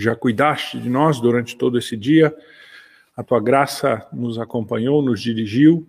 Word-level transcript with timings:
já 0.00 0.16
cuidaste 0.16 0.78
de 0.78 0.88
nós 0.88 1.20
durante 1.20 1.56
todo 1.56 1.78
esse 1.78 1.96
dia, 1.96 2.34
a 3.16 3.22
tua 3.22 3.40
graça 3.40 4.06
nos 4.12 4.38
acompanhou, 4.38 5.02
nos 5.02 5.20
dirigiu, 5.20 5.86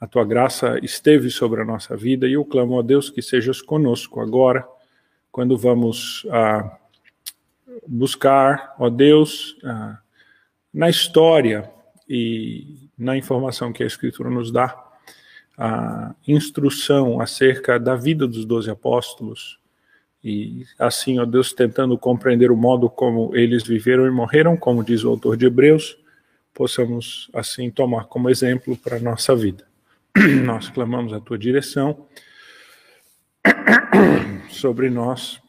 a 0.00 0.06
tua 0.06 0.24
graça 0.24 0.78
esteve 0.82 1.30
sobre 1.30 1.60
a 1.60 1.64
nossa 1.64 1.96
vida 1.96 2.26
e 2.26 2.32
eu 2.32 2.44
clamo 2.44 2.78
a 2.78 2.82
Deus 2.82 3.10
que 3.10 3.20
sejas 3.20 3.60
conosco 3.60 4.20
agora, 4.20 4.66
quando 5.30 5.58
vamos 5.58 6.26
ah, 6.30 6.78
buscar, 7.86 8.74
ó 8.78 8.88
Deus, 8.88 9.58
ah, 9.62 9.98
na 10.72 10.88
história 10.88 11.70
e 12.08 12.88
na 12.96 13.16
informação 13.16 13.72
que 13.72 13.82
a 13.82 13.86
Escritura 13.86 14.30
nos 14.30 14.50
dá, 14.50 14.76
a 15.58 16.14
instrução 16.26 17.20
acerca 17.20 17.78
da 17.78 17.94
vida 17.94 18.26
dos 18.26 18.46
doze 18.46 18.70
apóstolos, 18.70 19.59
e 20.22 20.66
assim, 20.78 21.18
ó 21.18 21.24
Deus, 21.24 21.52
tentando 21.52 21.96
compreender 21.96 22.50
o 22.50 22.56
modo 22.56 22.90
como 22.90 23.34
eles 23.34 23.62
viveram 23.62 24.06
e 24.06 24.10
morreram, 24.10 24.56
como 24.56 24.84
diz 24.84 25.02
o 25.02 25.08
autor 25.08 25.36
de 25.36 25.46
Hebreus, 25.46 25.98
possamos 26.52 27.30
assim 27.32 27.70
tomar 27.70 28.04
como 28.04 28.28
exemplo 28.28 28.76
para 28.76 28.96
a 28.96 29.00
nossa 29.00 29.34
vida. 29.34 29.66
Nós 30.44 30.68
clamamos 30.68 31.12
a 31.12 31.20
tua 31.20 31.38
direção 31.38 32.06
sobre 34.50 34.90
nós, 34.90 35.40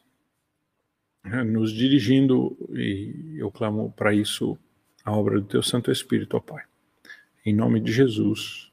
nos 1.45 1.73
dirigindo, 1.73 2.55
e 2.71 3.35
eu 3.37 3.51
clamo 3.51 3.93
para 3.97 4.13
isso 4.13 4.57
a 5.03 5.11
obra 5.11 5.39
do 5.39 5.45
teu 5.45 5.61
Santo 5.61 5.91
Espírito, 5.91 6.37
ó 6.37 6.39
Pai. 6.39 6.63
Em 7.45 7.53
nome 7.53 7.79
de 7.79 7.91
Jesus. 7.91 8.71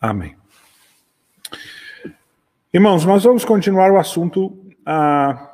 Amém. 0.00 0.36
Irmãos, 2.72 3.04
nós 3.04 3.24
vamos 3.24 3.44
continuar 3.44 3.90
o 3.90 3.98
assunto 3.98 4.65
ah, 4.86 5.52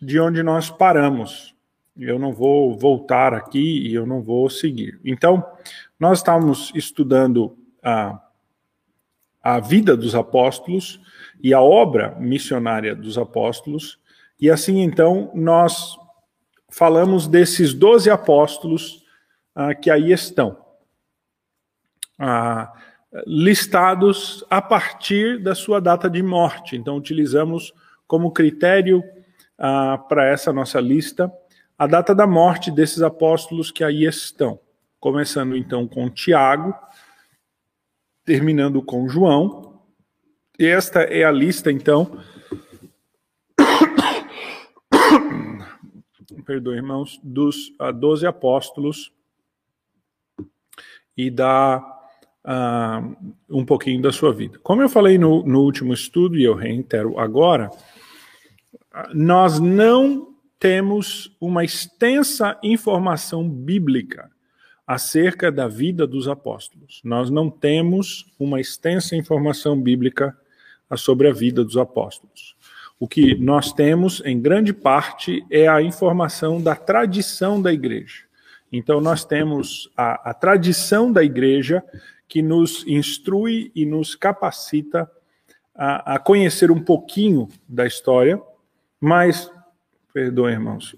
de 0.00 0.20
onde 0.20 0.42
nós 0.42 0.70
paramos. 0.70 1.54
Eu 1.96 2.18
não 2.18 2.32
vou 2.32 2.76
voltar 2.76 3.32
aqui 3.32 3.88
e 3.88 3.94
eu 3.94 4.04
não 4.04 4.20
vou 4.20 4.50
seguir. 4.50 5.00
Então, 5.04 5.44
nós 5.98 6.18
estamos 6.18 6.70
estudando 6.74 7.56
a, 7.82 8.20
a 9.42 9.58
vida 9.60 9.96
dos 9.96 10.14
apóstolos 10.14 11.00
e 11.42 11.54
a 11.54 11.60
obra 11.60 12.14
missionária 12.20 12.94
dos 12.94 13.16
apóstolos, 13.16 13.98
e 14.40 14.50
assim 14.50 14.80
então 14.80 15.30
nós 15.34 15.96
falamos 16.70 17.28
desses 17.28 17.72
doze 17.72 18.10
apóstolos 18.10 19.04
ah, 19.54 19.74
que 19.74 19.88
aí 19.90 20.10
estão, 20.10 20.58
ah, 22.18 22.72
listados 23.26 24.44
a 24.50 24.60
partir 24.60 25.40
da 25.40 25.54
sua 25.54 25.80
data 25.80 26.10
de 26.10 26.22
morte. 26.22 26.76
Então, 26.76 26.96
utilizamos 26.96 27.72
como 28.06 28.32
critério 28.32 29.02
ah, 29.58 29.98
para 30.08 30.26
essa 30.26 30.52
nossa 30.52 30.80
lista 30.80 31.32
a 31.76 31.86
data 31.86 32.14
da 32.14 32.26
morte 32.26 32.70
desses 32.70 33.02
apóstolos 33.02 33.70
que 33.70 33.82
aí 33.82 34.04
estão. 34.04 34.60
Começando 35.00 35.56
então 35.56 35.88
com 35.88 36.08
Tiago, 36.08 36.74
terminando 38.24 38.82
com 38.82 39.08
João. 39.08 39.82
Esta 40.58 41.02
é 41.02 41.24
a 41.24 41.32
lista 41.32 41.70
então. 41.70 42.18
Perdoe, 46.46 46.76
irmãos, 46.76 47.20
dos 47.22 47.70
uh, 47.80 47.92
doze 47.92 48.26
apóstolos 48.26 49.12
e 51.16 51.30
da 51.30 52.03
uh, 52.44 53.16
um 53.48 53.64
pouquinho 53.64 54.02
da 54.02 54.12
sua 54.12 54.32
vida. 54.32 54.58
Como 54.62 54.82
eu 54.82 54.88
falei 54.88 55.18
no, 55.18 55.44
no 55.44 55.60
último 55.62 55.92
estudo, 55.92 56.36
e 56.36 56.44
eu 56.44 56.54
reitero 56.54 57.18
agora, 57.18 57.70
nós 59.12 59.58
não 59.58 60.34
temos 60.58 61.34
uma 61.40 61.64
extensa 61.64 62.58
informação 62.62 63.48
bíblica 63.48 64.30
acerca 64.86 65.50
da 65.50 65.66
vida 65.66 66.06
dos 66.06 66.28
apóstolos. 66.28 67.00
Nós 67.04 67.30
não 67.30 67.50
temos 67.50 68.26
uma 68.38 68.60
extensa 68.60 69.16
informação 69.16 69.80
bíblica 69.80 70.36
sobre 70.96 71.28
a 71.28 71.32
vida 71.32 71.64
dos 71.64 71.76
apóstolos. 71.76 72.54
O 73.00 73.08
que 73.08 73.34
nós 73.34 73.72
temos, 73.72 74.22
em 74.24 74.40
grande 74.40 74.72
parte, 74.72 75.44
é 75.50 75.66
a 75.66 75.82
informação 75.82 76.62
da 76.62 76.76
tradição 76.76 77.60
da 77.60 77.72
igreja. 77.72 78.22
Então, 78.70 79.00
nós 79.00 79.24
temos 79.24 79.90
a, 79.96 80.30
a 80.30 80.34
tradição 80.34 81.12
da 81.12 81.22
igreja 81.22 81.82
que 82.28 82.42
nos 82.42 82.86
instrui 82.86 83.70
e 83.74 83.84
nos 83.84 84.14
capacita 84.14 85.10
a, 85.74 86.14
a 86.14 86.18
conhecer 86.18 86.70
um 86.70 86.82
pouquinho 86.82 87.48
da 87.68 87.86
história 87.86 88.40
mas, 89.06 89.52
perdoem, 90.14 90.54
irmãos. 90.54 90.96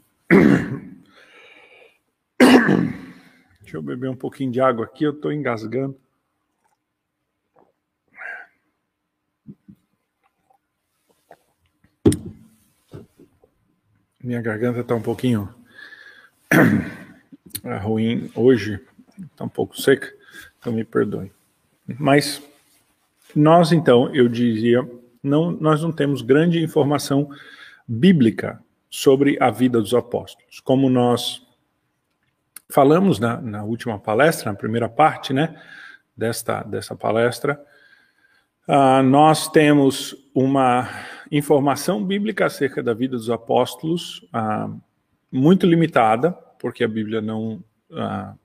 Deixa 3.60 3.76
eu 3.76 3.82
beber 3.82 4.08
um 4.08 4.14
pouquinho 4.14 4.52
de 4.52 4.60
água 4.60 4.84
aqui, 4.84 5.02
eu 5.02 5.10
estou 5.10 5.32
engasgando. 5.32 5.98
Minha 14.22 14.40
garganta 14.40 14.82
está 14.82 14.94
um 14.94 15.02
pouquinho 15.02 15.52
ruim 17.82 18.30
hoje, 18.36 18.80
está 19.32 19.44
um 19.44 19.48
pouco 19.48 19.76
seca, 19.76 20.16
então 20.66 20.72
me 20.72 20.84
perdoem. 20.84 21.30
Mas 21.98 22.42
nós, 23.34 23.70
então, 23.70 24.12
eu 24.12 24.28
dizia, 24.28 24.88
não, 25.22 25.52
nós 25.52 25.80
não 25.80 25.92
temos 25.92 26.22
grande 26.22 26.60
informação 26.60 27.30
bíblica 27.86 28.60
sobre 28.90 29.38
a 29.40 29.48
vida 29.48 29.80
dos 29.80 29.94
apóstolos. 29.94 30.58
Como 30.58 30.90
nós 30.90 31.46
falamos 32.68 33.20
na, 33.20 33.40
na 33.40 33.62
última 33.62 33.96
palestra, 33.96 34.50
na 34.50 34.58
primeira 34.58 34.88
parte, 34.88 35.32
né, 35.32 35.60
desta, 36.16 36.64
dessa 36.64 36.96
palestra, 36.96 37.62
uh, 38.66 39.02
nós 39.04 39.48
temos 39.48 40.16
uma 40.34 40.88
informação 41.30 42.04
bíblica 42.04 42.46
acerca 42.46 42.82
da 42.82 42.92
vida 42.92 43.16
dos 43.16 43.30
apóstolos 43.30 44.26
uh, 44.34 44.80
muito 45.30 45.64
limitada, 45.64 46.32
porque 46.58 46.82
a 46.82 46.88
Bíblia 46.88 47.20
não 47.20 47.62
uh, 47.90 48.36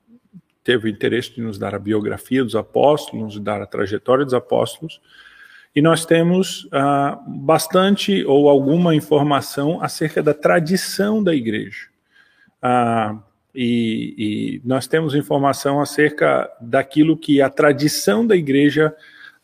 teve 0.64 0.88
o 0.88 0.92
interesse 0.92 1.36
de 1.36 1.42
nos 1.42 1.58
dar 1.58 1.74
a 1.74 1.80
biografia 1.80 2.44
dos 2.44 2.56
apóstolos, 2.56 3.36
nos 3.36 3.40
dar 3.40 3.62
a 3.62 3.66
trajetória 3.66 4.26
dos 4.26 4.34
apóstolos, 4.34 5.02
e 5.76 5.82
nós 5.82 6.06
temos 6.06 6.68
ah, 6.72 7.20
bastante 7.26 8.26
ou 8.26 8.50
alguma 8.50 8.94
informação 8.94 9.82
acerca 9.82 10.22
da 10.22 10.34
tradição 10.34 11.24
da 11.24 11.34
igreja. 11.34 11.88
Ah, 12.62 13.18
e, 13.54 14.16
e, 14.18 14.68
nós 14.68 14.88
temos 14.88 15.14
informação 15.14 15.82
acerca 15.82 16.50
daquilo 16.62 17.18
que 17.18 17.42
a 17.42 17.50
tradição 17.50 18.26
da 18.26 18.36
igreja 18.36 18.96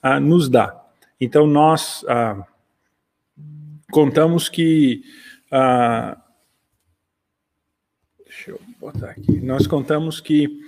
ah, 0.02 0.20
nos 0.20 0.48
dá. 0.48 0.82
Então, 1.20 1.48
nós 1.48 2.06
ah, 2.08 2.46
contamos 3.92 4.48
que. 4.50 5.04
Ah, 5.52 6.18
deixa 8.26 8.52
eu 8.52 8.62
botar 8.80 9.10
aqui. 9.10 9.40
Nós 9.42 9.66
contamos 9.66 10.22
que 10.22 10.62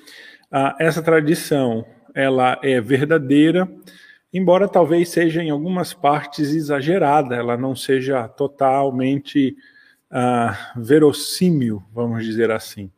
ah, 0.51 0.75
essa 0.79 1.01
tradição 1.01 1.85
ela 2.13 2.59
é 2.63 2.81
verdadeira 2.81 3.67
embora 4.33 4.67
talvez 4.67 5.09
seja 5.09 5.43
em 5.43 5.49
algumas 5.49 5.93
partes 5.93 6.53
exagerada, 6.53 7.35
ela 7.35 7.57
não 7.57 7.75
seja 7.75 8.27
totalmente 8.27 9.55
uh, 10.11 10.81
verossímil, 10.81 11.83
vamos 11.91 12.23
dizer 12.23 12.51
assim. 12.51 12.91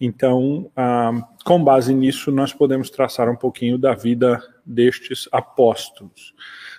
Então, 0.00 0.70
uh, 0.76 1.24
com 1.44 1.62
base 1.62 1.92
nisso, 1.92 2.30
nós 2.30 2.52
podemos 2.52 2.90
traçar 2.90 3.28
um 3.28 3.36
pouquinho 3.36 3.76
da 3.78 3.94
vida 3.94 4.40
destes 4.64 5.28
apóstolos. 5.32 6.34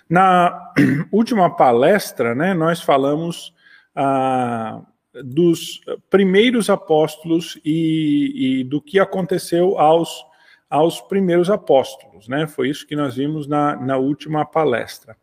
Na 0.08 0.72
última 1.12 1.54
palestra, 1.54 2.34
né, 2.34 2.54
nós 2.54 2.80
falamos 2.80 3.54
uh, 3.96 4.84
dos 5.24 5.80
primeiros 6.08 6.70
apóstolos 6.70 7.58
e, 7.64 8.60
e 8.60 8.64
do 8.64 8.80
que 8.80 8.98
aconteceu 8.98 9.78
aos 9.78 10.28
aos 10.68 11.00
primeiros 11.00 11.50
apóstolos, 11.50 12.28
né? 12.28 12.46
Foi 12.46 12.68
isso 12.70 12.86
que 12.86 12.94
nós 12.94 13.16
vimos 13.16 13.48
na, 13.48 13.74
na 13.74 13.96
última 13.96 14.44
palestra. 14.44 15.16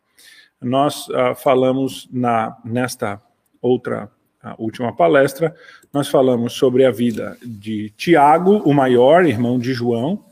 Nós 0.61 1.07
uh, 1.07 1.33
falamos 1.37 2.09
na, 2.11 2.57
nesta 2.65 3.21
outra 3.61 4.11
última 4.57 4.95
palestra, 4.95 5.55
nós 5.91 6.07
falamos 6.07 6.53
sobre 6.53 6.85
a 6.85 6.91
vida 6.91 7.37
de 7.43 7.89
Tiago, 7.91 8.57
o 8.59 8.73
maior 8.73 9.25
irmão 9.25 9.57
de 9.59 9.73
João, 9.73 10.23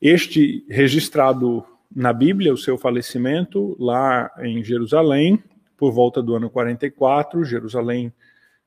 este 0.00 0.64
registrado 0.68 1.64
na 1.94 2.12
Bíblia, 2.12 2.54
o 2.54 2.58
seu 2.58 2.78
falecimento 2.78 3.76
lá 3.78 4.30
em 4.38 4.62
Jerusalém, 4.62 5.42
por 5.76 5.92
volta 5.92 6.22
do 6.22 6.34
ano 6.34 6.48
44. 6.48 7.44
Jerusalém 7.44 8.12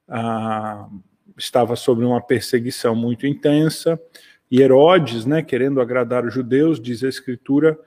ah, 0.08 0.88
estava 1.38 1.76
sob 1.76 2.04
uma 2.04 2.22
perseguição 2.22 2.96
muito 2.96 3.26
intensa. 3.26 4.00
E 4.50 4.62
Herodes, 4.62 5.26
né, 5.26 5.42
querendo 5.42 5.80
agradar 5.80 6.26
os 6.26 6.34
judeus, 6.34 6.80
diz 6.80 7.04
a 7.04 7.10
Escritura, 7.10 7.80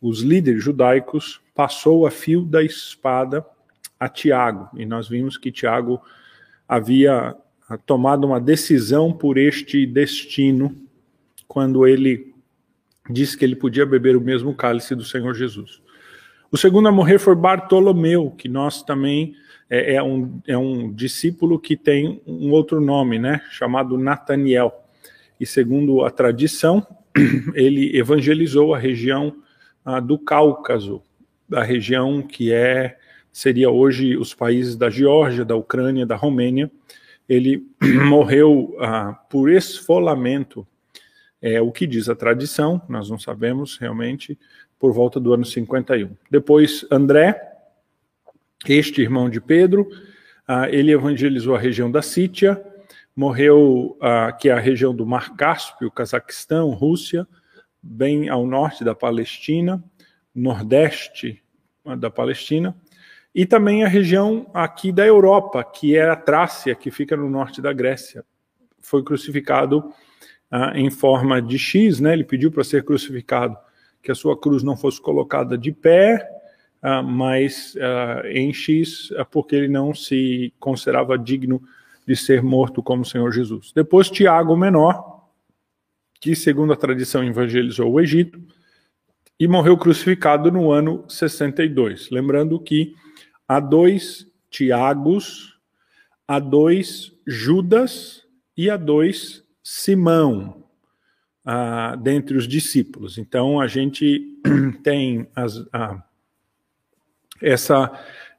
os 0.00 0.20
líderes 0.20 0.62
judaicos, 0.62 1.40
passou 1.54 2.06
a 2.06 2.10
fio 2.10 2.42
da 2.42 2.62
espada 2.62 3.44
a 3.98 4.08
Tiago. 4.08 4.68
E 4.76 4.86
nós 4.86 5.08
vimos 5.08 5.36
que 5.36 5.52
Tiago 5.52 6.00
havia 6.68 7.34
tomado 7.86 8.26
uma 8.26 8.40
decisão 8.40 9.12
por 9.12 9.38
este 9.38 9.86
destino 9.86 10.74
quando 11.46 11.86
ele 11.86 12.34
disse 13.08 13.36
que 13.36 13.44
ele 13.44 13.56
podia 13.56 13.84
beber 13.84 14.16
o 14.16 14.20
mesmo 14.20 14.54
cálice 14.54 14.94
do 14.94 15.04
Senhor 15.04 15.34
Jesus. 15.34 15.82
O 16.50 16.56
segundo 16.56 16.88
a 16.88 16.92
morrer 16.92 17.18
foi 17.18 17.34
Bartolomeu, 17.34 18.30
que 18.30 18.48
nós 18.48 18.82
também 18.82 19.34
é, 19.70 19.94
é, 19.94 20.02
um, 20.02 20.40
é 20.46 20.58
um 20.58 20.92
discípulo 20.92 21.58
que 21.58 21.76
tem 21.76 22.20
um 22.26 22.50
outro 22.50 22.80
nome, 22.80 23.18
né, 23.18 23.40
chamado 23.50 23.96
Nataniel. 23.96 24.84
E 25.38 25.46
segundo 25.46 26.04
a 26.04 26.10
tradição, 26.10 26.84
ele 27.54 27.96
evangelizou 27.96 28.74
a 28.74 28.78
região 28.78 29.36
ah, 29.84 30.00
do 30.00 30.18
Cáucaso, 30.18 31.02
da 31.48 31.62
região 31.62 32.20
que 32.20 32.52
é 32.52 32.98
seria 33.32 33.70
hoje 33.70 34.16
os 34.16 34.34
países 34.34 34.74
da 34.76 34.90
Geórgia, 34.90 35.44
da 35.44 35.54
Ucrânia, 35.54 36.04
da 36.04 36.16
Romênia. 36.16 36.68
Ele 37.28 37.64
morreu 38.08 38.76
ah, 38.80 39.14
por 39.30 39.48
esfolamento, 39.48 40.66
é 41.40 41.60
o 41.60 41.70
que 41.70 41.86
diz 41.86 42.08
a 42.08 42.14
tradição, 42.14 42.82
nós 42.88 43.08
não 43.08 43.18
sabemos 43.18 43.78
realmente, 43.78 44.38
por 44.78 44.92
volta 44.92 45.20
do 45.20 45.32
ano 45.32 45.44
51. 45.44 46.10
Depois, 46.30 46.84
André, 46.90 47.49
este 48.68 49.00
irmão 49.00 49.30
de 49.30 49.40
Pedro, 49.40 49.88
uh, 50.48 50.66
ele 50.70 50.92
evangelizou 50.92 51.54
a 51.54 51.58
região 51.58 51.90
da 51.90 52.02
Sítia, 52.02 52.62
morreu, 53.16 53.96
uh, 53.98 54.36
que 54.38 54.48
é 54.48 54.52
a 54.52 54.60
região 54.60 54.94
do 54.94 55.06
Mar 55.06 55.34
Cáspio, 55.36 55.90
Cazaquistão, 55.90 56.70
Rússia, 56.70 57.26
bem 57.82 58.28
ao 58.28 58.46
norte 58.46 58.84
da 58.84 58.94
Palestina, 58.94 59.82
nordeste 60.34 61.42
ah, 61.84 61.96
da 61.96 62.10
Palestina, 62.10 62.76
e 63.34 63.46
também 63.46 63.84
a 63.84 63.88
região 63.88 64.50
aqui 64.52 64.92
da 64.92 65.06
Europa, 65.06 65.64
que 65.64 65.96
é 65.96 66.08
a 66.08 66.16
Trácia, 66.16 66.74
que 66.74 66.90
fica 66.90 67.16
no 67.16 67.30
norte 67.30 67.62
da 67.62 67.72
Grécia. 67.72 68.24
Foi 68.80 69.02
crucificado 69.02 69.92
em 70.74 70.90
forma 70.90 71.40
de 71.40 71.56
X, 71.56 72.00
né? 72.00 72.12
Ele 72.12 72.24
pediu 72.24 72.50
para 72.50 72.64
ser 72.64 72.84
crucificado 72.84 73.56
que 74.02 74.10
a 74.10 74.14
sua 74.16 74.38
cruz 74.38 74.64
não 74.64 74.76
fosse 74.76 75.00
colocada 75.00 75.56
de 75.56 75.70
pé, 75.70 76.28
uh, 76.82 77.02
mas 77.02 77.74
uh, 77.74 78.26
em 78.26 78.52
X, 78.52 79.10
uh, 79.10 79.24
porque 79.30 79.56
ele 79.56 79.68
não 79.68 79.94
se 79.94 80.52
considerava 80.58 81.18
digno 81.18 81.62
de 82.06 82.16
ser 82.16 82.42
morto 82.42 82.82
como 82.82 83.02
o 83.02 83.06
Senhor 83.06 83.30
Jesus. 83.32 83.72
Depois, 83.74 84.10
Tiago 84.10 84.56
Menor, 84.56 85.28
que, 86.20 86.34
segundo 86.34 86.72
a 86.72 86.76
tradição, 86.76 87.24
evangelizou 87.24 87.92
o 87.92 88.00
Egito 88.00 88.40
e 89.38 89.48
morreu 89.48 89.76
crucificado 89.78 90.50
no 90.52 90.70
ano 90.70 91.04
62. 91.08 92.10
Lembrando 92.10 92.60
que 92.60 92.94
há 93.48 93.58
dois 93.58 94.26
Tiagos, 94.50 95.58
há 96.28 96.38
dois 96.38 97.12
Judas 97.26 98.22
e 98.56 98.68
há 98.68 98.76
dois 98.76 99.42
Simão 99.62 100.64
ah, 101.44 101.96
dentre 101.96 102.36
os 102.36 102.46
discípulos. 102.46 103.16
Então, 103.16 103.60
a 103.60 103.66
gente 103.66 104.38
tem 104.82 105.28
as, 105.34 105.64
ah, 105.72 106.02
essa, 107.42 107.90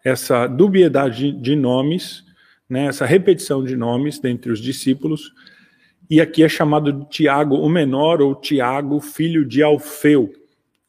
essa 0.03 0.47
dubiedade 0.47 1.31
de 1.31 1.55
nomes, 1.55 2.23
né, 2.69 2.85
essa 2.85 3.05
repetição 3.05 3.63
de 3.63 3.75
nomes 3.75 4.19
dentre 4.19 4.51
os 4.51 4.59
discípulos, 4.59 5.33
e 6.09 6.19
aqui 6.19 6.43
é 6.43 6.49
chamado 6.49 6.91
de 6.91 7.09
Tiago 7.09 7.55
o 7.55 7.69
menor, 7.69 8.21
ou 8.21 8.35
Tiago, 8.35 8.99
filho 8.99 9.45
de 9.45 9.63
Alfeu. 9.63 10.31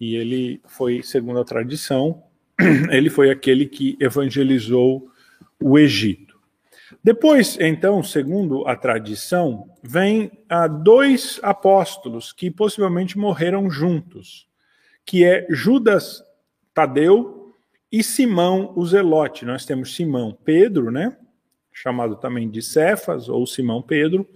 E 0.00 0.16
ele 0.16 0.60
foi, 0.66 1.00
segundo 1.02 1.38
a 1.38 1.44
tradição, 1.44 2.24
ele 2.90 3.08
foi 3.08 3.30
aquele 3.30 3.66
que 3.66 3.96
evangelizou 4.00 5.08
o 5.60 5.78
Egito. 5.78 6.32
Depois, 7.04 7.56
então, 7.60 8.02
segundo 8.02 8.66
a 8.66 8.76
tradição, 8.76 9.68
vem 9.82 10.30
a 10.48 10.66
dois 10.66 11.38
apóstolos 11.42 12.32
que 12.32 12.50
possivelmente 12.50 13.16
morreram 13.16 13.70
juntos, 13.70 14.48
que 15.04 15.24
é 15.24 15.46
Judas 15.50 16.22
Tadeu 16.74 17.41
e 17.92 18.02
Simão 18.02 18.72
o 18.74 18.86
Zelote. 18.86 19.44
Nós 19.44 19.66
temos 19.66 19.94
Simão 19.94 20.36
Pedro, 20.44 20.90
né? 20.90 21.14
Chamado 21.70 22.16
também 22.16 22.48
de 22.48 22.62
Cefas 22.62 23.28
ou 23.28 23.46
Simão 23.46 23.82
Pedro. 23.82 24.26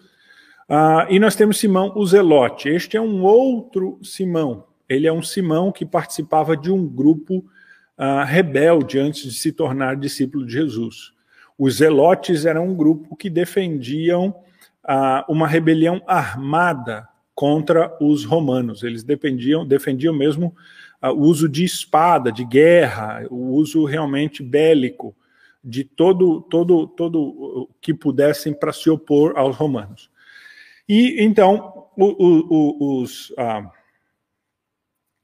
Uh, 0.68 1.10
e 1.10 1.18
nós 1.18 1.34
temos 1.34 1.58
Simão 1.58 1.92
o 1.96 2.06
Zelote. 2.06 2.68
Este 2.68 2.96
é 2.96 3.00
um 3.00 3.22
outro 3.22 3.98
Simão. 4.02 4.66
Ele 4.88 5.06
é 5.06 5.12
um 5.12 5.22
Simão 5.22 5.72
que 5.72 5.86
participava 5.86 6.56
de 6.56 6.70
um 6.70 6.86
grupo 6.86 7.38
uh, 7.98 8.24
rebelde 8.26 8.98
antes 8.98 9.22
de 9.22 9.38
se 9.38 9.52
tornar 9.52 9.96
discípulo 9.96 10.44
de 10.44 10.52
Jesus. 10.52 11.16
Os 11.58 11.76
zelotes 11.76 12.44
eram 12.44 12.68
um 12.68 12.74
grupo 12.74 13.16
que 13.16 13.30
defendiam 13.30 14.34
ah, 14.84 15.24
uma 15.28 15.48
rebelião 15.48 16.02
armada 16.06 17.08
contra 17.34 17.96
os 18.00 18.24
romanos. 18.24 18.82
Eles 18.82 19.02
defendiam, 19.02 19.66
defendiam 19.66 20.14
mesmo 20.14 20.54
o 21.02 21.20
uso 21.20 21.48
de 21.48 21.64
espada, 21.64 22.32
de 22.32 22.44
guerra, 22.44 23.26
o 23.30 23.54
uso 23.54 23.84
realmente 23.84 24.42
bélico 24.42 25.14
de 25.62 25.84
todo 25.84 26.40
todo 26.42 26.86
todo 26.86 27.68
que 27.80 27.92
pudessem 27.92 28.54
para 28.54 28.72
se 28.72 28.88
opor 28.88 29.36
aos 29.36 29.56
romanos. 29.56 30.10
E 30.88 31.22
então 31.22 31.88
o, 31.96 32.04
o, 32.04 32.46
o, 32.48 33.02
os 33.02 33.32
ah, 33.36 33.70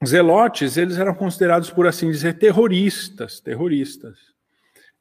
zelotes 0.05 0.75
eles 0.77 0.97
eram 0.97 1.13
considerados 1.13 1.69
por 1.69 1.87
assim 1.87 2.11
dizer 2.11 2.37
terroristas, 2.37 3.39
terroristas 3.39 4.33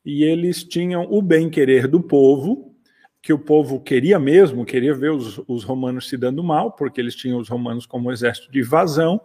e 0.05 0.25
eles 0.25 0.65
tinham 0.65 1.07
o 1.11 1.23
bem-querer 1.23 1.87
do 1.87 2.01
povo, 2.01 2.75
que 3.21 3.33
o 3.33 3.39
povo 3.39 3.81
queria 3.81 4.19
mesmo, 4.19 4.65
queria 4.65 4.93
ver 4.93 5.13
os, 5.13 5.41
os, 5.47 5.63
romanos 5.63 6.09
se 6.09 6.17
dando 6.17 6.43
mal, 6.43 6.73
porque 6.73 7.01
eles 7.01 7.15
tinham 7.15 7.39
os 7.39 7.49
romanos 7.49 7.87
como 7.87 8.11
exército 8.11 8.51
de 8.51 8.61
invasão, 8.61 9.21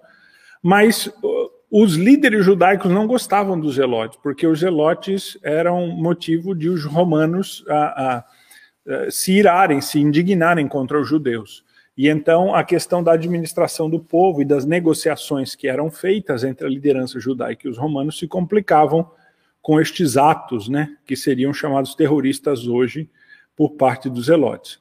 mas 0.62 1.08
uh, 1.08 1.52
os 1.72 1.96
líderes 1.96 2.46
judaicos 2.46 2.92
não 2.92 3.08
gostavam 3.08 3.60
dos 3.60 3.76
zelotes, 3.76 4.18
porque 4.22 4.48
os 4.48 4.60
zelotes 4.60 5.38
eram 5.44 5.88
motivo 5.88 6.56
de 6.56 6.70
os 6.70 6.86
romanos 6.86 7.64
a, 7.68 7.76
a, 7.76 8.18
a, 8.18 9.12
se 9.12 9.34
irarem, 9.34 9.82
se 9.82 10.00
indignarem 10.00 10.68
contra 10.68 11.00
os 11.00 11.08
judeus. 11.08 11.66
E 11.98 12.08
então 12.08 12.54
a 12.54 12.64
questão 12.64 13.04
da 13.04 13.14
administração 13.14 13.90
do 13.90 14.00
povo 14.00 14.42
e 14.42 14.46
das 14.46 14.66
negociações 14.66 15.56
que 15.56 15.68
eram 15.68 15.90
feitas 15.90 16.44
entre 16.44 16.68
a 16.68 16.70
liderança 16.70 17.20
judaica 17.20 17.68
e 17.68 17.72
os 17.72 17.78
romanos 17.78 18.20
se 18.20 18.28
complicavam 18.28 19.10
com 19.62 19.82
estes 19.82 20.16
atos, 20.16 20.70
né, 20.70 20.96
que 21.06 21.16
seriam 21.16 21.54
chamados 21.54 21.94
terroristas 21.94 22.68
hoje 22.68 23.10
por 23.54 23.72
parte 23.72 24.10
dos 24.10 24.28
Zelotes. 24.28 24.80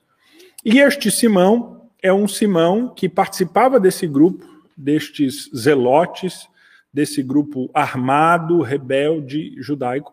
E 0.64 0.78
este 0.78 1.10
Simão 1.10 1.88
é 2.00 2.12
um 2.12 2.28
Simão 2.28 2.94
que 2.94 3.08
participava 3.08 3.80
desse 3.80 4.06
grupo, 4.06 4.46
destes 4.76 5.50
Zelotes, 5.56 6.48
desse 6.92 7.22
grupo 7.22 7.70
armado, 7.72 8.60
rebelde 8.62 9.54
judaico, 9.60 10.12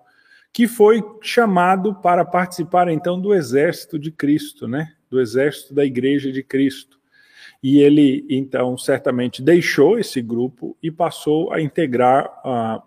que 0.51 0.67
foi 0.67 1.03
chamado 1.21 1.95
para 1.95 2.23
participar 2.23 2.87
então 2.87 3.19
do 3.19 3.33
exército 3.33 3.97
de 3.97 4.11
Cristo, 4.11 4.67
né, 4.67 4.93
do 5.09 5.19
exército 5.19 5.73
da 5.73 5.83
Igreja 5.83 6.31
de 6.31 6.43
Cristo. 6.43 6.99
E 7.61 7.79
ele 7.79 8.25
então 8.29 8.77
certamente 8.77 9.41
deixou 9.41 9.97
esse 9.97 10.21
grupo 10.21 10.77
e 10.83 10.91
passou 10.91 11.51
a 11.53 11.61
integrar 11.61 12.25
uh, 12.45 12.83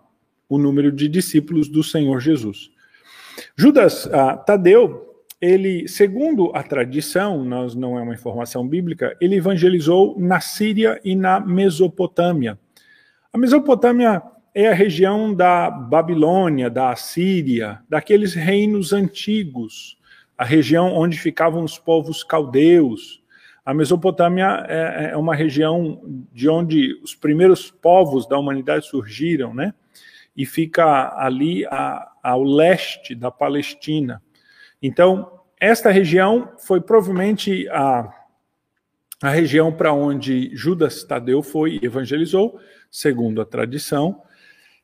o 0.47 0.57
número 0.57 0.91
de 0.91 1.07
discípulos 1.07 1.67
do 1.67 1.83
Senhor 1.83 2.19
Jesus. 2.19 2.71
Judas 3.55 4.07
ah, 4.11 4.37
Tadeu, 4.37 5.06
ele, 5.41 5.87
segundo 5.87 6.51
a 6.55 6.63
tradição, 6.63 7.43
nós 7.43 7.75
não 7.75 7.97
é 7.97 8.01
uma 8.01 8.13
informação 8.13 8.67
bíblica, 8.67 9.15
ele 9.21 9.35
evangelizou 9.35 10.15
na 10.19 10.39
Síria 10.39 10.99
e 11.03 11.15
na 11.15 11.39
Mesopotâmia. 11.39 12.57
A 13.31 13.37
Mesopotâmia 13.37 14.21
é 14.53 14.69
a 14.69 14.73
região 14.73 15.33
da 15.33 15.69
Babilônia, 15.69 16.69
da 16.69 16.91
Assíria, 16.91 17.79
daqueles 17.87 18.33
reinos 18.33 18.93
antigos, 18.93 19.97
a 20.37 20.43
região 20.43 20.93
onde 20.93 21.19
ficavam 21.19 21.63
os 21.63 21.77
povos 21.77 22.23
caldeus. 22.23 23.21
A 23.65 23.73
Mesopotâmia 23.73 24.65
é, 24.67 25.11
é 25.11 25.17
uma 25.17 25.35
região 25.35 26.01
de 26.33 26.49
onde 26.49 26.99
os 27.03 27.13
primeiros 27.13 27.69
povos 27.69 28.27
da 28.27 28.37
humanidade 28.37 28.87
surgiram, 28.87 29.53
né? 29.53 29.73
e 30.37 30.45
fica 30.45 31.19
ali 31.19 31.65
a, 31.65 32.11
ao 32.21 32.43
leste 32.43 33.15
da 33.15 33.31
Palestina. 33.31 34.21
Então, 34.81 35.31
esta 35.59 35.89
região 35.89 36.51
foi 36.57 36.79
provavelmente 36.79 37.67
a, 37.69 38.13
a 39.21 39.29
região 39.29 39.71
para 39.71 39.93
onde 39.93 40.55
Judas 40.55 41.03
Tadeu 41.03 41.41
foi 41.41 41.79
e 41.81 41.85
evangelizou, 41.85 42.59
segundo 42.91 43.41
a 43.41 43.45
tradição. 43.45 44.21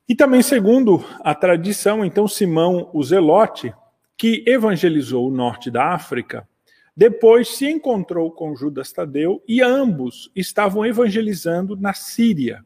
E 0.09 0.15
também, 0.15 0.41
segundo 0.41 1.05
a 1.21 1.35
tradição, 1.35 2.03
então, 2.03 2.27
Simão 2.27 2.89
o 2.93 3.03
Zelote, 3.03 3.73
que 4.17 4.43
evangelizou 4.47 5.27
o 5.27 5.31
norte 5.31 5.69
da 5.69 5.93
África, 5.93 6.47
depois 6.95 7.49
se 7.49 7.67
encontrou 7.67 8.31
com 8.31 8.55
Judas 8.55 8.91
Tadeu 8.91 9.43
e 9.47 9.61
ambos 9.61 10.31
estavam 10.35 10.85
evangelizando 10.85 11.75
na 11.75 11.93
Síria. 11.93 12.63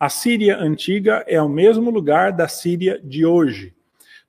A 0.00 0.08
Síria 0.08 0.56
antiga 0.58 1.24
é 1.26 1.40
o 1.42 1.48
mesmo 1.48 1.90
lugar 1.90 2.32
da 2.32 2.48
Síria 2.48 3.00
de 3.02 3.26
hoje. 3.26 3.74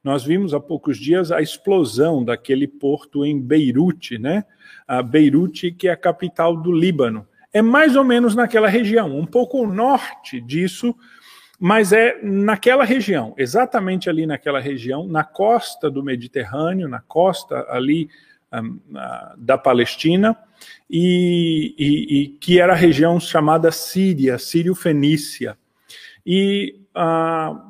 Nós 0.04 0.24
vimos 0.24 0.54
há 0.54 0.60
poucos 0.60 0.98
dias 0.98 1.32
a 1.32 1.42
explosão 1.42 2.24
daquele 2.24 2.68
porto 2.68 3.26
em 3.26 3.40
Beirute, 3.40 4.18
né? 4.18 4.46
A 4.88 5.04
Beirute, 5.04 5.72
que 5.72 5.88
é 5.88 5.92
a 5.92 5.98
capital 5.98 6.56
do 6.56 6.72
Líbano. 6.72 7.28
É 7.52 7.62
mais 7.62 7.96
ou 7.96 8.04
menos 8.04 8.36
naquela 8.36 8.68
região, 8.68 9.18
um 9.18 9.26
pouco 9.26 9.66
norte 9.66 10.40
disso, 10.40 10.96
mas 11.60 11.92
é 11.92 12.18
naquela 12.24 12.86
região, 12.86 13.34
exatamente 13.38 14.10
ali 14.10 14.26
naquela 14.26 14.62
região, 14.62 15.06
na 15.08 15.24
costa 15.24 15.92
do 15.92 16.02
Mediterrâneo, 16.02 16.88
na 16.88 17.02
costa 17.02 17.66
ali 17.70 18.10
um, 18.54 18.80
uh, 18.96 19.38
da 19.38 19.58
Palestina, 19.58 20.38
e, 20.90 21.76
e, 21.78 22.22
e, 22.22 22.28
que 22.30 22.60
era 22.60 22.74
a 22.74 22.76
região 22.76 23.20
chamada 23.20 23.72
Síria, 23.72 24.38
Sírio-Fenícia. 24.38 25.58
E 26.26 26.80
uh, 26.96 27.69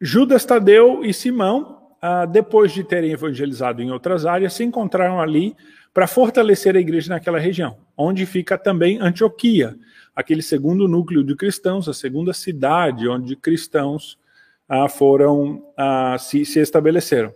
Judas 0.00 0.44
Tadeu 0.44 1.04
e 1.04 1.14
Simão, 1.14 1.78
uh, 2.02 2.26
depois 2.30 2.72
de 2.72 2.84
terem 2.84 3.12
evangelizado 3.12 3.82
em 3.82 3.90
outras 3.90 4.26
áreas, 4.26 4.52
se 4.54 4.64
encontraram 4.64 5.20
ali 5.20 5.56
para 5.92 6.08
fortalecer 6.08 6.76
a 6.76 6.80
igreja 6.80 7.10
naquela 7.10 7.38
região, 7.38 7.76
onde 7.96 8.26
fica 8.26 8.58
também 8.58 8.98
Antioquia, 9.00 9.76
aquele 10.14 10.42
segundo 10.42 10.88
núcleo 10.88 11.22
de 11.22 11.36
cristãos, 11.36 11.88
a 11.88 11.94
segunda 11.94 12.32
cidade 12.32 13.08
onde 13.08 13.36
cristãos 13.36 14.18
ah, 14.68 14.88
foram 14.88 15.64
ah, 15.76 16.16
se, 16.18 16.42
estabeleceram. 16.58 17.32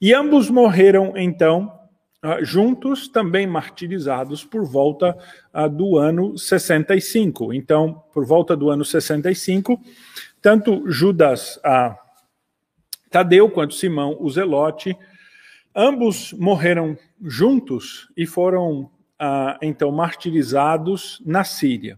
E 0.00 0.12
ambos 0.12 0.50
morreram 0.50 1.12
então 1.16 1.72
ah, 2.22 2.42
juntos, 2.42 3.08
também 3.08 3.46
martirizados 3.46 4.44
por 4.44 4.64
volta 4.64 5.16
ah, 5.52 5.68
do 5.68 5.96
ano 5.96 6.36
65. 6.36 7.52
Então, 7.52 8.02
por 8.12 8.26
volta 8.26 8.56
do 8.56 8.70
ano 8.70 8.84
65, 8.84 9.80
tanto 10.40 10.90
Judas 10.90 11.58
ah, 11.64 11.96
Tadeu 13.10 13.50
quanto 13.50 13.74
Simão 13.74 14.16
o 14.20 14.30
Zelote 14.30 14.96
Ambos 15.74 16.32
morreram 16.32 16.98
juntos 17.22 18.08
e 18.16 18.26
foram 18.26 18.90
ah, 19.16 19.56
então 19.62 19.92
martirizados 19.92 21.22
na 21.24 21.44
Síria. 21.44 21.96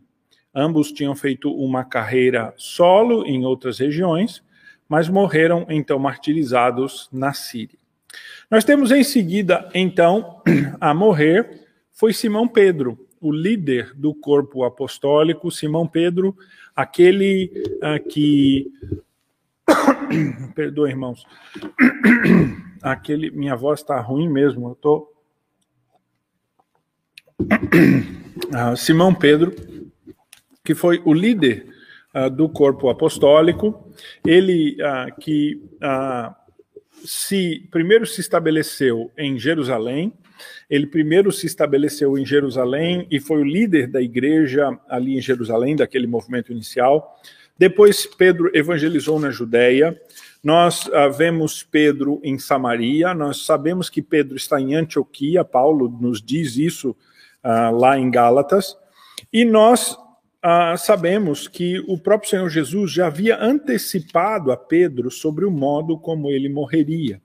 Ambos 0.55 0.93
tinham 0.93 1.15
feito 1.17 1.51
uma 1.51 1.83
carreira 1.83 2.53
solo 2.59 3.25
em 3.27 3.47
outras 3.47 3.79
regiões, 3.79 4.43
mas 4.87 5.09
morreram 5.09 5.65
então 5.71 5.99
martirizados 5.99 7.09
na 7.11 7.33
Síria. 7.33 7.79
Nós 8.51 8.63
temos 8.63 8.93
em 8.93 9.03
seguida, 9.03 9.71
então, 9.73 10.43
a 10.79 10.93
morrer 10.93 11.67
foi 11.91 12.13
Simão 12.13 12.47
Pedro, 12.47 13.09
o 13.23 13.31
líder 13.33 13.95
do 13.95 14.13
corpo 14.13 14.65
apostólico, 14.65 15.51
Simão 15.51 15.87
Pedro, 15.87 16.37
aquele 16.75 17.51
ah, 17.81 17.99
que. 17.99 18.71
Perdoa, 20.55 20.91
irmãos 20.91 21.25
aquele. 22.83 23.31
Minha 23.31 23.55
voz 23.55 23.81
está 23.81 23.99
ruim 24.01 24.29
mesmo, 24.29 24.69
eu 24.69 24.75
tô. 24.75 25.09
Ah, 28.55 28.77
Simão 28.77 29.15
Pedro, 29.15 29.55
que 30.65 30.75
foi 30.75 31.01
o 31.07 31.15
líder 31.15 31.73
uh, 32.15 32.29
do 32.29 32.49
corpo 32.49 32.91
apostólico, 32.91 33.91
ele 34.27 34.77
que 35.21 35.63
se 37.05 37.67
primeiro 37.71 38.07
se 38.07 38.21
estabeleceu 38.21 39.11
em 39.17 39.39
Jerusalém, 39.39 40.13
ele 40.69 40.87
primeiro 40.87 41.31
se 41.31 41.47
estabeleceu 41.47 42.19
em 42.19 42.25
Jerusalém 42.25 43.07
e 43.11 43.21
foi 43.21 43.41
o 43.41 43.45
líder 43.45 43.87
da 43.87 44.01
igreja 44.01 44.79
ali 44.89 45.17
em 45.17 45.21
Jerusalém, 45.21 45.77
daquele 45.77 46.07
movimento 46.07 46.53
inicial. 46.53 47.21
Depois 47.59 48.07
Pedro 48.07 48.51
evangelizou 48.55 49.21
na 49.21 49.31
Judéia, 49.31 50.01
nós 50.43 50.87
uh, 50.87 51.13
vemos 51.17 51.63
Pedro 51.63 52.21
em 52.25 52.39
Samaria, 52.39 53.15
nós 53.15 53.45
sabemos 53.45 53.89
que 53.89 54.03
Pedro 54.03 54.37
está 54.37 54.61
em 54.61 54.75
Antioquia, 54.75 55.45
Paulo 55.45 55.89
nos 56.01 56.21
diz 56.21 56.57
isso 56.57 56.91
uh, 57.45 57.77
lá 57.77 57.97
em 57.97 58.11
Gálatas, 58.11 58.77
e 59.33 59.45
nós 59.45 59.97
uh, 60.45 60.77
sabemos 60.77 61.47
que 61.47 61.83
o 61.87 61.99
próprio 61.99 62.31
Senhor 62.31 62.49
Jesus 62.49 62.91
já 62.91 63.07
havia 63.07 63.41
antecipado 63.41 64.51
a 64.51 64.57
Pedro 64.57 65.11
sobre 65.11 65.45
o 65.45 65.51
modo 65.51 65.99
como 65.99 66.31
ele 66.31 66.49
morreria. 66.49 67.21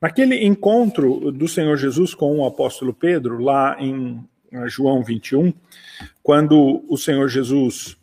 Naquele 0.00 0.44
encontro 0.44 1.32
do 1.32 1.48
Senhor 1.48 1.76
Jesus 1.76 2.14
com 2.14 2.38
o 2.38 2.46
apóstolo 2.46 2.92
Pedro, 2.92 3.38
lá 3.38 3.76
em 3.80 4.22
João 4.66 5.02
21, 5.02 5.52
quando 6.22 6.84
o 6.88 6.96
Senhor 6.96 7.28
Jesus 7.28 7.96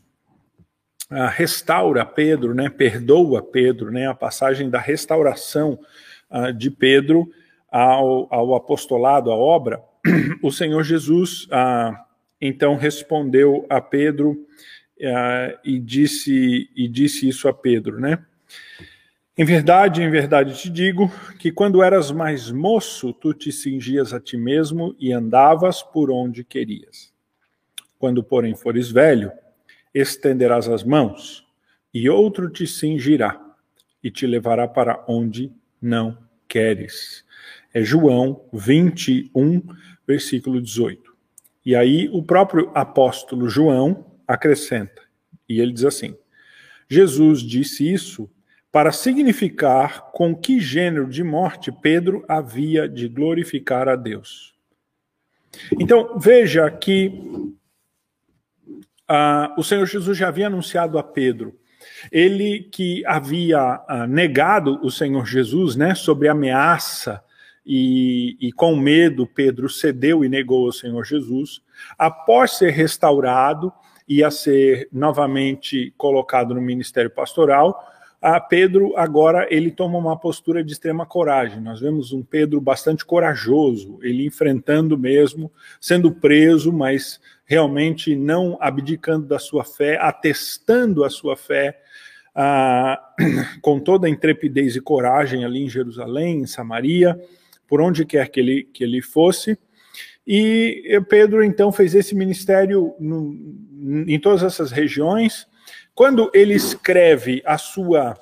uh, 1.11 1.27
restaura 1.31 2.05
Pedro, 2.05 2.53
né, 2.53 2.69
perdoa 2.69 3.41
Pedro, 3.41 3.91
né, 3.91 4.07
a 4.07 4.15
passagem 4.15 4.69
da 4.69 4.79
restauração 4.79 5.79
de 6.57 6.71
Pedro 6.71 7.31
ao, 7.71 8.27
ao, 8.33 8.55
apostolado, 8.55 9.31
à 9.31 9.35
obra, 9.35 9.79
o 10.41 10.51
Senhor 10.51 10.83
Jesus 10.83 11.47
então 12.45 12.75
respondeu 12.75 13.65
a 13.69 13.79
Pedro 13.79 14.45
e, 15.63 15.79
disse, 15.79 16.69
e 16.75 16.89
disse 16.89 17.27
isso 17.27 17.47
a 17.47 17.53
Pedro, 17.53 18.01
né? 18.01 18.21
Em 19.37 19.45
verdade, 19.45 20.01
em 20.01 20.09
verdade 20.09 20.53
te 20.55 20.69
digo 20.69 21.09
que 21.39 21.53
quando 21.53 21.81
eras 21.81 22.11
mais 22.11 22.51
moço, 22.51 23.13
tu 23.13 23.33
te 23.33 23.49
cingias 23.49 24.13
a 24.13 24.19
ti 24.19 24.35
mesmo 24.35 24.93
e 24.99 25.13
andavas 25.13 25.81
por 25.81 26.11
onde 26.11 26.43
querias. 26.43 27.13
Quando, 27.97 28.21
porém, 28.21 28.53
fores 28.55 28.91
velho, 28.91 29.31
estenderás 29.93 30.67
as 30.67 30.83
mãos, 30.83 31.47
e 31.93 32.09
outro 32.09 32.49
te 32.49 32.67
cingirá 32.67 33.39
e 34.03 34.11
te 34.11 34.27
levará 34.27 34.67
para 34.67 35.03
onde 35.07 35.49
não 35.81 36.17
queres. 36.47 37.23
É 37.73 37.81
João 37.81 38.43
21, 38.51 39.63
versículo 40.05 40.61
18. 40.61 41.12
E 41.65 41.75
aí 41.75 42.09
o 42.11 42.21
próprio 42.21 42.71
apóstolo 42.73 43.47
João 43.47 44.05
acrescenta, 44.27 45.01
e 45.47 45.59
ele 45.59 45.71
diz 45.71 45.85
assim: 45.85 46.15
Jesus 46.89 47.41
disse 47.41 47.91
isso 47.91 48.29
para 48.71 48.91
significar 48.91 50.11
com 50.11 50.35
que 50.35 50.59
gênero 50.59 51.07
de 51.07 51.23
morte 51.23 51.71
Pedro 51.71 52.25
havia 52.27 52.89
de 52.89 53.07
glorificar 53.07 53.87
a 53.87 53.95
Deus. 53.95 54.53
Então, 55.79 56.17
veja 56.17 56.69
que 56.71 57.53
ah, 59.07 59.53
o 59.57 59.63
Senhor 59.63 59.85
Jesus 59.85 60.17
já 60.17 60.27
havia 60.27 60.47
anunciado 60.47 60.97
a 60.97 61.03
Pedro. 61.03 61.55
Ele 62.11 62.67
que 62.71 63.05
havia 63.05 63.83
ah, 63.87 64.07
negado 64.07 64.79
o 64.83 64.89
Senhor 64.89 65.25
Jesus, 65.25 65.75
né, 65.75 65.93
sobre 65.93 66.27
ameaça 66.27 67.23
e, 67.65 68.35
e, 68.39 68.51
com 68.51 68.75
medo, 68.75 69.25
Pedro 69.25 69.69
cedeu 69.69 70.23
e 70.23 70.29
negou 70.29 70.67
o 70.67 70.73
Senhor 70.73 71.03
Jesus. 71.05 71.61
Após 71.97 72.57
ser 72.57 72.71
restaurado 72.71 73.71
e 74.07 74.23
a 74.23 74.29
ser 74.29 74.89
novamente 74.91 75.93
colocado 75.97 76.53
no 76.53 76.61
ministério 76.61 77.09
pastoral, 77.09 77.81
a 78.21 78.39
Pedro 78.39 78.95
agora 78.95 79.47
ele 79.49 79.69
toma 79.69 79.97
uma 79.97 80.17
postura 80.17 80.63
de 80.63 80.71
extrema 80.71 81.05
coragem. 81.05 81.59
Nós 81.59 81.81
vemos 81.81 82.13
um 82.13 82.23
Pedro 82.23 82.61
bastante 82.61 83.03
corajoso, 83.03 83.99
ele 84.01 84.25
enfrentando 84.25 84.97
mesmo, 84.97 85.51
sendo 85.79 86.09
preso, 86.09 86.71
mas 86.71 87.19
realmente 87.45 88.15
não 88.15 88.57
abdicando 88.61 89.27
da 89.27 89.39
sua 89.39 89.65
fé, 89.65 89.97
atestando 89.99 91.03
a 91.03 91.09
sua 91.09 91.35
fé 91.35 91.81
ah, 92.33 92.97
com 93.61 93.77
toda 93.79 94.07
a 94.07 94.09
intrepidez 94.09 94.75
e 94.77 94.81
coragem 94.81 95.43
ali 95.43 95.63
em 95.63 95.69
Jerusalém, 95.69 96.39
em 96.39 96.47
Samaria, 96.47 97.19
por 97.73 97.81
onde 97.81 98.05
quer 98.05 98.29
que 98.29 98.39
ele, 98.39 98.69
que 98.71 98.83
ele 98.83 99.01
fosse. 99.01 99.57
E 100.27 101.01
Pedro 101.09 101.43
então 101.43 101.71
fez 101.71 101.95
esse 101.95 102.13
ministério 102.13 102.93
no, 102.99 103.33
em 104.07 104.19
todas 104.19 104.43
essas 104.43 104.71
regiões. 104.71 105.47
Quando 105.95 106.29
ele 106.35 106.53
escreve 106.53 107.41
a 107.43 107.57
sua 107.57 108.15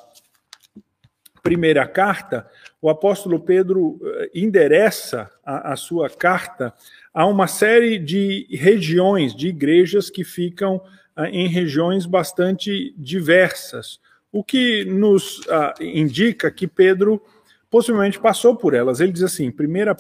primeira 1.44 1.86
carta, 1.86 2.48
o 2.82 2.90
apóstolo 2.90 3.42
Pedro 3.42 4.00
eh, 4.02 4.32
endereça 4.34 5.30
a, 5.46 5.74
a 5.74 5.76
sua 5.76 6.10
carta 6.10 6.74
a 7.14 7.26
uma 7.26 7.46
série 7.46 8.00
de 8.00 8.48
regiões, 8.52 9.36
de 9.36 9.50
igrejas 9.50 10.10
que 10.10 10.24
ficam 10.24 10.82
ah, 11.14 11.30
em 11.30 11.50
regiões 11.50 12.06
bastante 12.06 12.96
diversas, 12.98 14.00
o 14.32 14.46
que 14.46 14.86
nos 14.86 15.42
ah, 15.50 15.74
indica 15.82 16.50
que 16.50 16.70
Pedro 16.70 17.22
possivelmente 17.72 18.20
passou 18.20 18.56
por 18.56 18.76
elas. 18.76 19.00
Ele 19.00 19.14
diz 19.14 19.24
assim, 19.24 19.50
1 19.50 19.54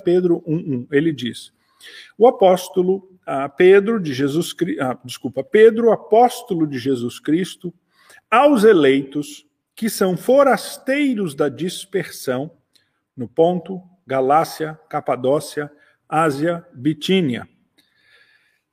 Pedro 0.03 0.43
1:1, 0.45 0.87
ele 0.91 1.11
diz: 1.11 1.51
O 2.17 2.27
apóstolo 2.27 3.09
Pedro 3.57 3.99
de 3.99 4.13
Jesus, 4.13 4.53
ah, 4.79 4.99
desculpa, 5.05 5.43
Pedro, 5.43 5.91
apóstolo 5.91 6.67
de 6.67 6.77
Jesus 6.77 7.19
Cristo, 7.19 7.73
aos 8.29 8.63
eleitos 8.63 9.45
que 9.73 9.89
são 9.89 10.17
forasteiros 10.17 11.33
da 11.33 11.47
dispersão 11.47 12.51
no 13.15 13.27
Ponto, 13.27 13.81
Galácia, 14.05 14.77
Capadócia, 14.89 15.71
Ásia, 16.07 16.65
Bitínia. 16.73 17.47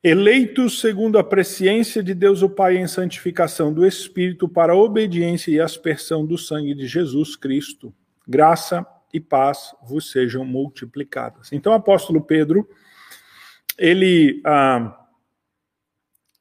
Eleitos 0.02 0.80
segundo 0.80 1.18
a 1.18 1.24
presciência 1.24 2.02
de 2.02 2.14
Deus 2.14 2.42
o 2.42 2.48
Pai 2.48 2.76
em 2.76 2.86
santificação 2.86 3.72
do 3.72 3.86
Espírito 3.86 4.48
para 4.48 4.72
a 4.72 4.76
obediência 4.76 5.50
e 5.50 5.60
aspersão 5.60 6.24
do 6.24 6.38
sangue 6.38 6.74
de 6.74 6.86
Jesus 6.86 7.36
Cristo. 7.36 7.92
Graça 8.28 8.86
e 9.12 9.18
paz 9.18 9.74
vos 9.82 10.10
sejam 10.10 10.44
multiplicadas. 10.44 11.50
Então, 11.50 11.72
o 11.72 11.76
apóstolo 11.76 12.20
Pedro, 12.20 12.68
ele 13.78 14.42
ah, 14.44 14.98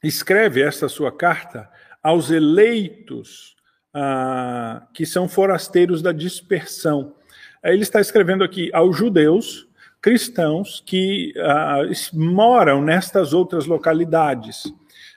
escreve 0.03 0.61
esta 0.61 0.89
sua 0.89 1.15
carta 1.15 1.69
aos 2.03 2.29
eleitos 2.29 3.55
ah, 3.93 4.85
que 4.93 5.05
são 5.05 5.29
forasteiros 5.29 6.01
da 6.01 6.11
dispersão. 6.11 7.15
Ele 7.63 7.83
está 7.83 8.01
escrevendo 8.01 8.43
aqui 8.43 8.69
aos 8.73 8.97
judeus 8.97 9.65
cristãos 10.01 10.83
que 10.85 11.33
ah, 11.37 11.83
moram 12.13 12.81
nestas 12.81 13.31
outras 13.31 13.65
localidades. 13.65 14.63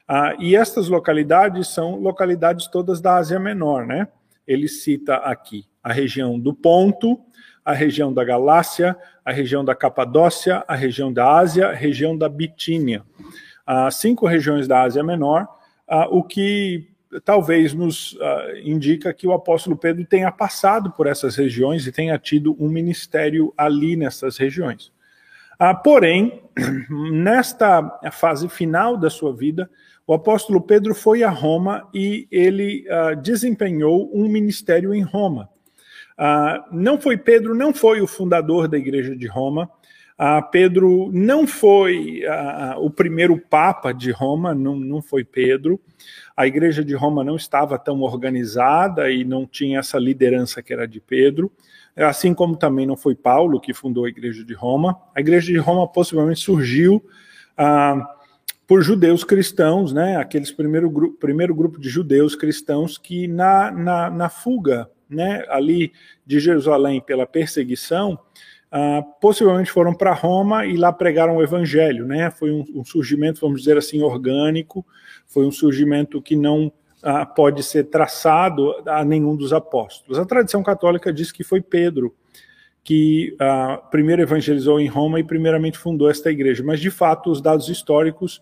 Ah, 0.06 0.34
e 0.38 0.54
estas 0.54 0.88
localidades 0.88 1.68
são 1.68 1.96
localidades 1.96 2.68
todas 2.68 3.00
da 3.00 3.16
Ásia 3.16 3.40
Menor, 3.40 3.86
né? 3.86 4.08
Ele 4.46 4.68
cita 4.68 5.16
aqui 5.16 5.69
a 5.82 5.92
região 5.92 6.38
do 6.38 6.54
Ponto, 6.54 7.20
a 7.64 7.72
região 7.72 8.12
da 8.12 8.24
Galácia, 8.24 8.96
a 9.24 9.32
região 9.32 9.64
da 9.64 9.74
Capadócia, 9.74 10.64
a 10.66 10.74
região 10.74 11.12
da 11.12 11.32
Ásia, 11.32 11.68
a 11.68 11.74
região 11.74 12.16
da 12.16 12.28
Bitínia. 12.28 13.02
Ah, 13.66 13.90
cinco 13.90 14.26
regiões 14.26 14.66
da 14.66 14.82
Ásia 14.82 15.02
Menor, 15.02 15.46
ah, 15.86 16.08
o 16.10 16.22
que 16.22 16.90
talvez 17.24 17.74
nos 17.74 18.12
uh, 18.12 18.18
indica 18.62 19.12
que 19.12 19.26
o 19.26 19.32
apóstolo 19.32 19.76
Pedro 19.76 20.04
tenha 20.04 20.30
passado 20.30 20.92
por 20.92 21.06
essas 21.08 21.34
regiões 21.34 21.86
e 21.86 21.90
tenha 21.92 22.16
tido 22.18 22.56
um 22.62 22.68
ministério 22.68 23.52
ali 23.56 23.96
nessas 23.96 24.36
regiões. 24.36 24.92
Uh, 25.60 25.82
porém, 25.82 26.42
nesta 27.12 28.00
fase 28.12 28.48
final 28.48 28.96
da 28.96 29.10
sua 29.10 29.34
vida, 29.34 29.68
o 30.06 30.14
apóstolo 30.14 30.60
Pedro 30.60 30.94
foi 30.94 31.22
a 31.22 31.30
Roma 31.30 31.88
e 31.92 32.28
ele 32.30 32.84
uh, 32.88 33.16
desempenhou 33.20 34.10
um 34.14 34.28
ministério 34.28 34.94
em 34.94 35.02
Roma. 35.02 35.48
Não 36.70 37.00
foi 37.00 37.16
Pedro, 37.16 37.54
não 37.54 37.72
foi 37.72 38.00
o 38.00 38.06
fundador 38.06 38.68
da 38.68 38.76
igreja 38.76 39.16
de 39.16 39.26
Roma, 39.26 39.70
Uh, 40.20 40.46
Pedro 40.50 41.10
não 41.14 41.46
foi 41.46 42.24
uh, 42.26 42.78
o 42.84 42.90
primeiro 42.90 43.38
Papa 43.38 43.90
de 43.90 44.10
Roma, 44.10 44.54
não, 44.54 44.76
não 44.76 45.00
foi 45.00 45.24
Pedro. 45.24 45.80
A 46.36 46.46
igreja 46.46 46.84
de 46.84 46.94
Roma 46.94 47.24
não 47.24 47.36
estava 47.36 47.78
tão 47.78 48.02
organizada 48.02 49.10
e 49.10 49.24
não 49.24 49.46
tinha 49.46 49.78
essa 49.78 49.98
liderança 49.98 50.62
que 50.62 50.74
era 50.74 50.86
de 50.86 51.00
Pedro, 51.00 51.50
assim 51.96 52.34
como 52.34 52.54
também 52.54 52.86
não 52.86 52.98
foi 52.98 53.14
Paulo 53.14 53.58
que 53.58 53.72
fundou 53.72 54.04
a 54.04 54.10
igreja 54.10 54.44
de 54.44 54.52
Roma. 54.52 55.00
A 55.14 55.20
igreja 55.20 55.46
de 55.46 55.56
Roma 55.56 55.88
possivelmente 55.88 56.40
surgiu 56.40 57.02
por 58.66 58.82
judeus 58.82 59.24
cristãos, 59.24 59.90
né? 59.90 60.16
aqueles 60.16 60.50
primeiro, 60.50 60.90
gru 60.90 61.12
primeiro 61.14 61.54
grupo 61.54 61.80
de 61.80 61.88
judeus 61.88 62.36
cristãos 62.36 62.98
que, 62.98 63.26
na, 63.26 63.70
na, 63.70 64.10
na 64.10 64.28
fuga 64.28 64.86
né, 65.10 65.44
ali 65.48 65.92
de 66.24 66.38
Jerusalém 66.40 67.00
pela 67.00 67.26
perseguição, 67.26 68.18
Uh, 68.72 69.02
possivelmente 69.20 69.68
foram 69.68 69.92
para 69.92 70.14
Roma 70.14 70.64
e 70.64 70.76
lá 70.76 70.92
pregaram 70.92 71.38
o 71.38 71.42
evangelho, 71.42 72.06
né? 72.06 72.30
Foi 72.30 72.52
um, 72.52 72.64
um, 72.72 72.84
surgimento, 72.84 73.40
vamos 73.40 73.62
dizer 73.62 73.76
assim, 73.76 74.00
orgânico, 74.00 74.86
foi 75.26 75.44
um 75.44 75.50
surgimento 75.50 76.22
que 76.22 76.36
não 76.36 76.66
uh, 76.68 77.34
pode 77.34 77.64
ser 77.64 77.84
traçado 77.90 78.72
a 78.86 79.04
nenhum 79.04 79.34
dos 79.34 79.52
apóstolos. 79.52 80.20
A 80.20 80.24
tradição 80.24 80.62
católica 80.62 81.12
diz 81.12 81.32
que 81.32 81.42
foi 81.42 81.60
Pedro 81.60 82.14
que 82.84 83.36
uh, 83.40 83.90
primeiro 83.90 84.22
evangelizou 84.22 84.80
em 84.80 84.86
Roma 84.86 85.20
e 85.20 85.24
primeiramente 85.24 85.76
fundou 85.76 86.08
esta 86.08 86.30
igreja, 86.30 86.62
mas 86.64 86.80
de 86.80 86.90
fato 86.90 87.30
os 87.30 87.40
dados 87.40 87.68
históricos 87.68 88.40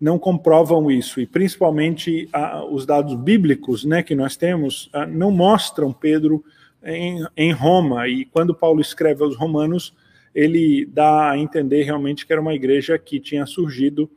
não 0.00 0.18
comprovam 0.18 0.90
isso, 0.90 1.20
e 1.20 1.26
principalmente 1.26 2.28
os 2.70 2.84
dados 2.84 3.14
bíblicos 3.14 3.84
né, 3.84 4.02
que 4.02 4.14
nós 4.14 4.36
temos 4.36 4.90
não 5.08 5.30
mostram 5.30 5.92
Pedro 5.92 6.44
em, 6.84 7.24
em 7.36 7.52
Roma. 7.52 8.06
E 8.08 8.24
quando 8.26 8.54
Paulo 8.54 8.80
escreve 8.80 9.22
aos 9.22 9.36
Romanos, 9.36 9.94
ele 10.34 10.84
dá 10.86 11.30
a 11.30 11.38
entender 11.38 11.84
realmente 11.84 12.26
que 12.26 12.32
era 12.32 12.42
uma 12.42 12.54
igreja 12.54 12.98
que 12.98 13.20
tinha 13.20 13.46
surgido 13.46 14.10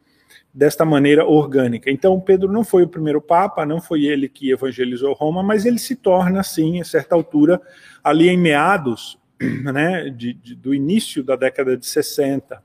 desta 0.53 0.83
maneira 0.83 1.23
orgânica. 1.23 1.91
Então, 1.91 2.19
Pedro 2.19 2.51
não 2.51 2.63
foi 2.63 2.83
o 2.83 2.87
primeiro 2.87 3.21
papa, 3.21 3.65
não 3.65 3.79
foi 3.79 4.05
ele 4.05 4.27
que 4.27 4.49
evangelizou 4.49 5.13
Roma, 5.13 5.43
mas 5.43 5.65
ele 5.65 5.77
se 5.77 5.95
torna, 5.95 6.39
assim, 6.39 6.81
a 6.81 6.83
certa 6.83 7.13
altura, 7.13 7.61
ali 8.03 8.27
em 8.27 8.37
meados 8.37 9.19
né, 9.39 10.09
de, 10.09 10.33
de, 10.33 10.55
do 10.55 10.73
início 10.73 11.23
da 11.23 11.35
década 11.35 11.77
de 11.77 11.85
60, 11.85 12.63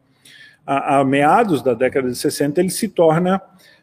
a, 0.66 0.98
a, 0.98 1.04
meados 1.04 1.62
da 1.62 1.74
década 1.74 2.08
de 2.08 2.16
60, 2.16 2.60
ele 2.60 2.70
se 2.70 2.88
torna 2.88 3.40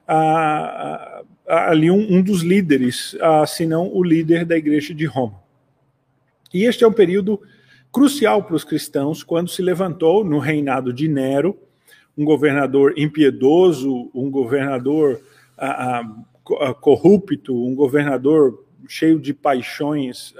a, 0.07 1.21
a, 1.47 1.69
ali 1.69 1.91
um, 1.91 2.17
um, 2.17 2.21
dos 2.21 2.41
líderes, 2.41 3.15
se 3.47 3.65
não 3.65 3.91
o 3.93 4.03
líder 4.03 4.45
da 4.45 4.57
igreja 4.57 4.93
de 4.93 5.05
Roma. 5.05 5.41
E 6.53 6.63
este 6.63 6.83
é 6.83 6.87
um 6.87 6.93
período 6.93 7.41
crucial 7.91 8.43
para 8.43 8.55
os 8.55 8.63
cristãos, 8.63 9.23
quando 9.23 9.49
se 9.49 9.61
levantou 9.61 10.23
no 10.23 10.39
reinado 10.39 10.93
de 10.93 11.07
Nero, 11.07 11.57
um 12.17 12.25
governador 12.25 12.93
impiedoso, 12.97 14.09
um 14.13 14.29
governador 14.29 15.21
corrupto, 16.81 17.55
um 17.55 17.75
governador 17.75 18.65
cheio 18.87 19.19
de 19.19 19.33
paixões 19.33 20.33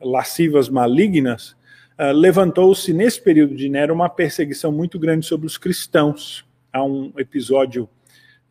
lascivas 0.00 0.68
malignas, 0.68 1.56
ah, 1.96 2.10
levantou-se 2.10 2.92
nesse 2.92 3.22
período 3.22 3.54
de 3.54 3.68
Nero 3.68 3.94
uma 3.94 4.08
perseguição 4.08 4.72
muito 4.72 4.98
grande 4.98 5.24
sobre 5.26 5.46
os 5.46 5.56
cristãos. 5.56 6.44
Há 6.72 6.82
um 6.82 7.12
episódio 7.16 7.88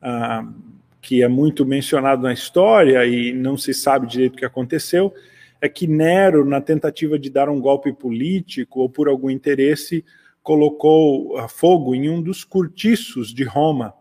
ah, 0.02 0.48
que 1.02 1.22
é 1.22 1.28
muito 1.28 1.66
mencionado 1.66 2.22
na 2.22 2.32
história 2.32 3.06
e 3.06 3.34
não 3.34 3.58
se 3.58 3.74
sabe 3.74 4.08
direito 4.08 4.36
o 4.36 4.38
que 4.38 4.46
aconteceu, 4.46 5.14
é 5.60 5.68
que 5.68 5.88
Nero, 5.88 6.46
na 6.46 6.62
tentativa 6.62 7.20
de 7.20 7.30
dar 7.30 7.50
um 7.50 7.60
golpe 7.60 7.92
político 7.92 8.80
ou 8.80 8.90
por 8.90 9.10
algum 9.10 9.30
interesse, 9.30 10.06
colocou 10.42 11.38
ah, 11.38 11.50
fogo 11.50 11.94
em 11.94 12.10
um 12.10 12.22
dos 12.22 12.46
cortiços 12.46 13.34
de 13.34 13.44
Roma. 13.44 13.94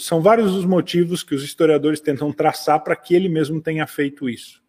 São 0.00 0.20
vários 0.20 0.52
os 0.52 0.64
motivos 0.64 1.22
que 1.22 1.36
os 1.36 1.44
historiadores 1.44 2.00
tentam 2.00 2.32
traçar 2.32 2.82
para 2.82 2.96
que 2.96 3.14
ele 3.14 3.28
mesmo 3.28 3.60
tenha 3.60 3.86
feito 3.86 4.28
isso. 4.28 4.65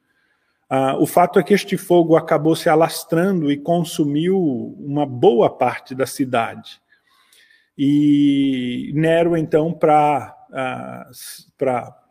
Ah, 0.69 0.97
o 0.97 1.05
fato 1.05 1.39
é 1.39 1.43
que 1.43 1.53
este 1.53 1.77
fogo 1.77 2.15
acabou 2.15 2.55
se 2.55 2.67
alastrando 2.67 3.51
e 3.51 3.57
consumiu 3.57 4.37
uma 4.79 5.05
boa 5.05 5.49
parte 5.49 5.95
da 5.95 6.05
cidade. 6.05 6.81
E 7.77 8.91
Nero, 8.93 9.37
então, 9.37 9.71
para 9.71 10.35
ah, 10.51 11.09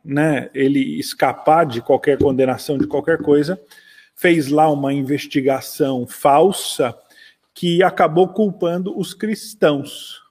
né, 0.04 0.48
ele 0.54 0.98
escapar 0.98 1.66
de 1.66 1.82
qualquer 1.82 2.18
condenação 2.18 2.78
de 2.78 2.86
qualquer 2.86 3.18
coisa, 3.18 3.60
fez 4.14 4.48
lá 4.48 4.70
uma 4.70 4.94
investigação 4.94 6.06
falsa 6.06 6.96
que 7.52 7.82
acabou 7.82 8.28
culpando 8.28 8.98
os 8.98 9.12
cristãos. 9.12 10.22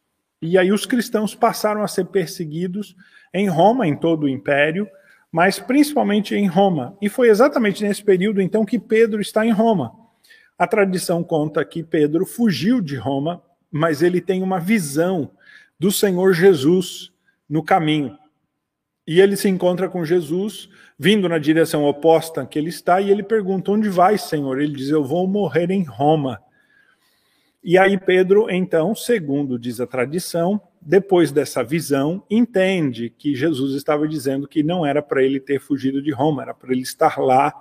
E 0.42 0.58
aí 0.58 0.72
os 0.72 0.86
cristãos 0.86 1.36
passaram 1.36 1.84
a 1.84 1.88
ser 1.88 2.06
perseguidos 2.06 2.96
em 3.34 3.48
Roma, 3.48 3.88
em 3.88 3.96
todo 3.96 4.24
o 4.24 4.30
império, 4.30 4.88
mas 5.36 5.60
principalmente 5.60 6.34
em 6.34 6.48
Roma. 6.48 6.98
E 7.02 7.10
foi 7.10 7.28
exatamente 7.28 7.84
nesse 7.84 8.02
período 8.02 8.42
então 8.42 8.64
que 8.64 8.80
Pedro 8.80 9.20
está 9.20 9.46
em 9.46 9.52
Roma. 9.52 9.92
A 10.58 10.66
tradição 10.66 11.22
conta 11.22 11.66
que 11.66 11.84
Pedro 11.84 12.26
fugiu 12.26 12.80
de 12.80 12.96
Roma, 12.96 13.44
mas 13.70 14.02
ele 14.02 14.22
tem 14.22 14.42
uma 14.42 14.62
visão 14.62 15.30
do 15.78 15.92
Senhor 15.92 16.32
Jesus 16.32 17.12
no 17.50 17.62
caminho. 17.62 18.18
E 19.06 19.20
ele 19.20 19.36
se 19.36 19.50
encontra 19.50 19.90
com 19.90 20.06
Jesus, 20.06 20.70
vindo 20.98 21.28
na 21.28 21.38
direção 21.38 21.84
oposta 21.84 22.46
que 22.46 22.58
ele 22.58 22.70
está, 22.70 23.02
e 23.02 23.12
ele 23.12 23.22
pergunta: 23.22 23.72
Onde 23.72 23.90
vai, 23.90 24.18
Senhor? 24.18 24.62
Ele 24.62 24.74
diz: 24.74 24.88
Eu 24.88 25.04
vou 25.04 25.28
morrer 25.28 25.70
em 25.70 25.84
Roma. 25.84 26.42
E 27.62 27.78
aí 27.78 27.98
Pedro, 27.98 28.50
então, 28.50 28.96
segundo 28.96 29.60
diz 29.60 29.82
a 29.82 29.86
tradição, 29.86 30.62
depois 30.86 31.32
dessa 31.32 31.64
visão, 31.64 32.24
entende 32.30 33.10
que 33.10 33.36
Jesus 33.36 33.74
estava 33.76 34.08
dizendo 34.08 34.48
que 34.48 34.62
não 34.62 34.86
era 34.86 35.02
para 35.02 35.24
ele 35.24 35.40
ter 35.40 35.60
fugido 35.60 36.02
de 36.02 36.12
Roma, 36.12 36.44
era 36.44 36.54
para 36.54 36.72
ele 36.72 36.84
estar 36.84 37.20
lá 37.20 37.54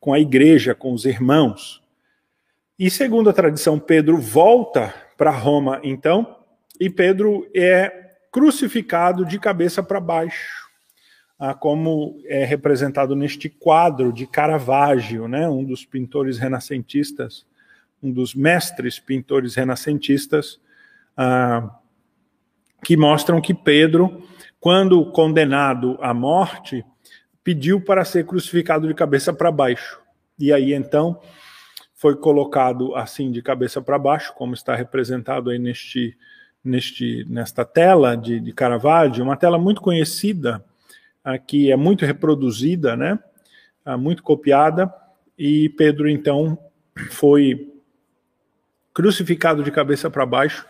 com 0.00 0.12
a 0.12 0.18
igreja, 0.18 0.74
com 0.74 0.92
os 0.92 1.04
irmãos. 1.04 1.82
E 2.78 2.90
segundo 2.90 3.28
a 3.28 3.34
tradição, 3.34 3.78
Pedro 3.78 4.18
volta 4.18 4.94
para 5.16 5.30
Roma, 5.30 5.80
então, 5.84 6.38
e 6.80 6.90
Pedro 6.90 7.46
é 7.54 8.16
crucificado 8.32 9.24
de 9.24 9.38
cabeça 9.38 9.82
para 9.82 10.00
baixo 10.00 10.64
como 11.52 12.22
é 12.26 12.44
representado 12.44 13.14
neste 13.14 13.48
quadro 13.48 14.12
de 14.12 14.26
Caravaggio, 14.26 15.28
né, 15.28 15.48
um 15.48 15.64
dos 15.64 15.84
pintores 15.84 16.38
renascentistas, 16.38 17.44
um 18.02 18.10
dos 18.10 18.34
mestres 18.34 18.98
pintores 18.98 19.54
renascentistas, 19.54 20.60
ah, 21.16 21.70
que 22.84 22.96
mostram 22.96 23.40
que 23.40 23.54
Pedro, 23.54 24.22
quando 24.60 25.04
condenado 25.06 25.98
à 26.00 26.12
morte, 26.12 26.84
pediu 27.42 27.80
para 27.80 28.04
ser 28.04 28.26
crucificado 28.26 28.86
de 28.86 28.94
cabeça 28.94 29.32
para 29.32 29.50
baixo. 29.50 30.00
E 30.38 30.52
aí 30.52 30.72
então 30.72 31.20
foi 31.94 32.14
colocado 32.16 32.94
assim 32.94 33.30
de 33.30 33.40
cabeça 33.40 33.80
para 33.80 33.98
baixo, 33.98 34.34
como 34.34 34.54
está 34.54 34.74
representado 34.74 35.50
aí 35.50 35.58
neste, 35.58 36.16
neste, 36.62 37.24
nesta 37.28 37.64
tela 37.64 38.14
de, 38.16 38.38
de 38.38 38.52
Caravaggio, 38.52 39.24
uma 39.24 39.36
tela 39.36 39.58
muito 39.58 39.80
conhecida 39.80 40.64
que 41.46 41.72
é 41.72 41.76
muito 41.76 42.04
reproduzida, 42.04 42.94
né? 42.94 43.18
muito 43.98 44.22
copiada, 44.22 44.92
e 45.38 45.70
Pedro 45.70 46.08
então 46.08 46.58
foi 47.10 47.72
crucificado 48.92 49.62
de 49.62 49.70
cabeça 49.70 50.10
para 50.10 50.26
baixo, 50.26 50.66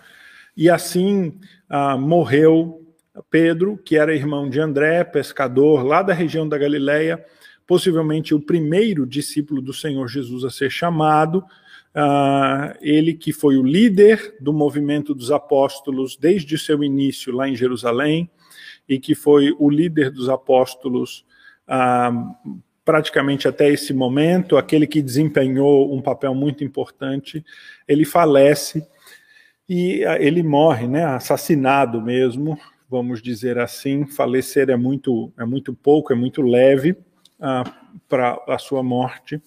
e 0.56 0.70
assim 0.70 1.38
ah, 1.68 1.96
morreu 1.96 2.82
Pedro, 3.30 3.78
que 3.78 3.96
era 3.96 4.14
irmão 4.14 4.48
de 4.48 4.60
André, 4.60 5.04
pescador 5.04 5.84
lá 5.84 6.02
da 6.02 6.12
região 6.12 6.48
da 6.48 6.58
Galileia, 6.58 7.24
possivelmente 7.66 8.34
o 8.34 8.40
primeiro 8.40 9.06
discípulo 9.06 9.62
do 9.62 9.72
Senhor 9.72 10.06
Jesus 10.08 10.44
a 10.44 10.50
ser 10.50 10.70
chamado, 10.70 11.44
Uh, 11.96 12.74
ele 12.80 13.14
que 13.14 13.32
foi 13.32 13.56
o 13.56 13.62
líder 13.62 14.34
do 14.40 14.52
movimento 14.52 15.14
dos 15.14 15.30
apóstolos 15.30 16.16
desde 16.16 16.58
seu 16.58 16.82
início 16.82 17.32
lá 17.32 17.48
em 17.48 17.54
Jerusalém, 17.54 18.28
e 18.88 18.98
que 18.98 19.14
foi 19.14 19.54
o 19.60 19.70
líder 19.70 20.10
dos 20.10 20.28
apóstolos 20.28 21.24
uh, 21.68 22.58
praticamente 22.84 23.46
até 23.46 23.70
esse 23.70 23.94
momento, 23.94 24.56
aquele 24.56 24.88
que 24.88 25.00
desempenhou 25.00 25.94
um 25.94 26.02
papel 26.02 26.34
muito 26.34 26.64
importante, 26.64 27.44
ele 27.86 28.04
falece 28.04 28.84
e 29.68 30.05
uh, 30.05 30.16
ele 30.20 30.42
morre, 30.42 30.87
né, 30.87 31.05
assassinado 31.05 32.00
mesmo, 32.00 32.59
vamos 32.88 33.22
dizer 33.22 33.59
assim. 33.59 34.07
Falecer 34.07 34.70
é 34.70 34.77
muito, 34.77 35.33
é 35.38 35.44
muito 35.44 35.74
pouco, 35.74 36.12
é 36.12 36.16
muito 36.16 36.42
leve 36.42 36.96
para 38.09 38.40
a 38.48 38.59
sua 38.59 38.83
morte 38.83 39.42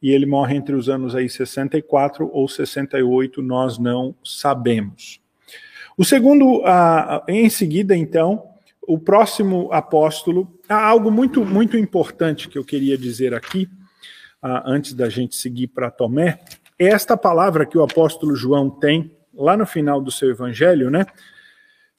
e 0.00 0.10
ele 0.10 0.26
morre 0.26 0.56
entre 0.56 0.74
os 0.74 0.88
anos 0.88 1.14
aí 1.14 1.28
64 1.28 2.30
ou 2.32 2.48
68, 2.48 3.42
nós 3.42 3.78
não 3.78 4.14
sabemos. 4.22 5.20
O 5.96 6.04
segundo, 6.04 6.62
ah, 6.64 7.24
em 7.26 7.48
seguida, 7.48 7.96
então, 7.96 8.44
o 8.86 8.98
próximo 8.98 9.72
apóstolo, 9.72 10.48
há 10.68 10.86
algo 10.86 11.10
muito, 11.10 11.44
muito 11.44 11.76
importante 11.76 12.48
que 12.48 12.58
eu 12.58 12.64
queria 12.64 12.98
dizer 12.98 13.34
aqui, 13.34 13.68
ah, 14.42 14.62
antes 14.66 14.92
da 14.92 15.08
gente 15.08 15.34
seguir 15.34 15.68
para 15.68 15.90
Tomé, 15.90 16.38
é 16.78 16.88
esta 16.88 17.16
palavra 17.16 17.64
que 17.64 17.78
o 17.78 17.82
apóstolo 17.82 18.36
João 18.36 18.68
tem 18.68 19.15
lá 19.36 19.56
no 19.56 19.66
final 19.66 20.00
do 20.00 20.10
seu 20.10 20.30
evangelho, 20.30 20.90
né? 20.90 21.06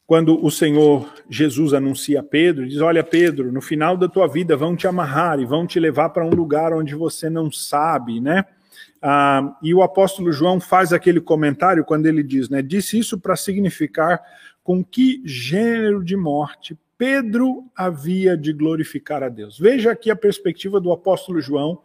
quando 0.08 0.42
o 0.44 0.50
Senhor 0.50 1.14
Jesus 1.30 1.74
anuncia 1.74 2.22
a 2.22 2.24
Pedro, 2.24 2.66
diz: 2.66 2.80
Olha, 2.80 3.04
Pedro, 3.04 3.52
no 3.52 3.62
final 3.62 3.98
da 3.98 4.08
tua 4.08 4.26
vida 4.26 4.56
vão 4.56 4.74
te 4.74 4.88
amarrar 4.88 5.38
e 5.38 5.46
vão 5.46 5.68
te 5.68 5.80
levar 5.82 6.10
para 6.10 6.26
um 6.26 6.30
lugar 6.30 6.72
onde 6.72 6.96
você 6.96 7.30
não 7.30 7.52
sabe, 7.52 8.22
né? 8.22 8.46
Ah, 9.02 9.58
e 9.62 9.74
o 9.74 9.84
apóstolo 9.84 10.32
João 10.32 10.62
faz 10.62 10.94
aquele 10.94 11.20
comentário 11.20 11.84
quando 11.84 12.06
ele 12.06 12.24
diz, 12.24 12.48
né? 12.48 12.62
Disse 12.62 12.98
isso 12.98 13.20
para 13.20 13.36
significar 13.36 14.22
com 14.64 14.84
que 14.84 15.22
gênero 15.26 16.04
de 16.04 16.16
morte 16.16 16.78
Pedro 16.98 17.66
havia 17.76 18.38
de 18.38 18.54
glorificar 18.54 19.22
a 19.22 19.30
Deus. 19.30 19.60
Veja 19.60 19.92
aqui 19.92 20.10
a 20.10 20.16
perspectiva 20.16 20.80
do 20.80 20.92
apóstolo 20.92 21.42
João. 21.42 21.82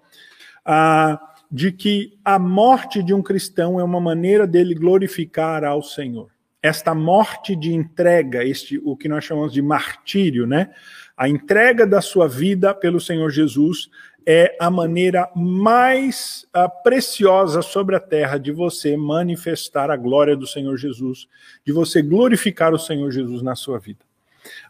Ah, 0.64 1.20
de 1.52 1.70
que 1.70 2.18
a 2.24 2.38
morte 2.38 3.02
de 3.02 3.12
um 3.12 3.22
cristão 3.22 3.78
é 3.78 3.84
uma 3.84 4.00
maneira 4.00 4.46
dele 4.46 4.74
glorificar 4.74 5.62
ao 5.62 5.82
Senhor 5.82 6.32
esta 6.62 6.94
morte 6.94 7.56
de 7.56 7.74
entrega, 7.74 8.44
este 8.44 8.80
o 8.84 8.96
que 8.96 9.08
nós 9.08 9.24
chamamos 9.24 9.52
de 9.52 9.60
martírio, 9.60 10.46
né? 10.46 10.70
A 11.16 11.28
entrega 11.28 11.84
da 11.84 12.00
sua 12.00 12.28
vida 12.28 12.72
pelo 12.72 13.00
Senhor 13.00 13.30
Jesus 13.30 13.90
é 14.24 14.56
a 14.60 14.70
maneira 14.70 15.28
mais 15.34 16.46
uh, 16.56 16.82
preciosa 16.84 17.60
sobre 17.60 17.96
a 17.96 18.00
terra 18.00 18.38
de 18.38 18.52
você 18.52 18.96
manifestar 18.96 19.90
a 19.90 19.96
glória 19.96 20.36
do 20.36 20.46
Senhor 20.46 20.76
Jesus, 20.76 21.26
de 21.66 21.72
você 21.72 22.00
glorificar 22.00 22.72
o 22.72 22.78
Senhor 22.78 23.10
Jesus 23.10 23.42
na 23.42 23.56
sua 23.56 23.80
vida. 23.80 24.11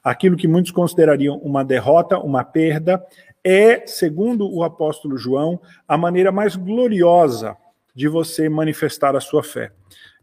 Aquilo 0.03 0.37
que 0.37 0.49
muitos 0.49 0.73
considerariam 0.73 1.37
uma 1.39 1.65
derrota, 1.65 2.19
uma 2.19 2.45
perda, 2.45 3.05
é, 3.45 3.87
segundo 3.87 4.49
o 4.53 4.63
apóstolo 4.63 5.17
João, 5.17 5.61
a 5.87 5.99
maneira 5.99 6.31
mais 6.31 6.57
gloriosa 6.57 7.57
de 7.95 8.09
você 8.09 8.49
manifestar 8.49 9.17
a 9.17 9.21
sua 9.21 9.43
fé. 9.43 9.73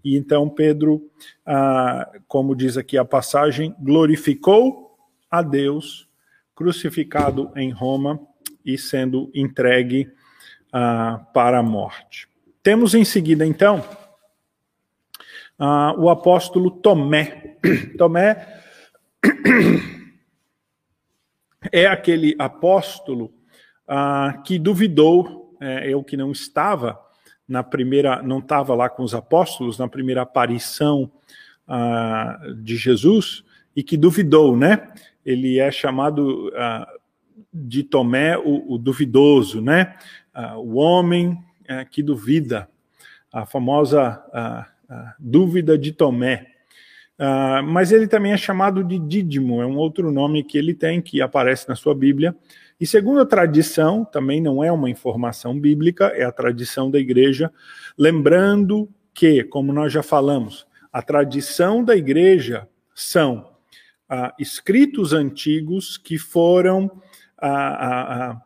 E 0.04 0.16
então 0.16 0.50
Pedro, 0.50 1.10
ah, 1.46 2.10
como 2.28 2.56
diz 2.56 2.78
aqui 2.78 2.98
a 2.98 3.06
passagem, 3.06 3.76
glorificou 3.80 4.98
a 5.30 5.42
Deus, 5.42 6.08
crucificado 6.56 7.52
em 7.56 7.70
Roma 7.72 8.20
e 8.66 8.78
sendo 8.78 9.30
entregue 9.34 10.10
ah, 10.72 11.26
para 11.34 11.60
a 11.60 11.64
morte. 11.64 12.28
Temos 12.64 12.94
em 12.94 13.04
seguida, 13.04 13.46
então, 13.46 13.84
ah, 15.58 15.94
o 15.98 16.10
apóstolo 16.10 16.72
Tomé. 16.72 17.58
Tomé 17.98 18.60
é 21.72 21.86
aquele 21.86 22.36
apóstolo 22.40 23.34
ah, 23.88 24.42
que 24.46 24.60
duvidou, 24.60 25.58
é, 25.60 25.92
eu 25.92 26.04
que 26.04 26.16
não 26.16 26.32
estava 26.32 27.00
na 27.50 27.64
primeira, 27.64 28.22
não 28.22 28.38
estava 28.38 28.76
lá 28.76 28.88
com 28.88 29.02
os 29.02 29.16
apóstolos, 29.16 29.80
na 29.80 29.88
primeira 29.88 30.22
aparição 30.22 31.12
uh, 31.68 32.54
de 32.54 32.78
Jesus, 32.78 33.44
e 33.76 33.82
que 33.82 33.98
duvidou, 33.98 34.56
né? 34.56 34.94
Ele 35.26 35.58
é 35.58 35.72
chamado 35.72 36.50
uh, 36.50 37.00
de 37.52 37.82
Tomé 37.84 38.38
o, 38.38 38.76
o 38.76 38.78
duvidoso, 38.78 39.60
né? 39.60 39.96
Uh, 40.36 40.60
o 40.60 40.76
homem 40.76 41.44
que 41.92 42.02
duvida, 42.02 42.68
a 43.32 43.46
famosa 43.46 44.24
dúvida 45.20 45.78
de 45.78 45.92
Tomé. 45.92 46.48
Mas 47.66 47.92
ele 47.92 48.08
também 48.08 48.32
é 48.32 48.38
chamado 48.38 48.84
de 48.84 48.98
Dídimo, 48.98 49.62
é 49.62 49.66
um 49.66 49.78
outro 49.78 50.12
nome 50.12 50.44
que 50.44 50.58
ele 50.58 50.74
tem, 50.74 51.02
que 51.02 51.22
aparece 51.22 51.68
na 51.68 51.76
sua 51.76 51.94
Bíblia, 51.94 52.36
e 52.80 52.88
segundo 52.88 53.20
a 53.20 53.26
tradição, 53.26 54.06
também 54.06 54.42
não 54.42 54.64
é 54.64 54.72
uma 54.72 54.90
informação 54.90 55.60
bíblica, 55.60 56.06
é 56.16 56.24
a 56.24 56.32
tradição 56.32 56.90
da 56.90 56.98
igreja, 56.98 57.52
lembrando 57.98 58.88
que, 59.14 59.44
como 59.44 59.74
nós 59.74 59.92
já 59.92 60.02
falamos, 60.02 60.66
a 60.92 61.02
tradição 61.02 61.84
da 61.84 61.96
igreja 61.96 62.68
são 62.96 63.50
ah, 64.08 64.34
escritos 64.40 65.12
antigos 65.12 65.98
que 65.98 66.18
foram 66.18 66.90
ah 67.42 68.42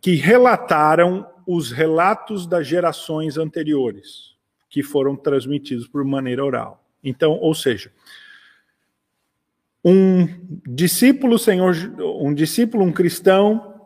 que 0.00 0.14
relataram 0.14 1.26
os 1.46 1.70
relatos 1.70 2.46
das 2.46 2.66
gerações 2.66 3.36
anteriores, 3.36 4.34
que 4.68 4.82
foram 4.82 5.16
transmitidos 5.16 5.86
por 5.86 6.04
maneira 6.04 6.44
oral. 6.44 6.83
Então, 7.04 7.32
ou 7.32 7.54
seja, 7.54 7.92
um 9.84 10.26
discípulo, 10.66 11.38
Senhor, 11.38 11.74
um 12.18 12.32
discípulo, 12.32 12.82
um 12.84 12.92
cristão 12.92 13.84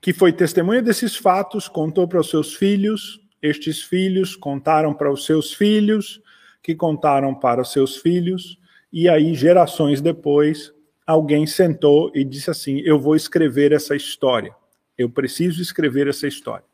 que 0.00 0.12
foi 0.12 0.32
testemunha 0.32 0.80
desses 0.80 1.16
fatos, 1.16 1.68
contou 1.68 2.08
para 2.08 2.20
os 2.20 2.30
seus 2.30 2.54
filhos, 2.54 3.20
estes 3.42 3.82
filhos 3.82 4.34
contaram 4.34 4.94
para 4.94 5.12
os 5.12 5.26
seus 5.26 5.52
filhos, 5.52 6.20
que 6.62 6.74
contaram 6.74 7.34
para 7.34 7.60
os 7.60 7.72
seus 7.72 7.96
filhos, 7.96 8.58
e 8.92 9.08
aí 9.08 9.34
gerações 9.34 10.00
depois, 10.00 10.72
alguém 11.06 11.46
sentou 11.46 12.10
e 12.14 12.24
disse 12.24 12.50
assim: 12.50 12.80
"Eu 12.80 12.98
vou 12.98 13.14
escrever 13.14 13.72
essa 13.72 13.94
história. 13.94 14.54
Eu 14.96 15.10
preciso 15.10 15.60
escrever 15.60 16.08
essa 16.08 16.26
história". 16.26 16.64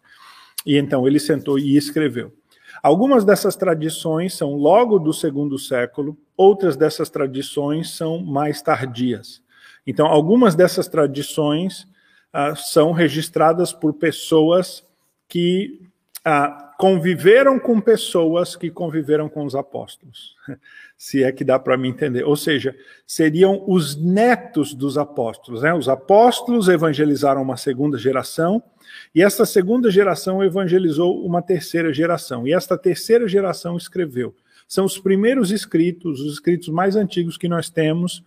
E 0.64 0.76
então 0.76 1.06
ele 1.06 1.18
sentou 1.18 1.58
e 1.58 1.76
escreveu. 1.76 2.32
Algumas 2.82 3.24
dessas 3.24 3.56
tradições 3.56 4.34
são 4.34 4.54
logo 4.54 4.98
do 4.98 5.12
segundo 5.12 5.58
século, 5.58 6.16
outras 6.36 6.76
dessas 6.76 7.08
tradições 7.08 7.90
são 7.90 8.18
mais 8.18 8.60
tardias. 8.60 9.42
Então, 9.86 10.06
algumas 10.06 10.54
dessas 10.54 10.88
tradições 10.88 11.86
ah, 12.32 12.54
são 12.56 12.92
registradas 12.92 13.72
por 13.72 13.94
pessoas 13.94 14.84
que 15.28 15.80
ah, 16.24 16.74
conviveram 16.78 17.58
com 17.58 17.80
pessoas 17.80 18.56
que 18.56 18.70
conviveram 18.70 19.28
com 19.28 19.44
os 19.44 19.54
apóstolos, 19.54 20.34
se 20.96 21.22
é 21.22 21.30
que 21.30 21.44
dá 21.44 21.58
para 21.58 21.76
me 21.76 21.88
entender. 21.88 22.24
Ou 22.24 22.34
seja, 22.34 22.74
seriam 23.06 23.62
os 23.66 23.94
netos 23.94 24.72
dos 24.72 24.96
apóstolos. 24.96 25.62
Né? 25.62 25.74
Os 25.74 25.88
apóstolos 25.88 26.68
evangelizaram 26.68 27.42
uma 27.42 27.56
segunda 27.56 27.98
geração, 27.98 28.62
e 29.14 29.22
esta 29.22 29.44
segunda 29.44 29.90
geração 29.90 30.42
evangelizou 30.42 31.24
uma 31.24 31.42
terceira 31.42 31.92
geração. 31.92 32.46
E 32.46 32.54
esta 32.54 32.78
terceira 32.78 33.28
geração 33.28 33.76
escreveu. 33.76 34.34
São 34.66 34.86
os 34.86 34.98
primeiros 34.98 35.50
escritos, 35.50 36.20
os 36.20 36.34
escritos 36.34 36.68
mais 36.68 36.96
antigos 36.96 37.36
que 37.36 37.48
nós 37.48 37.68
temos, 37.68 38.24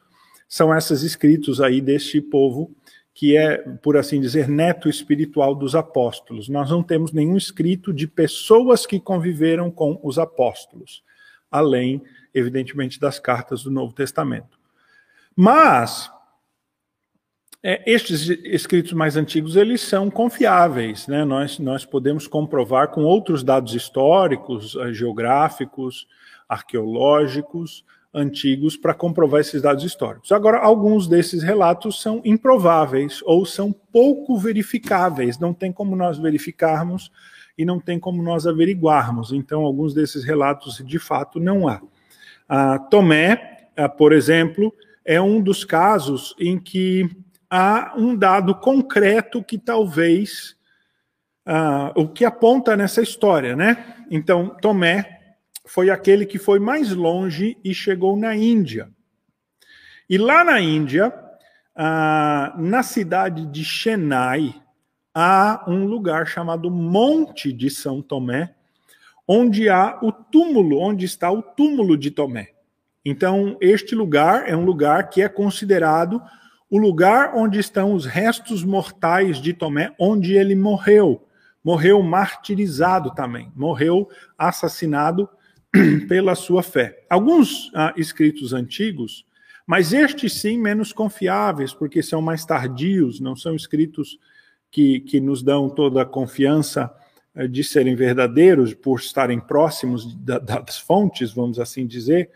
são 0.47 0.75
esses 0.75 1.01
escritos 1.01 1.59
aí 1.59 1.81
deste 1.81 2.21
povo 2.21 2.71
que 3.17 3.35
é, 3.35 3.57
por 3.81 3.97
assim 3.97 4.21
dizer, 4.21 4.47
neto 4.47 4.87
espiritual 4.87 5.55
dos 5.55 5.73
apóstolos. 5.73 6.47
Nós 6.47 6.69
não 6.69 6.83
temos 6.83 7.11
nenhum 7.11 7.35
escrito 7.35 7.91
de 7.91 8.07
pessoas 8.07 8.85
que 8.85 8.99
conviveram 8.99 9.71
com 9.71 9.99
os 10.03 10.19
apóstolos, 10.19 11.01
além, 11.49 12.03
evidentemente, 12.31 12.99
das 12.99 13.17
cartas 13.17 13.63
do 13.63 13.71
Novo 13.71 13.91
Testamento. 13.91 14.59
Mas 15.35 16.11
é, 17.63 17.91
estes 17.91 18.29
escritos 18.29 18.93
mais 18.93 19.17
antigos 19.17 19.55
eles 19.55 19.81
são 19.81 20.11
confiáveis, 20.11 21.07
né? 21.07 21.25
Nós 21.25 21.57
nós 21.57 21.83
podemos 21.83 22.27
comprovar 22.27 22.89
com 22.89 23.03
outros 23.03 23.43
dados 23.43 23.73
históricos, 23.73 24.75
eh, 24.75 24.93
geográficos, 24.93 26.07
arqueológicos, 26.47 27.83
antigos 28.17 28.75
para 28.75 28.95
comprovar 28.95 29.41
esses 29.41 29.61
dados 29.61 29.83
históricos. 29.83 30.31
Agora, 30.31 30.57
alguns 30.57 31.07
desses 31.07 31.43
relatos 31.43 32.01
são 32.01 32.19
improváveis 32.25 33.21
ou 33.23 33.45
são 33.45 33.71
pouco 33.71 34.37
verificáveis, 34.37 35.37
não 35.37 35.53
tem 35.53 35.71
como 35.71 35.95
nós 35.95 36.17
verificarmos 36.17 37.11
e 37.55 37.63
não 37.63 37.79
tem 37.79 37.99
como 37.99 38.23
nós 38.23 38.47
averiguarmos. 38.47 39.31
Então, 39.31 39.61
alguns 39.61 39.93
desses 39.93 40.23
relatos, 40.23 40.83
de 40.83 40.99
fato, 40.99 41.39
não 41.39 41.67
há. 41.67 41.79
Ah, 42.49 42.79
Tomé, 42.79 43.69
ah, 43.75 43.87
por 43.87 44.11
exemplo, 44.11 44.73
é 45.05 45.21
um 45.21 45.41
dos 45.41 45.63
casos 45.63 46.35
em 46.39 46.59
que 46.59 47.07
há 47.49 47.93
um 47.95 48.15
dado 48.15 48.55
concreto 48.55 49.43
que 49.43 49.57
talvez 49.57 50.55
ah, 51.45 51.91
o 51.95 52.07
que 52.07 52.25
aponta 52.25 52.75
nessa 52.75 53.01
história, 53.01 53.55
né? 53.55 53.95
Então, 54.09 54.49
Tomé 54.61 55.16
foi 55.67 55.89
aquele 55.89 56.25
que 56.25 56.39
foi 56.39 56.59
mais 56.59 56.93
longe 56.93 57.57
e 57.63 57.73
chegou 57.73 58.17
na 58.17 58.35
Índia. 58.35 58.89
E 60.09 60.17
lá 60.17 60.43
na 60.43 60.61
Índia, 60.61 61.13
ah, 61.75 62.55
na 62.57 62.81
cidade 62.81 63.45
de 63.45 63.65
Chennai, 63.65 64.55
há 65.13 65.65
um 65.67 65.85
lugar 65.85 66.25
chamado 66.25 66.71
Monte 66.71 67.51
de 67.51 67.69
São 67.69 68.01
Tomé, 68.01 68.55
onde 69.27 69.67
há 69.67 69.99
o 70.01 70.11
túmulo, 70.11 70.79
onde 70.79 71.05
está 71.05 71.29
o 71.29 71.41
túmulo 71.41 71.97
de 71.97 72.11
Tomé. 72.11 72.51
Então, 73.03 73.57
este 73.59 73.93
lugar 73.93 74.49
é 74.49 74.55
um 74.55 74.63
lugar 74.63 75.09
que 75.09 75.21
é 75.21 75.27
considerado 75.27 76.21
o 76.69 76.77
lugar 76.77 77.33
onde 77.35 77.59
estão 77.59 77.93
os 77.93 78.05
restos 78.05 78.63
mortais 78.63 79.41
de 79.41 79.53
Tomé, 79.53 79.93
onde 79.99 80.33
ele 80.33 80.55
morreu. 80.55 81.25
Morreu 81.61 82.01
martirizado 82.01 83.11
também, 83.13 83.51
morreu 83.53 84.07
assassinado 84.37 85.29
pela 86.07 86.35
sua 86.35 86.63
fé. 86.63 87.05
Alguns 87.09 87.71
ah, 87.73 87.93
escritos 87.97 88.53
antigos, 88.53 89.25
mas 89.65 89.91
estes 89.91 90.33
sim 90.33 90.57
menos 90.57 90.93
confiáveis, 90.93 91.73
porque 91.73 92.01
são 92.01 92.21
mais 92.21 92.45
tardios, 92.45 93.19
não 93.19 93.35
são 93.35 93.55
escritos 93.55 94.17
que, 94.71 95.01
que 95.01 95.19
nos 95.19 95.43
dão 95.43 95.69
toda 95.69 96.01
a 96.01 96.05
confiança 96.05 96.91
eh, 97.35 97.47
de 97.47 97.63
serem 97.63 97.95
verdadeiros, 97.95 98.73
por 98.73 98.99
estarem 98.99 99.39
próximos 99.39 100.15
da, 100.15 100.39
das 100.39 100.79
fontes, 100.79 101.33
vamos 101.33 101.59
assim 101.59 101.85
dizer, 101.85 102.31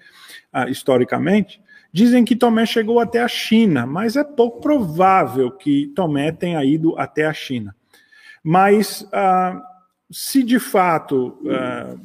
ah, 0.51 0.69
historicamente. 0.69 1.61
Dizem 1.93 2.23
que 2.23 2.35
Tomé 2.35 2.65
chegou 2.65 2.99
até 2.99 3.21
a 3.21 3.27
China, 3.27 3.85
mas 3.85 4.15
é 4.15 4.23
pouco 4.23 4.61
provável 4.61 5.51
que 5.51 5.87
Tomé 5.95 6.31
tenha 6.31 6.63
ido 6.63 6.97
até 6.97 7.25
a 7.25 7.33
China. 7.33 7.75
Mas 8.43 9.07
ah, 9.11 9.61
se 10.09 10.43
de 10.43 10.59
fato 10.59 11.37
ah, 11.49 11.95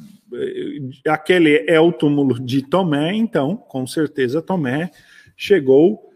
aquele 1.07 1.65
é 1.67 1.79
o 1.79 1.91
túmulo 1.91 2.39
de 2.39 2.61
Tomé, 2.61 3.13
então, 3.13 3.55
com 3.55 3.85
certeza, 3.87 4.41
Tomé 4.41 4.91
chegou 5.35 6.11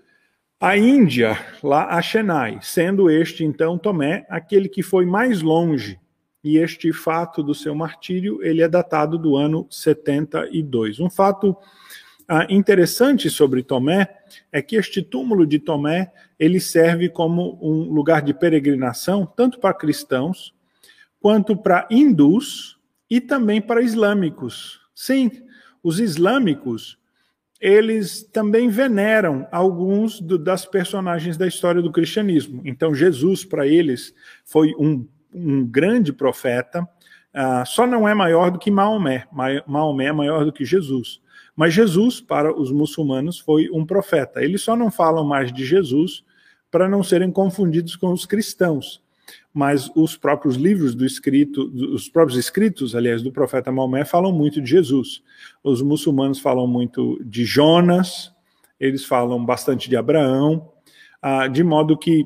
à 0.59 0.77
Índia, 0.77 1.37
lá 1.63 1.87
a 1.87 2.01
Chennai, 2.01 2.59
sendo 2.61 3.09
este, 3.09 3.43
então, 3.43 3.77
Tomé, 3.77 4.25
aquele 4.29 4.69
que 4.69 4.83
foi 4.83 5.05
mais 5.05 5.41
longe. 5.41 5.99
E 6.43 6.57
este 6.57 6.91
fato 6.91 7.43
do 7.43 7.53
seu 7.53 7.75
martírio, 7.75 8.43
ele 8.43 8.61
é 8.61 8.67
datado 8.67 9.17
do 9.17 9.35
ano 9.35 9.67
72. 9.69 10.99
Um 10.99 11.09
fato 11.09 11.55
ah, 12.27 12.47
interessante 12.49 13.29
sobre 13.29 13.61
Tomé 13.61 14.07
é 14.51 14.61
que 14.61 14.75
este 14.75 15.01
túmulo 15.01 15.45
de 15.45 15.59
Tomé, 15.59 16.11
ele 16.39 16.59
serve 16.59 17.09
como 17.09 17.59
um 17.61 17.91
lugar 17.93 18.21
de 18.21 18.33
peregrinação, 18.33 19.25
tanto 19.25 19.59
para 19.59 19.73
cristãos, 19.73 20.53
quanto 21.19 21.55
para 21.55 21.87
hindus, 21.91 22.79
e 23.11 23.19
também 23.19 23.59
para 23.59 23.81
islâmicos. 23.81 24.79
Sim, 24.95 25.29
os 25.83 25.99
islâmicos, 25.99 26.97
eles 27.59 28.23
também 28.23 28.69
veneram 28.69 29.45
alguns 29.51 30.21
do, 30.21 30.37
das 30.37 30.65
personagens 30.65 31.35
da 31.35 31.45
história 31.45 31.81
do 31.81 31.91
cristianismo. 31.91 32.61
Então, 32.63 32.95
Jesus, 32.95 33.43
para 33.43 33.67
eles, 33.67 34.15
foi 34.45 34.73
um, 34.79 35.05
um 35.33 35.65
grande 35.65 36.13
profeta, 36.13 36.83
uh, 36.83 37.65
só 37.65 37.85
não 37.85 38.07
é 38.07 38.13
maior 38.13 38.49
do 38.49 38.57
que 38.57 38.71
Maomé. 38.71 39.27
Maomé 39.67 40.05
é 40.05 40.13
maior 40.13 40.45
do 40.45 40.53
que 40.53 40.63
Jesus. 40.63 41.19
Mas 41.53 41.73
Jesus, 41.73 42.21
para 42.21 42.57
os 42.57 42.71
muçulmanos, 42.71 43.37
foi 43.37 43.69
um 43.73 43.85
profeta. 43.85 44.41
Eles 44.41 44.61
só 44.61 44.73
não 44.73 44.89
falam 44.89 45.25
mais 45.25 45.51
de 45.51 45.65
Jesus 45.65 46.23
para 46.71 46.87
não 46.87 47.03
serem 47.03 47.29
confundidos 47.29 47.97
com 47.97 48.13
os 48.13 48.25
cristãos 48.25 49.01
mas 49.53 49.89
os 49.95 50.15
próprios 50.15 50.55
livros 50.55 50.95
do 50.95 51.05
escrito, 51.05 51.71
os 51.93 52.07
próprios 52.07 52.39
escritos, 52.39 52.95
aliás, 52.95 53.21
do 53.21 53.31
profeta 53.31 53.71
Maomé 53.71 54.05
falam 54.05 54.31
muito 54.31 54.61
de 54.61 54.69
Jesus. 54.69 55.21
Os 55.63 55.81
muçulmanos 55.81 56.39
falam 56.39 56.67
muito 56.67 57.21
de 57.23 57.43
Jonas, 57.43 58.31
eles 58.79 59.03
falam 59.03 59.43
bastante 59.45 59.89
de 59.89 59.97
Abraão, 59.97 60.71
ah, 61.21 61.47
de 61.47 61.63
modo 61.63 61.97
que 61.97 62.25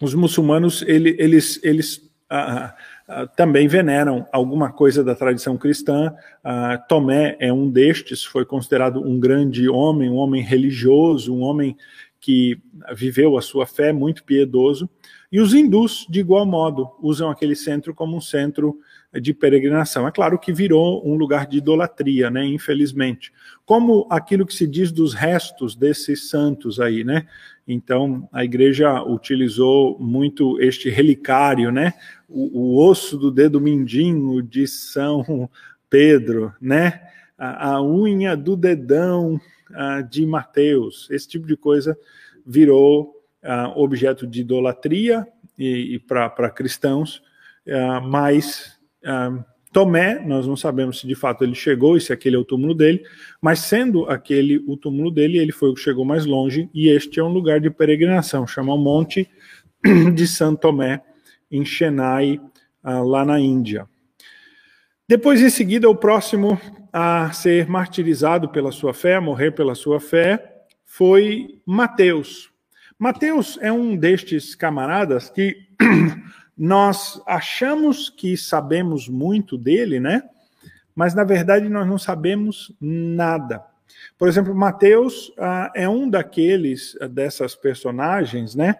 os 0.00 0.14
muçulmanos 0.14 0.82
ele, 0.82 1.16
eles, 1.18 1.60
eles 1.62 2.10
ah, 2.28 2.74
ah, 3.08 3.26
também 3.26 3.68
veneram 3.68 4.26
alguma 4.32 4.72
coisa 4.72 5.04
da 5.04 5.14
tradição 5.14 5.56
cristã. 5.56 6.14
Ah, 6.42 6.76
Tomé 6.76 7.36
é 7.38 7.52
um 7.52 7.70
destes, 7.70 8.24
foi 8.24 8.44
considerado 8.44 9.00
um 9.00 9.20
grande 9.20 9.68
homem, 9.68 10.08
um 10.08 10.16
homem 10.16 10.42
religioso, 10.42 11.34
um 11.34 11.42
homem 11.42 11.76
que 12.20 12.58
viveu 12.94 13.36
a 13.36 13.42
sua 13.42 13.66
fé 13.66 13.92
muito 13.92 14.24
piedoso. 14.24 14.88
E 15.32 15.40
os 15.40 15.54
hindus, 15.54 16.06
de 16.10 16.20
igual 16.20 16.44
modo, 16.44 16.90
usam 17.00 17.30
aquele 17.30 17.56
centro 17.56 17.94
como 17.94 18.14
um 18.14 18.20
centro 18.20 18.78
de 19.18 19.32
peregrinação. 19.32 20.06
É 20.06 20.12
claro 20.12 20.38
que 20.38 20.52
virou 20.52 21.02
um 21.08 21.14
lugar 21.14 21.46
de 21.46 21.56
idolatria, 21.56 22.30
né, 22.30 22.44
infelizmente. 22.44 23.32
Como 23.64 24.06
aquilo 24.10 24.44
que 24.44 24.52
se 24.52 24.66
diz 24.66 24.92
dos 24.92 25.14
restos 25.14 25.74
desses 25.74 26.28
santos 26.28 26.78
aí, 26.78 27.02
né? 27.02 27.26
Então, 27.66 28.28
a 28.30 28.44
igreja 28.44 29.02
utilizou 29.02 29.98
muito 29.98 30.60
este 30.60 30.90
relicário, 30.90 31.72
né? 31.72 31.94
O, 32.28 32.60
o 32.60 32.86
osso 32.86 33.16
do 33.16 33.30
dedo 33.30 33.58
mindinho 33.58 34.42
de 34.42 34.66
São 34.66 35.48
Pedro, 35.88 36.52
né? 36.60 37.00
A, 37.38 37.70
a 37.76 37.82
unha 37.82 38.36
do 38.36 38.54
dedão 38.54 39.40
de 40.10 40.26
Mateus. 40.26 41.08
Esse 41.10 41.26
tipo 41.26 41.46
de 41.46 41.56
coisa 41.56 41.96
virou 42.44 43.21
uh, 43.42 43.78
objeto 43.78 44.26
de 44.26 44.40
idolatria 44.40 45.26
e, 45.58 45.94
e 45.94 45.98
para 45.98 46.50
cristãos, 46.50 47.22
uh, 47.66 48.00
mas 48.06 48.78
uh, 49.04 49.44
Tomé, 49.72 50.18
nós 50.24 50.46
não 50.46 50.56
sabemos 50.56 51.00
se 51.00 51.06
de 51.06 51.14
fato 51.14 51.44
ele 51.44 51.54
chegou 51.54 51.96
e 51.96 52.00
se 52.00 52.12
aquele 52.12 52.36
é 52.36 52.38
o 52.38 52.44
túmulo 52.44 52.74
dele, 52.74 53.02
mas 53.40 53.60
sendo 53.60 54.04
aquele 54.04 54.62
o 54.66 54.76
túmulo 54.76 55.10
dele, 55.10 55.38
ele 55.38 55.52
foi 55.52 55.70
o 55.70 55.74
que 55.74 55.80
chegou 55.80 56.04
mais 56.04 56.26
longe, 56.26 56.68
e 56.74 56.88
este 56.88 57.18
é 57.18 57.24
um 57.24 57.32
lugar 57.32 57.60
de 57.60 57.70
peregrinação, 57.70 58.46
chama 58.46 58.74
o 58.74 58.78
Monte 58.78 59.28
de 60.14 60.26
Santo 60.26 60.60
Tomé, 60.60 61.02
em 61.50 61.64
Chennai, 61.64 62.40
lá 62.82 63.24
na 63.24 63.38
Índia. 63.38 63.86
Depois, 65.08 65.40
em 65.42 65.50
seguida, 65.50 65.88
o 65.88 65.94
próximo 65.94 66.58
a 66.92 67.32
ser 67.32 67.66
martirizado 67.68 68.50
pela 68.50 68.70
sua 68.70 68.92
fé, 68.92 69.16
a 69.16 69.20
morrer 69.20 69.52
pela 69.52 69.74
sua 69.74 69.98
fé, 69.98 70.64
foi 70.84 71.60
Mateus. 71.64 72.51
Mateus 73.02 73.58
é 73.60 73.72
um 73.72 73.96
destes 73.96 74.54
camaradas 74.54 75.28
que 75.28 75.56
nós 76.56 77.20
achamos 77.26 78.08
que 78.08 78.36
sabemos 78.36 79.08
muito 79.08 79.58
dele, 79.58 79.98
né? 79.98 80.22
Mas 80.94 81.12
na 81.12 81.24
verdade 81.24 81.68
nós 81.68 81.84
não 81.84 81.98
sabemos 81.98 82.72
nada. 82.80 83.60
Por 84.16 84.28
exemplo, 84.28 84.54
Mateus 84.54 85.32
ah, 85.36 85.72
é 85.74 85.88
um 85.88 86.08
daqueles 86.08 86.96
ah, 87.00 87.08
dessas 87.08 87.56
personagens, 87.56 88.54
né? 88.54 88.76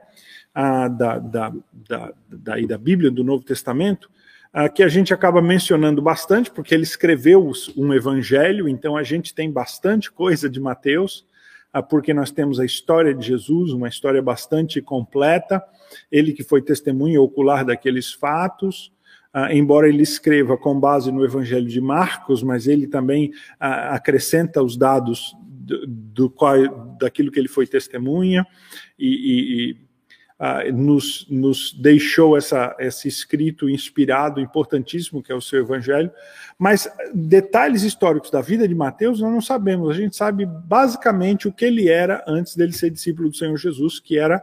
Ah, 0.55 0.87
da, 0.87 1.19
da, 1.19 1.53
da, 1.73 2.13
da, 2.29 2.61
da 2.61 2.79
Bíblia, 2.79 3.11
do 3.11 3.25
Novo 3.25 3.43
Testamento, 3.43 4.09
ah, 4.53 4.69
que 4.69 4.85
a 4.85 4.89
gente 4.89 5.13
acaba 5.13 5.43
mencionando 5.43 6.01
bastante, 6.01 6.49
porque 6.49 6.73
ele 6.73 6.85
escreveu 6.85 7.51
um 7.77 7.93
evangelho, 7.93 8.69
então 8.69 8.97
a 8.97 9.03
gente 9.03 9.35
tem 9.35 9.51
bastante 9.51 10.13
coisa 10.13 10.49
de 10.49 10.61
Mateus. 10.61 11.27
Porque 11.81 12.13
nós 12.13 12.31
temos 12.31 12.61
a 12.61 12.65
história 12.65 13.15
de 13.15 13.27
Jesus, 13.27 13.73
uma 13.73 13.89
história 13.89 14.21
bastante 14.21 14.83
completa, 14.83 15.63
ele 16.11 16.33
que 16.33 16.43
foi 16.43 16.61
testemunha 16.61 17.21
ocular 17.21 17.65
daqueles 17.65 18.13
fatos, 18.13 18.93
ah, 19.33 19.55
embora 19.55 19.89
ele 19.89 20.03
escreva 20.03 20.59
com 20.59 20.79
base 20.79 21.11
no 21.11 21.25
Evangelho 21.25 21.67
de 21.67 21.81
Marcos, 21.81 22.43
mas 22.43 22.67
ele 22.67 22.87
também 22.87 23.33
ah, 23.59 23.95
acrescenta 23.95 24.63
os 24.63 24.77
dados 24.77 25.35
do, 25.41 25.87
do 25.87 26.35
daquilo 27.01 27.31
que 27.31 27.41
ele 27.41 27.49
foi 27.49 27.67
testemunha 27.67 28.47
e, 28.99 29.71
e 29.71 29.92
uh, 30.43 30.73
nos, 30.73 31.25
nos, 31.31 31.73
deixou 31.73 32.37
essa, 32.37 32.75
esse 32.81 33.07
escrito 33.07 33.71
inspirado, 33.71 34.41
importantíssimo, 34.41 35.23
que 35.23 35.31
é 35.31 35.35
o 35.35 35.41
seu 35.41 35.61
evangelho. 35.61 36.11
Mas 36.59 36.91
detalhes 37.15 37.85
históricos 37.85 38.31
da 38.31 38.41
vida 38.41 38.67
de 38.67 38.75
Mateus 38.75 39.21
nós 39.21 39.33
não 39.33 39.41
sabemos. 39.41 39.91
A 39.91 39.95
gente 39.95 40.17
sabe 40.17 40.45
basicamente 40.45 41.47
o 41.47 41.53
que 41.53 41.65
ele 41.65 41.89
era 41.89 42.25
antes 42.27 42.57
dele 42.57 42.73
ser 42.73 42.91
discípulo 42.91 43.31
do 43.31 43.37
Senhor 43.37 43.57
Jesus, 43.57 44.01
que 44.01 44.19
era. 44.19 44.43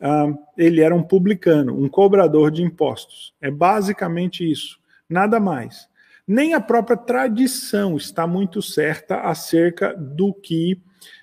Uh, 0.00 0.36
ele 0.58 0.80
era 0.80 0.94
um 0.94 1.02
publicano, 1.02 1.80
um 1.80 1.88
cobrador 1.88 2.50
de 2.50 2.62
impostos. 2.62 3.32
É 3.40 3.50
basicamente 3.50 4.50
isso, 4.50 4.78
nada 5.08 5.38
mais. 5.38 5.88
nem 6.26 6.52
a 6.52 6.60
própria 6.60 6.96
tradição 6.96 7.96
está 7.96 8.26
muito 8.26 8.60
certa 8.60 9.20
acerca 9.20 9.94
do 9.94 10.34
que 10.34 10.80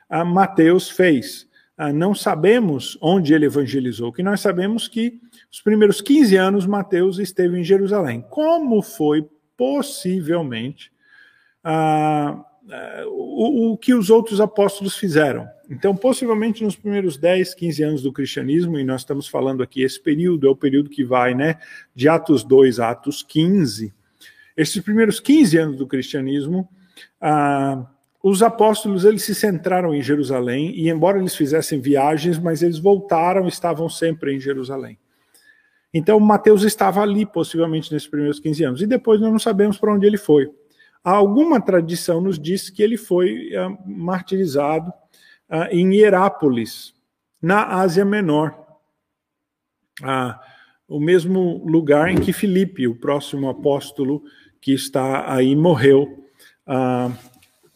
uh, 0.10 0.26
Mateus 0.26 0.90
fez. 0.90 1.51
Uh, 1.82 1.91
não 1.91 2.13
sabemos 2.13 2.96
onde 3.02 3.34
ele 3.34 3.46
evangelizou, 3.46 4.10
o 4.10 4.13
que 4.13 4.22
nós 4.22 4.39
sabemos 4.39 4.88
que 4.88 5.20
os 5.52 5.62
primeiros 5.62 6.00
15 6.00 6.36
anos 6.36 6.67
Mateus 6.67 7.17
esteve 7.17 7.60
em 7.60 7.63
Jerusalém. 7.63 8.24
Como 8.30 8.84
foi 8.84 9.28
possivelmente 9.58 10.91
uh, 11.65 12.46
o, 13.08 13.72
o, 13.72 13.78
que 13.78 13.96
os 13.96 14.12
outros 14.12 14.39
apóstolos 14.39 14.96
fizeram? 14.96 15.48
Então, 15.72 15.96
possivelmente 15.96 16.63
nos 16.63 16.76
primeiros 16.76 17.17
10, 17.17 17.56
15 17.56 17.84
anos 17.84 18.04
do 18.04 18.13
cristianismo, 18.13 18.78
e 18.78 18.84
nós 18.84 19.02
estamos 19.02 19.28
falando 19.28 19.63
aqui, 19.63 19.82
esse 19.82 20.00
período 20.00 20.48
é 20.48 20.52
o 20.52 20.56
período 20.56 20.89
que 20.89 21.04
vai 21.04 21.34
né, 21.34 21.58
de 21.96 22.08
Atos 22.08 22.44
2 22.44 22.80
a 22.80 22.91
Atos 22.91 23.24
15, 23.24 23.91
esses 24.56 24.84
primeiros 24.84 25.20
15 25.20 25.58
anos 25.58 25.78
do 25.78 25.88
cristianismo, 25.88 26.70
ah, 27.20 27.88
os 28.24 28.44
apóstolos 28.44 29.04
eles 29.04 29.24
se 29.24 29.34
centraram 29.34 29.96
em 29.96 30.02
Jerusalém 30.02 30.72
e 30.76 30.90
embora 30.90 31.18
eles 31.18 31.36
fizessem 31.36 31.80
viagens, 31.80 32.38
mas 32.38 32.62
eles 32.62 32.78
voltaram, 32.78 33.48
estavam 33.48 33.90
sempre 33.90 34.36
em 34.36 34.40
Jerusalém. 34.40 34.98
Então 35.94 36.20
Mateus 36.20 36.64
estava 36.64 37.02
ali 37.02 37.26
possivelmente 37.26 37.92
nesses 37.92 38.08
primeiros 38.08 38.40
15 38.40 38.64
anos 38.64 38.82
e 38.82 38.88
depois 38.88 39.20
nós 39.20 39.32
não 39.32 39.40
sabemos 39.40 39.78
para 39.78 39.94
onde 39.94 40.06
ele 40.06 40.18
foi. 40.18 40.50
Alguma 41.04 41.60
tradição 41.60 42.22
nos 42.22 42.40
diz 42.40 42.70
que 42.70 42.84
ele 42.84 42.96
foi 42.96 43.56
ah, 43.56 43.76
martirizado 43.86 44.94
ah, 45.50 45.68
em 45.72 45.96
Hierápolis, 45.96 46.94
na 47.42 47.66
Ásia 47.80 48.06
Menor. 48.06 48.56
Ah, 50.04 50.40
o 50.88 51.00
mesmo 51.00 51.66
lugar 51.66 52.10
em 52.10 52.18
que 52.18 52.32
Filipe, 52.32 52.88
o 52.88 52.96
próximo 52.96 53.50
apóstolo 53.50 54.24
que 54.62 54.74
está 54.74 55.34
aí, 55.34 55.56
morreu. 55.56 56.24
Ah, 56.68 57.12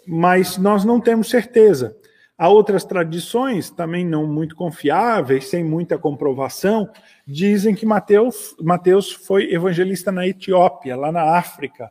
mas 0.07 0.57
nós 0.57 0.83
não 0.83 0.99
temos 0.99 1.29
certeza. 1.29 1.95
Há 2.37 2.49
outras 2.49 2.83
tradições, 2.83 3.69
também 3.69 4.05
não 4.05 4.27
muito 4.27 4.55
confiáveis, 4.55 5.47
sem 5.47 5.63
muita 5.63 5.97
comprovação, 5.97 6.89
dizem 7.25 7.73
que 7.73 7.85
Mateus, 7.85 8.55
Mateus 8.61 9.11
foi 9.11 9.53
evangelista 9.53 10.11
na 10.11 10.27
Etiópia, 10.27 10.97
lá 10.97 11.11
na 11.13 11.37
África. 11.37 11.89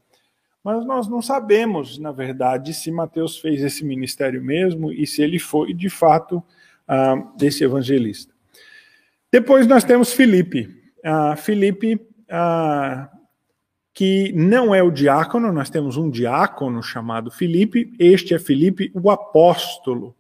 Mas 0.63 0.85
nós 0.85 1.09
não 1.09 1.23
sabemos, 1.23 1.99
na 1.99 2.13
verdade, 2.13 2.75
se 2.75 2.91
Mateus 2.91 3.39
fez 3.39 3.63
esse 3.63 3.85
ministério 3.85 4.43
mesmo 4.43 4.93
e 4.93 5.07
se 5.07 5.23
ele 5.23 5.39
foi, 5.39 5.73
de 5.73 5.89
fato, 5.89 6.37
uh, 6.37 7.37
desse 7.37 7.65
evangelista. 7.65 8.33
Depois 9.33 9.67
nós 9.67 9.83
temos 9.83 10.13
Filipe. 10.13 10.69
Uh, 11.05 11.37
Filipe, 11.37 11.95
uh, 11.95 13.14
que 13.95 14.33
não 14.33 14.75
é 14.75 14.83
o 14.83 14.91
diácono, 14.91 15.53
nós 15.53 15.71
temos 15.71 15.97
um 15.97 16.11
diácono 16.11 16.83
chamado 16.83 17.31
Filipe, 17.31 17.95
este 17.97 18.35
é 18.35 18.39
Filipe, 18.41 18.91
o 18.93 19.09
apóstolo. 19.09 20.17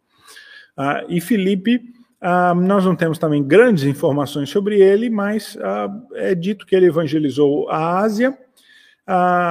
Uh, 0.78 1.04
e 1.08 1.20
Filipe, 1.20 1.82
uh, 2.22 2.54
nós 2.54 2.84
não 2.84 2.94
temos 2.94 3.18
também 3.18 3.42
grandes 3.42 3.82
informações 3.82 4.48
sobre 4.48 4.80
ele, 4.80 5.10
mas 5.10 5.56
uh, 5.56 6.14
é 6.14 6.36
dito 6.36 6.64
que 6.64 6.76
ele 6.76 6.86
evangelizou 6.86 7.68
a 7.68 7.98
Ásia 7.98 8.38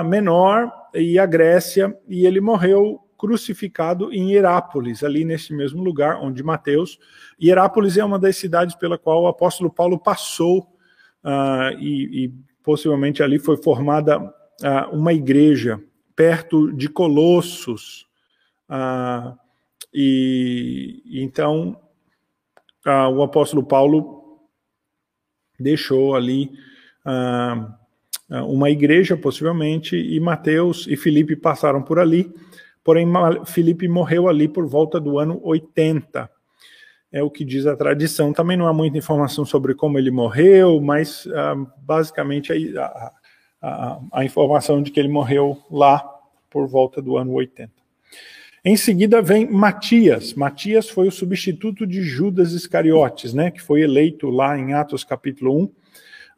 Menor 0.08 0.72
e 0.96 1.20
a 1.20 1.28
Grécia, 1.28 1.96
e 2.08 2.26
ele 2.26 2.42
morreu 2.42 3.00
crucificado 3.16 4.12
em 4.12 4.32
Hierápolis, 4.32 5.04
ali 5.04 5.24
nesse 5.24 5.54
mesmo 5.54 5.84
lugar 5.84 6.18
onde 6.20 6.42
Mateus. 6.42 6.98
Hierápolis 7.42 7.98
é 7.98 8.04
uma 8.04 8.18
das 8.18 8.36
cidades 8.36 8.76
pela 8.76 8.98
qual 8.98 9.24
o 9.24 9.28
apóstolo 9.28 9.72
Paulo 9.72 10.00
passou 10.00 10.62
uh, 11.24 11.78
e, 11.80 12.26
e, 12.26 12.34
possivelmente 12.64 13.22
ali 13.22 13.38
foi 13.38 13.58
formada 13.58 14.20
uh, 14.20 14.96
uma 14.96 15.14
igreja 15.14 15.82
perto 16.16 16.72
de 16.72 16.88
Colossos. 16.90 18.08
Uh, 18.70 19.38
e, 19.94 21.04
então 21.22 21.80
o 23.16 23.24
apóstolo 23.24 23.64
Paulo 23.64 24.42
deixou 25.58 26.16
ali 26.16 26.52
uma 28.30 28.70
igreja, 28.70 29.16
possivelmente, 29.16 29.96
e 29.96 30.20
Mateus 30.20 30.86
e 30.90 30.98
Filipe 30.98 31.34
passaram 31.34 31.82
por 31.82 31.98
ali. 31.98 32.30
Porém, 32.84 33.08
Filipe 33.46 33.88
morreu 33.88 34.28
ali 34.28 34.50
por 34.50 34.68
volta 34.68 35.00
do 35.00 35.18
ano 35.18 35.40
80 35.44 36.30
é 37.14 37.22
o 37.22 37.30
que 37.30 37.46
diz 37.46 37.68
a 37.68 37.78
tradição. 37.78 38.34
Também 38.34 38.58
não 38.58 38.68
há 38.68 38.74
muita 38.74 38.98
informação 38.98 39.46
sobre 39.46 39.76
como 39.76 40.00
ele 40.00 40.10
morreu, 40.10 40.82
mas 40.82 41.28
ah, 41.32 41.56
basicamente 41.78 42.52
a, 42.76 43.12
a, 43.62 44.00
a, 44.12 44.26
informação 44.26 44.82
de 44.82 44.90
que 44.90 45.00
ele 45.00 45.08
morreu 45.08 45.64
lá 45.70 46.04
por 46.50 46.68
volta 46.68 47.00
do 47.00 47.16
ano 47.16 47.34
80. 47.34 47.72
Em 48.66 48.76
seguida 48.76 49.22
vem 49.22 49.48
Matias. 49.48 50.34
Matias 50.34 50.90
foi 50.90 51.08
o 51.08 51.12
substituto 51.12 51.86
de 51.86 52.02
Judas 52.02 52.52
Iscariotes, 52.54 53.32
né, 53.32 53.52
que 53.52 53.62
foi 53.62 53.82
eleito 53.82 54.30
lá 54.32 54.58
em 54.58 54.74
Atos 54.74 55.04
capítulo 55.04 55.66
1. 55.66 55.70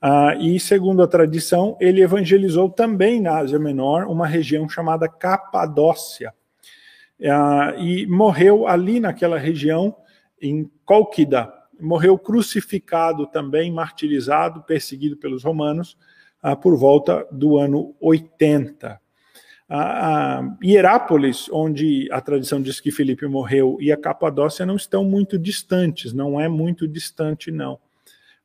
Ah, 0.01 0.35
e 0.37 0.59
segundo 0.59 1.01
a 1.01 1.07
tradição, 1.07 1.77
ele 1.79 2.01
evangelizou 2.01 2.69
também 2.69 3.21
na 3.21 3.37
Ásia 3.37 3.57
Menor, 3.57 4.07
uma 4.07 4.27
região 4.27 4.67
chamada 4.67 5.07
Capadócia. 5.07 6.33
Ah, 7.23 7.73
e 7.77 8.05
morreu 8.07 8.67
ali 8.67 8.99
naquela 8.99 9.37
região 9.37 9.95
em 10.41 10.69
Cólquida, 10.83 11.51
morreu 11.79 12.17
crucificado 12.17 13.27
também, 13.27 13.71
martirizado, 13.71 14.61
perseguido 14.63 15.17
pelos 15.17 15.43
romanos, 15.43 15.97
ah, 16.41 16.55
por 16.55 16.77
volta 16.77 17.27
do 17.31 17.57
ano 17.57 17.95
80. 17.99 18.99
A, 19.67 20.37
a 20.39 20.57
Hierápolis, 20.63 21.49
onde 21.51 22.07
a 22.11 22.21
tradição 22.21 22.61
diz 22.61 22.79
que 22.79 22.91
Filipe 22.91 23.25
morreu, 23.27 23.77
e 23.79 23.91
a 23.91 23.97
Capadócia 23.97 24.65
não 24.65 24.75
estão 24.75 25.03
muito 25.03 25.39
distantes, 25.39 26.13
não 26.13 26.39
é 26.39 26.47
muito 26.47 26.87
distante, 26.87 27.51
não, 27.51 27.79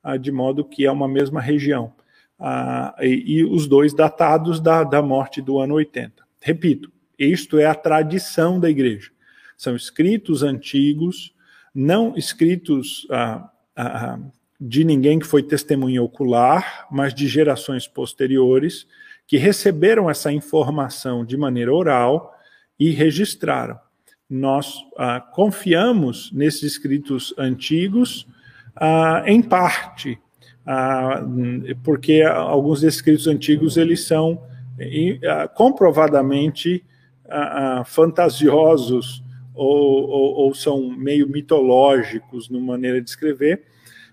ah, 0.02 0.16
de 0.16 0.32
modo 0.32 0.64
que 0.64 0.86
é 0.86 0.90
uma 0.90 1.06
mesma 1.06 1.40
região. 1.40 1.92
Ah, 2.38 2.96
e, 3.00 3.38
e, 3.38 3.44
os 3.44 3.68
dois 3.68 3.92
datados 3.92 4.60
da, 4.60 4.82
da 4.82 5.02
morte 5.02 5.42
do 5.42 5.58
ano 5.58 5.74
80. 5.74 6.24
Repito, 6.40 6.90
isto 7.18 7.58
é 7.58 7.66
a 7.66 7.74
tradição 7.74 8.58
da 8.58 8.70
igreja. 8.70 9.10
São 9.58 9.76
escritos 9.76 10.42
antigos 10.42 11.34
não 11.74 12.16
escritos 12.16 13.06
ah, 13.10 13.50
ah, 13.76 14.18
de 14.60 14.84
ninguém 14.84 15.18
que 15.18 15.26
foi 15.26 15.42
testemunha 15.42 16.02
ocular, 16.02 16.86
mas 16.90 17.14
de 17.14 17.26
gerações 17.26 17.88
posteriores 17.88 18.86
que 19.26 19.38
receberam 19.38 20.10
essa 20.10 20.32
informação 20.32 21.24
de 21.24 21.36
maneira 21.36 21.72
oral 21.72 22.36
e 22.78 22.90
registraram. 22.90 23.78
Nós 24.28 24.74
ah, 24.98 25.20
confiamos 25.20 26.30
nesses 26.32 26.64
escritos 26.64 27.32
antigos 27.38 28.26
ah, 28.76 29.22
em 29.26 29.40
parte, 29.40 30.18
ah, 30.66 31.22
porque 31.82 32.22
alguns 32.22 32.80
desses 32.80 32.98
escritos 32.98 33.26
antigos 33.26 33.76
eles 33.76 34.06
são 34.06 34.42
ah, 35.26 35.48
comprovadamente 35.48 36.84
fantasiosos 37.86 39.22
ou, 39.54 40.08
ou, 40.08 40.34
ou 40.34 40.54
são 40.54 40.90
meio 40.90 41.28
mitológicos 41.28 42.48
na 42.48 42.58
maneira 42.58 43.00
de 43.00 43.08
escrever, 43.08 43.64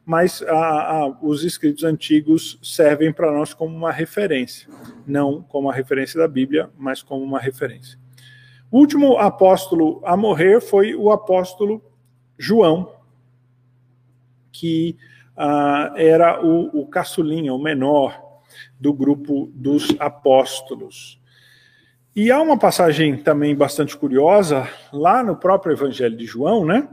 mas 0.06 0.42
a, 0.42 0.56
a, 0.56 1.08
os 1.22 1.44
escritos 1.44 1.84
antigos 1.84 2.58
servem 2.64 3.12
para 3.12 3.32
nós 3.32 3.54
como 3.54 3.76
uma 3.76 3.92
referência, 3.92 4.70
não 5.06 5.42
como 5.42 5.70
a 5.70 5.74
referência 5.74 6.20
da 6.20 6.28
Bíblia, 6.28 6.70
mas 6.78 7.02
como 7.02 7.24
uma 7.24 7.40
referência. 7.40 8.00
O 8.72 8.80
último 8.80 9.18
apóstolo 9.18 10.02
a 10.06 10.16
morrer 10.18 10.62
foi 10.62 10.96
o 10.96 11.12
apóstolo 11.12 11.82
João, 12.38 12.94
que 14.52 14.98
uh, 15.38 15.96
era 15.96 16.46
o, 16.46 16.82
o 16.82 16.88
caçulinha, 16.88 17.54
o 17.54 17.62
menor 17.62 18.42
do 18.80 18.94
grupo 18.94 19.50
dos 19.54 19.96
apóstolos. 20.00 21.20
E 22.18 22.32
há 22.32 22.42
uma 22.42 22.58
passagem 22.58 23.16
também 23.16 23.56
bastante 23.56 23.96
curiosa, 23.96 24.68
lá 24.92 25.22
no 25.22 25.36
próprio 25.36 25.74
Evangelho 25.74 26.18
de 26.18 26.26
João, 26.26 26.66
né? 26.66 26.90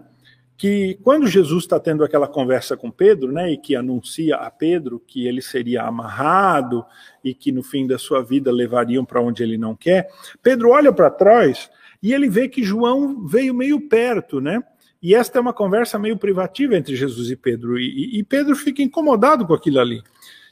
Que 0.54 0.98
quando 1.02 1.26
Jesus 1.26 1.64
está 1.64 1.80
tendo 1.80 2.04
aquela 2.04 2.28
conversa 2.28 2.76
com 2.76 2.90
Pedro, 2.90 3.32
né? 3.32 3.50
E 3.50 3.56
que 3.56 3.74
anuncia 3.74 4.36
a 4.36 4.50
Pedro 4.50 5.00
que 5.00 5.26
ele 5.26 5.40
seria 5.40 5.84
amarrado 5.84 6.84
e 7.24 7.32
que 7.32 7.50
no 7.50 7.62
fim 7.62 7.86
da 7.86 7.96
sua 7.96 8.22
vida 8.22 8.52
levariam 8.52 9.02
para 9.02 9.22
onde 9.22 9.42
ele 9.42 9.56
não 9.56 9.74
quer, 9.74 10.10
Pedro 10.42 10.72
olha 10.72 10.92
para 10.92 11.08
trás 11.08 11.70
e 12.02 12.12
ele 12.12 12.28
vê 12.28 12.46
que 12.46 12.62
João 12.62 13.26
veio 13.26 13.54
meio 13.54 13.80
perto, 13.88 14.42
né? 14.42 14.62
E 15.02 15.14
esta 15.14 15.38
é 15.38 15.40
uma 15.40 15.54
conversa 15.54 15.98
meio 15.98 16.18
privativa 16.18 16.76
entre 16.76 16.94
Jesus 16.94 17.30
e 17.30 17.36
Pedro. 17.36 17.78
E, 17.78 18.18
e 18.18 18.22
Pedro 18.22 18.54
fica 18.54 18.82
incomodado 18.82 19.46
com 19.46 19.54
aquilo 19.54 19.80
ali. 19.80 20.02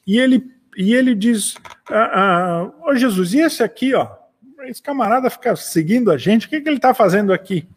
E 0.06 0.18
ele, 0.18 0.42
e 0.78 0.94
ele 0.94 1.14
diz: 1.14 1.56
ah, 1.90 2.10
ah, 2.14 2.72
oh, 2.86 2.94
Jesus, 2.96 3.34
e 3.34 3.40
esse 3.40 3.62
aqui, 3.62 3.92
ó? 3.92 4.21
Esse 4.68 4.82
camarada 4.82 5.30
fica 5.30 5.54
seguindo 5.56 6.10
a 6.10 6.18
gente, 6.18 6.46
o 6.46 6.50
que, 6.50 6.60
que 6.60 6.68
ele 6.68 6.76
está 6.76 6.94
fazendo 6.94 7.32
aqui? 7.32 7.68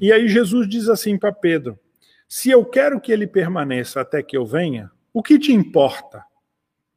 E 0.00 0.12
aí 0.12 0.28
Jesus 0.28 0.68
diz 0.68 0.88
assim 0.88 1.18
para 1.18 1.32
Pedro: 1.32 1.78
Se 2.28 2.50
eu 2.50 2.64
quero 2.64 3.00
que 3.00 3.12
ele 3.12 3.26
permaneça 3.26 4.00
até 4.00 4.22
que 4.22 4.36
eu 4.36 4.44
venha, 4.44 4.90
o 5.12 5.22
que 5.22 5.38
te 5.38 5.52
importa? 5.52 6.24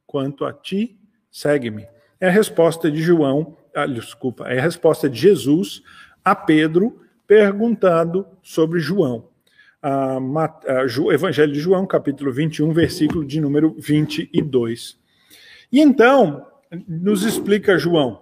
Quanto 0.05 0.45
a 0.45 0.53
ti, 0.53 0.97
segue-me. 1.31 1.87
é 2.19 2.27
a 2.27 2.31
resposta 2.31 2.89
de 2.89 3.01
João, 3.01 3.57
ah, 3.75 3.85
desculpa, 3.85 4.47
é 4.47 4.57
a 4.57 4.61
resposta 4.61 5.09
de 5.09 5.19
Jesus 5.19 5.83
a 6.23 6.33
Pedro 6.33 7.01
perguntando 7.27 8.25
sobre 8.41 8.79
João. 8.79 9.27
Evangelho 11.11 11.53
de 11.53 11.59
João, 11.59 11.85
capítulo 11.85 12.31
21, 12.31 12.71
versículo 12.71 13.25
de 13.25 13.39
número 13.39 13.75
22. 13.77 14.97
E 15.71 15.79
então, 15.79 16.47
nos 16.87 17.23
explica 17.23 17.77
João, 17.77 18.19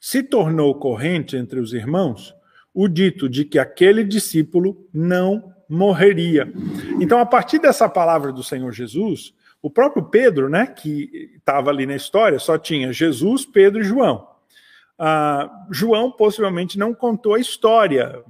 se 0.00 0.22
tornou 0.22 0.74
corrente 0.74 1.36
entre 1.36 1.60
os 1.60 1.74
irmãos 1.74 2.34
o 2.72 2.88
dito 2.88 3.28
de 3.28 3.44
que 3.44 3.58
aquele 3.58 4.02
discípulo 4.02 4.88
não 4.92 5.52
morreria. 5.68 6.52
Então, 7.00 7.18
a 7.18 7.26
partir 7.26 7.58
dessa 7.58 7.88
palavra 7.88 8.32
do 8.32 8.42
Senhor 8.42 8.72
Jesus, 8.72 9.34
o 9.62 9.68
próprio 9.70 10.04
Pedro, 10.04 10.48
né, 10.48 10.66
que 10.66 11.32
estava 11.36 11.70
ali 11.70 11.84
na 11.84 11.94
história, 11.94 12.38
só 12.38 12.56
tinha 12.56 12.92
Jesus, 12.92 13.44
Pedro 13.44 13.80
e 13.80 13.84
João. 13.84 14.26
Ah, 14.98 15.50
João 15.70 16.10
possivelmente 16.10 16.78
não 16.78 16.94
contou 16.94 17.34
a 17.34 17.40
história. 17.40 18.22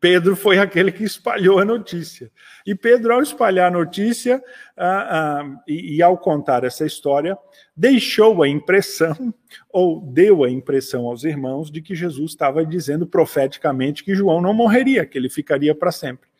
Pedro 0.00 0.34
foi 0.34 0.58
aquele 0.58 0.90
que 0.90 1.04
espalhou 1.04 1.58
a 1.58 1.64
notícia. 1.64 2.30
E 2.66 2.74
Pedro, 2.74 3.12
ao 3.12 3.22
espalhar 3.22 3.68
a 3.68 3.70
notícia 3.70 4.42
ah, 4.76 5.42
ah, 5.42 5.62
e, 5.68 5.96
e 5.96 6.02
ao 6.02 6.16
contar 6.16 6.64
essa 6.64 6.86
história, 6.86 7.36
deixou 7.76 8.42
a 8.42 8.48
impressão, 8.48 9.34
ou 9.70 10.00
deu 10.00 10.44
a 10.44 10.50
impressão 10.50 11.06
aos 11.06 11.24
irmãos, 11.24 11.70
de 11.70 11.82
que 11.82 11.94
Jesus 11.94 12.30
estava 12.30 12.64
dizendo 12.64 13.06
profeticamente 13.06 14.02
que 14.02 14.14
João 14.14 14.40
não 14.40 14.54
morreria, 14.54 15.04
que 15.04 15.18
ele 15.18 15.28
ficaria 15.28 15.74
para 15.74 15.92
sempre. 15.92 16.30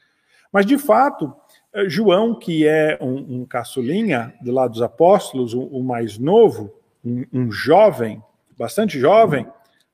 Mas, 0.52 0.64
de 0.64 0.78
fato, 0.78 1.32
eh, 1.72 1.88
João, 1.88 2.34
que 2.34 2.66
é 2.66 2.98
um, 3.00 3.40
um 3.40 3.46
caçulinha 3.46 4.34
do 4.40 4.50
lado 4.50 4.72
dos 4.72 4.82
apóstolos, 4.82 5.54
o, 5.54 5.62
o 5.62 5.84
mais 5.84 6.18
novo, 6.18 6.72
um, 7.04 7.24
um, 7.32 7.52
jovem, 7.52 8.22
bastante 8.58 8.98
jovem, 8.98 9.46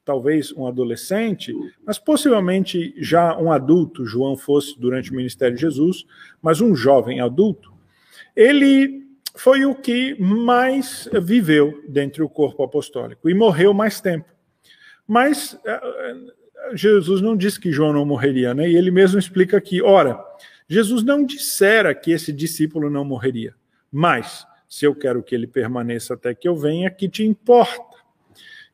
talvez 0.06 0.52
um 0.52 0.68
adolescente, 0.68 1.52
mas 1.84 1.98
possivelmente 1.98 2.94
já 2.96 3.36
um 3.36 3.50
adulto, 3.50 4.06
João 4.06 4.36
fosse 4.36 4.78
durante 4.78 5.10
o 5.10 5.16
ministério 5.16 5.56
de 5.56 5.60
Jesus, 5.60 6.06
mas 6.40 6.60
um 6.60 6.76
jovem 6.76 7.20
adulto, 7.20 7.74
ele 8.34 9.04
foi 9.34 9.66
o 9.66 9.74
que 9.74 10.14
mais 10.20 11.08
viveu 11.22 11.82
dentro 11.88 12.22
do 12.24 12.30
corpo 12.30 12.62
apostólico 12.62 13.28
e 13.28 13.34
morreu 13.34 13.74
mais 13.74 14.00
tempo. 14.00 14.26
Mas 15.08 15.58
eh, 15.66 15.80
eh, 15.82 16.76
Jesus 16.76 17.20
não 17.20 17.36
disse 17.36 17.58
que 17.58 17.72
João 17.72 17.92
não 17.92 18.06
morreria, 18.06 18.54
né? 18.54 18.70
E 18.70 18.76
ele 18.76 18.92
mesmo 18.92 19.18
explica 19.18 19.56
aqui, 19.56 19.82
ora, 19.82 20.24
Jesus 20.68 21.02
não 21.02 21.24
dissera 21.24 21.92
que 21.94 22.12
esse 22.12 22.32
discípulo 22.32 22.88
não 22.88 23.04
morreria, 23.04 23.54
mas 23.90 24.46
se 24.68 24.84
eu 24.84 24.94
quero 24.94 25.20
que 25.22 25.34
ele 25.34 25.48
permaneça 25.48 26.14
até 26.14 26.32
que 26.32 26.46
eu 26.46 26.54
venha, 26.54 26.90
que 26.90 27.08
te 27.08 27.24
importa? 27.24 27.95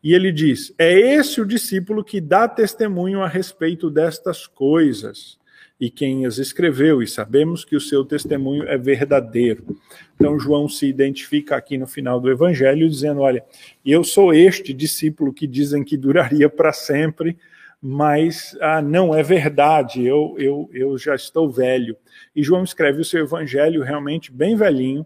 E 0.03 0.15
ele 0.15 0.33
diz: 0.33 0.75
é 0.79 0.93
esse 0.93 1.41
o 1.41 1.47
discípulo 1.47 2.03
que 2.03 2.21
dá 2.21 2.49
testemunho 2.49 3.23
a 3.23 3.29
respeito 3.29 3.89
destas 3.89 4.47
coisas 4.47 5.39
e 5.83 5.91
quem 5.91 6.27
as 6.27 6.39
escreveu, 6.39 7.03
e 7.03 7.09
sabemos 7.09 7.65
que 7.65 7.75
o 7.75 7.81
seu 7.81 8.05
testemunho 8.05 8.63
é 8.69 8.79
verdadeiro. 8.79 9.77
Então, 10.15 10.39
João 10.39 10.69
se 10.69 10.87
identifica 10.87 11.57
aqui 11.57 11.77
no 11.77 11.89
final 11.89 12.21
do 12.21 12.31
evangelho, 12.31 12.89
dizendo: 12.89 13.21
Olha, 13.21 13.45
eu 13.85 14.05
sou 14.05 14.33
este 14.33 14.73
discípulo 14.73 15.33
que 15.33 15.47
dizem 15.47 15.83
que 15.83 15.97
duraria 15.97 16.49
para 16.49 16.73
sempre, 16.73 17.37
mas 17.81 18.57
ah, 18.61 18.81
não 18.81 19.13
é 19.13 19.25
verdade, 19.25 20.07
eu, 20.07 20.37
eu, 20.39 20.71
eu 20.73 20.97
já 20.97 21.17
estou 21.17 21.51
velho. 21.51 21.97
E 22.35 22.45
João 22.45 22.63
escreve 22.63 23.01
o 23.01 23.05
seu 23.05 23.25
evangelho 23.25 23.83
realmente 23.83 24.31
bem 24.31 24.55
velhinho, 24.55 25.05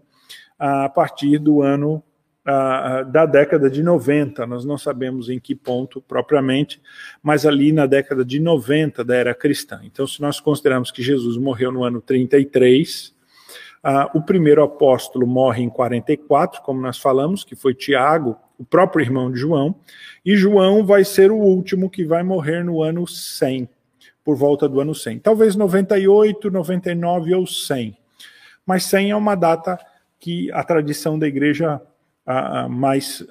ah, 0.59 0.85
a 0.85 0.89
partir 0.89 1.39
do 1.39 1.63
ano 1.63 2.03
ah, 2.49 3.03
da 3.03 3.25
década 3.25 3.69
de 3.69 3.83
90. 3.83 4.47
Nós 4.47 4.63
não 4.63 4.77
sabemos 4.77 5.29
em 5.29 5.37
que 5.37 5.53
ponto 5.53 6.01
propriamente, 6.01 6.81
mas 7.21 7.45
ali 7.45 7.73
na 7.73 7.85
década 7.85 8.23
de 8.23 8.39
90 8.39 9.03
da 9.03 9.15
era 9.15 9.35
cristã. 9.35 9.81
Então, 9.83 10.07
se 10.07 10.21
nós 10.21 10.39
considerarmos 10.39 10.89
que 10.89 11.03
Jesus 11.03 11.35
morreu 11.35 11.73
no 11.73 11.83
ano 11.83 11.99
33, 11.99 13.13
ah, 13.83 14.09
o 14.13 14.21
primeiro 14.21 14.63
apóstolo 14.63 15.27
morre 15.27 15.61
em 15.61 15.69
44, 15.69 16.61
como 16.61 16.79
nós 16.79 16.97
falamos, 16.97 17.43
que 17.43 17.53
foi 17.53 17.73
Tiago, 17.73 18.37
o 18.57 18.63
próprio 18.63 19.03
irmão 19.03 19.29
de 19.29 19.37
João, 19.37 19.75
e 20.25 20.37
João 20.37 20.85
vai 20.85 21.03
ser 21.03 21.31
o 21.31 21.37
último 21.37 21.89
que 21.89 22.05
vai 22.05 22.23
morrer 22.23 22.63
no 22.63 22.81
ano 22.81 23.05
100, 23.05 23.67
por 24.23 24.37
volta 24.37 24.69
do 24.69 24.79
ano 24.79 24.95
100. 24.95 25.19
Talvez 25.19 25.53
98, 25.57 26.49
99 26.49 27.35
ou 27.35 27.45
100. 27.45 27.97
Mas 28.65 28.85
100 28.85 29.11
é 29.11 29.15
uma 29.17 29.35
data 29.35 29.77
que 30.17 30.49
a 30.53 30.63
tradição 30.63 31.19
da 31.19 31.27
igreja 31.27 31.81
mais 32.69 33.25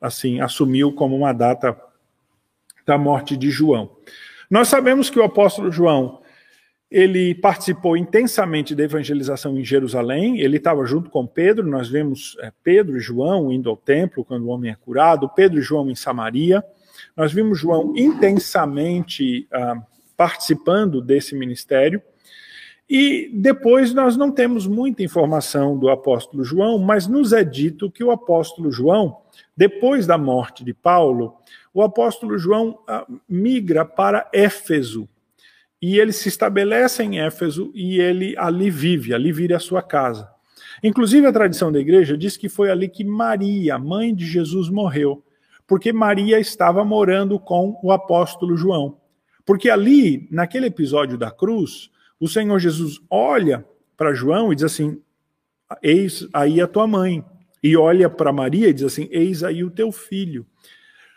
assim 0.00 0.40
assumiu 0.40 0.92
como 0.92 1.16
uma 1.16 1.32
data 1.32 1.76
da 2.86 2.98
morte 2.98 3.36
de 3.36 3.50
João. 3.50 3.90
Nós 4.50 4.68
sabemos 4.68 5.08
que 5.08 5.18
o 5.18 5.24
apóstolo 5.24 5.72
João 5.72 6.22
ele 6.90 7.34
participou 7.34 7.96
intensamente 7.96 8.72
da 8.72 8.84
evangelização 8.84 9.58
em 9.58 9.64
Jerusalém, 9.64 10.38
ele 10.38 10.58
estava 10.58 10.84
junto 10.86 11.10
com 11.10 11.26
Pedro, 11.26 11.66
nós 11.66 11.88
vemos 11.88 12.36
é, 12.40 12.52
Pedro 12.62 12.96
e 12.96 13.00
João 13.00 13.50
indo 13.50 13.68
ao 13.68 13.76
templo 13.76 14.24
quando 14.24 14.44
o 14.44 14.48
homem 14.48 14.70
é 14.70 14.76
curado, 14.76 15.28
Pedro 15.28 15.58
e 15.58 15.62
João 15.62 15.90
em 15.90 15.96
Samaria, 15.96 16.62
nós 17.16 17.32
vimos 17.32 17.58
João 17.58 17.94
intensamente 17.96 19.48
ah, 19.52 19.82
participando 20.16 21.00
desse 21.00 21.34
ministério, 21.34 22.00
e 22.88 23.30
depois 23.32 23.94
nós 23.94 24.16
não 24.16 24.30
temos 24.30 24.66
muita 24.66 25.02
informação 25.02 25.78
do 25.78 25.88
apóstolo 25.88 26.44
João, 26.44 26.78
mas 26.78 27.06
nos 27.06 27.32
é 27.32 27.42
dito 27.42 27.90
que 27.90 28.04
o 28.04 28.10
apóstolo 28.10 28.70
João, 28.70 29.16
depois 29.56 30.06
da 30.06 30.18
morte 30.18 30.62
de 30.62 30.74
Paulo, 30.74 31.34
o 31.72 31.82
apóstolo 31.82 32.38
João 32.38 32.78
ah, 32.86 33.06
migra 33.28 33.84
para 33.84 34.28
Éfeso, 34.32 35.08
e 35.80 35.98
ele 35.98 36.12
se 36.12 36.28
estabelece 36.28 37.02
em 37.02 37.20
Éfeso 37.20 37.70
e 37.74 38.00
ele 38.00 38.34
ali 38.38 38.70
vive, 38.70 39.12
ali 39.12 39.30
vira 39.32 39.56
a 39.56 39.60
sua 39.60 39.82
casa. 39.82 40.30
Inclusive, 40.82 41.26
a 41.26 41.32
tradição 41.32 41.70
da 41.70 41.78
igreja 41.78 42.16
diz 42.16 42.36
que 42.36 42.48
foi 42.48 42.70
ali 42.70 42.88
que 42.88 43.04
Maria, 43.04 43.78
mãe 43.78 44.14
de 44.14 44.26
Jesus, 44.26 44.70
morreu, 44.70 45.22
porque 45.66 45.92
Maria 45.92 46.38
estava 46.38 46.84
morando 46.84 47.38
com 47.38 47.78
o 47.82 47.92
apóstolo 47.92 48.56
João. 48.56 48.98
Porque 49.44 49.68
ali, 49.68 50.26
naquele 50.30 50.66
episódio 50.66 51.18
da 51.18 51.30
cruz, 51.30 51.90
o 52.24 52.28
Senhor 52.28 52.58
Jesus 52.58 53.00
olha 53.10 53.64
para 53.96 54.14
João 54.14 54.52
e 54.52 54.56
diz 54.56 54.64
assim: 54.64 55.00
Eis 55.82 56.26
aí 56.32 56.60
a 56.60 56.66
tua 56.66 56.86
mãe. 56.86 57.24
E 57.62 57.76
olha 57.76 58.10
para 58.10 58.32
Maria 58.32 58.68
e 58.68 58.74
diz 58.74 58.84
assim: 58.84 59.08
Eis 59.10 59.42
aí 59.42 59.62
o 59.62 59.70
teu 59.70 59.90
filho 59.92 60.46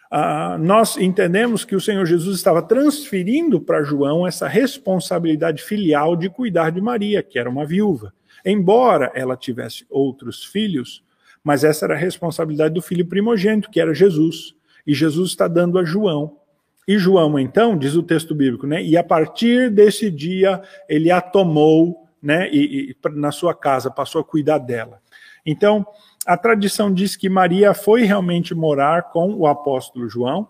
ah, 0.10 0.58
nós 0.58 0.98
entendemos 0.98 1.66
que 1.66 1.76
o 1.76 1.82
Senhor 1.82 2.06
Jesus 2.06 2.38
estava 2.38 2.62
transferindo 2.62 3.60
para 3.60 3.84
João 3.84 4.26
essa 4.26 4.48
responsabilidade 4.48 5.62
filial 5.62 6.16
de 6.16 6.30
cuidar 6.30 6.72
de 6.72 6.80
Maria, 6.80 7.22
que 7.22 7.38
era 7.38 7.50
uma 7.50 7.66
viúva. 7.66 8.14
Embora 8.46 9.12
ela 9.14 9.36
tivesse 9.36 9.86
outros 9.90 10.46
filhos, 10.46 11.04
mas 11.44 11.64
essa 11.64 11.86
era 11.86 11.94
a 11.94 11.98
responsabilidade 11.98 12.74
do 12.74 12.82
filho 12.82 13.06
primogênito, 13.06 13.70
que 13.70 13.82
era 13.82 13.94
Jesus. 13.94 14.56
E 14.86 14.94
Jesus 14.94 15.32
está 15.32 15.48
dando 15.48 15.78
a 15.78 15.84
João. 15.84 16.38
E 16.88 16.98
João, 16.98 17.38
então, 17.38 17.78
diz 17.78 17.96
o 17.96 18.04
texto 18.04 18.34
bíblico, 18.34 18.66
né? 18.66 18.82
E 18.82 18.96
a 18.96 19.04
partir 19.04 19.70
desse 19.70 20.10
dia 20.10 20.62
ele 20.88 21.12
a 21.12 21.20
tomou, 21.20 22.08
né? 22.22 22.50
E, 22.50 22.92
e 22.92 23.10
na 23.10 23.32
sua 23.32 23.54
casa 23.54 23.92
passou 23.92 24.22
a 24.22 24.24
cuidar 24.24 24.60
dela. 24.60 25.02
Então, 25.46 25.86
a 26.26 26.38
tradição 26.38 26.94
diz 26.94 27.16
que 27.16 27.30
Maria 27.30 27.74
foi 27.74 28.04
realmente 28.04 28.56
morar 28.56 29.12
com 29.12 29.34
o 29.34 29.48
apóstolo 29.48 30.08
João, 30.10 30.50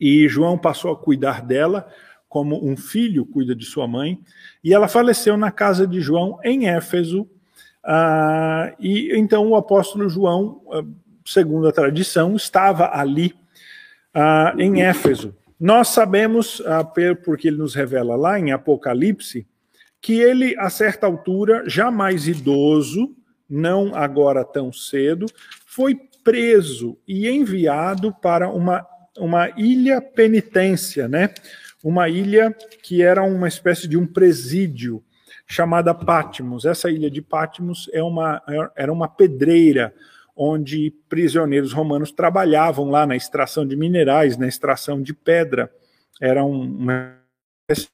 e 0.00 0.28
João 0.28 0.58
passou 0.58 0.92
a 0.92 0.96
cuidar 0.96 1.42
dela 1.42 1.86
como 2.28 2.66
um 2.66 2.76
filho 2.76 3.24
cuida 3.24 3.54
de 3.54 3.64
sua 3.64 3.86
mãe, 3.86 4.18
e 4.62 4.74
ela 4.74 4.88
faleceu 4.88 5.36
na 5.36 5.50
casa 5.50 5.86
de 5.86 6.00
João 6.00 6.38
em 6.42 6.66
Éfeso. 6.66 7.28
Ah, 7.82 8.74
e 8.80 9.16
então 9.16 9.48
o 9.48 9.56
apóstolo 9.56 10.08
João, 10.08 10.60
ah, 10.72 10.82
segundo 11.24 11.68
a 11.68 11.72
tradição, 11.72 12.34
estava 12.34 12.90
ali 12.92 13.34
ah, 14.14 14.54
em 14.56 14.82
Éfeso. 14.82 15.34
Nós 15.58 15.88
sabemos, 15.88 16.62
ah, 16.66 16.84
porque 17.24 17.48
ele 17.48 17.58
nos 17.58 17.74
revela 17.74 18.16
lá 18.16 18.38
em 18.38 18.52
Apocalipse, 18.52 19.46
que 20.00 20.20
ele, 20.20 20.54
a 20.58 20.70
certa 20.70 21.06
altura, 21.06 21.64
já 21.66 21.90
mais 21.90 22.28
idoso, 22.28 23.16
não 23.48 23.94
agora 23.94 24.44
tão 24.44 24.72
cedo, 24.72 25.26
foi 25.66 25.98
preso 26.22 26.98
e 27.06 27.28
enviado 27.28 28.14
para 28.20 28.48
uma, 28.48 28.86
uma 29.18 29.50
ilha 29.56 30.00
penitência, 30.00 31.08
né? 31.08 31.30
Uma 31.82 32.08
ilha 32.08 32.54
que 32.82 33.02
era 33.02 33.22
uma 33.22 33.48
espécie 33.48 33.86
de 33.86 33.96
um 33.96 34.06
presídio 34.06 35.02
chamada 35.46 35.94
Patmos. 35.94 36.64
Essa 36.64 36.90
ilha 36.90 37.10
de 37.10 37.20
Patmos 37.20 37.90
é 37.92 38.02
uma, 38.02 38.42
era 38.74 38.92
uma 38.92 39.08
pedreira 39.08 39.94
onde 40.36 40.92
prisioneiros 41.08 41.72
romanos 41.72 42.10
trabalhavam 42.10 42.90
lá 42.90 43.06
na 43.06 43.16
extração 43.16 43.66
de 43.66 43.76
minerais, 43.76 44.36
na 44.36 44.48
extração 44.48 45.00
de 45.00 45.14
pedra. 45.14 45.72
Era 46.20 46.44
uma 46.44 47.16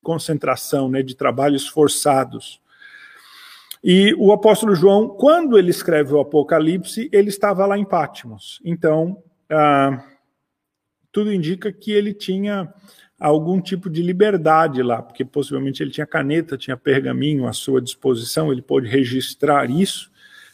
concentração 0.02 0.88
né, 0.88 1.02
de 1.02 1.14
trabalhos 1.14 1.66
forçados. 1.68 2.60
E 3.82 4.14
o 4.18 4.32
apóstolo 4.32 4.74
João, 4.74 5.08
quando 5.08 5.58
ele 5.58 5.70
escreve 5.70 6.12
o 6.12 6.20
Apocalipse, 6.20 7.08
ele 7.12 7.28
estava 7.28 7.64
lá 7.64 7.78
em 7.78 7.84
Patmos. 7.84 8.60
Então, 8.64 9.22
ah, 9.50 10.04
tudo 11.10 11.32
indica 11.32 11.72
que 11.72 11.90
ele 11.90 12.12
tinha 12.12 12.72
algum 13.18 13.60
tipo 13.60 13.90
de 13.90 14.02
liberdade 14.02 14.82
lá, 14.82 15.02
porque 15.02 15.24
possivelmente 15.24 15.82
ele 15.82 15.90
tinha 15.90 16.06
caneta, 16.06 16.56
tinha 16.56 16.76
pergaminho 16.76 17.46
à 17.46 17.52
sua 17.52 17.80
disposição, 17.80 18.52
ele 18.52 18.62
pôde 18.62 18.88
registrar 18.88 19.70
isso. 19.70 20.10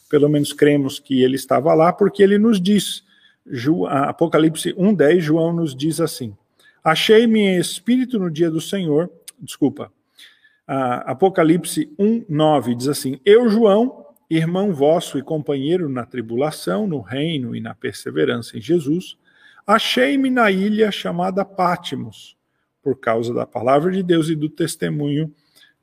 Pelo 0.09 0.28
menos 0.28 0.52
cremos 0.52 0.98
que 0.98 1.22
ele 1.22 1.36
estava 1.36 1.74
lá, 1.74 1.92
porque 1.92 2.22
ele 2.22 2.38
nos 2.38 2.61
diz, 2.61 3.04
Apocalipse 3.88 4.72
1,10, 4.74 5.20
João 5.20 5.52
nos 5.52 5.74
diz 5.74 6.00
assim: 6.00 6.36
Achei-me 6.82 7.40
em 7.40 7.59
espírito 7.59 8.18
no 8.18 8.30
dia 8.30 8.50
do 8.50 8.61
Senhor, 8.61 9.11
desculpa, 9.40 9.92
Apocalipse 10.66 11.92
1,9 11.98 12.74
diz 12.74 12.88
assim: 12.88 13.20
Eu, 13.24 13.48
João, 13.48 14.04
irmão 14.28 14.72
vosso 14.72 15.16
e 15.18 15.22
companheiro 15.22 15.88
na 15.88 16.04
tribulação, 16.04 16.86
no 16.86 17.00
reino 17.00 17.54
e 17.54 17.61
na 17.61 17.74
perseverança 17.74 18.59
em 18.59 18.61
Jesus, 18.61 19.16
achei-me 19.66 20.28
na 20.28 20.50
ilha 20.50 20.90
chamada 20.90 21.44
Pátimos, 21.44 22.36
por 22.82 22.98
causa 22.98 23.32
da 23.32 23.46
palavra 23.46 23.92
de 23.92 24.02
Deus 24.02 24.28
e 24.28 24.34
do 24.34 24.48
testemunho 24.48 25.32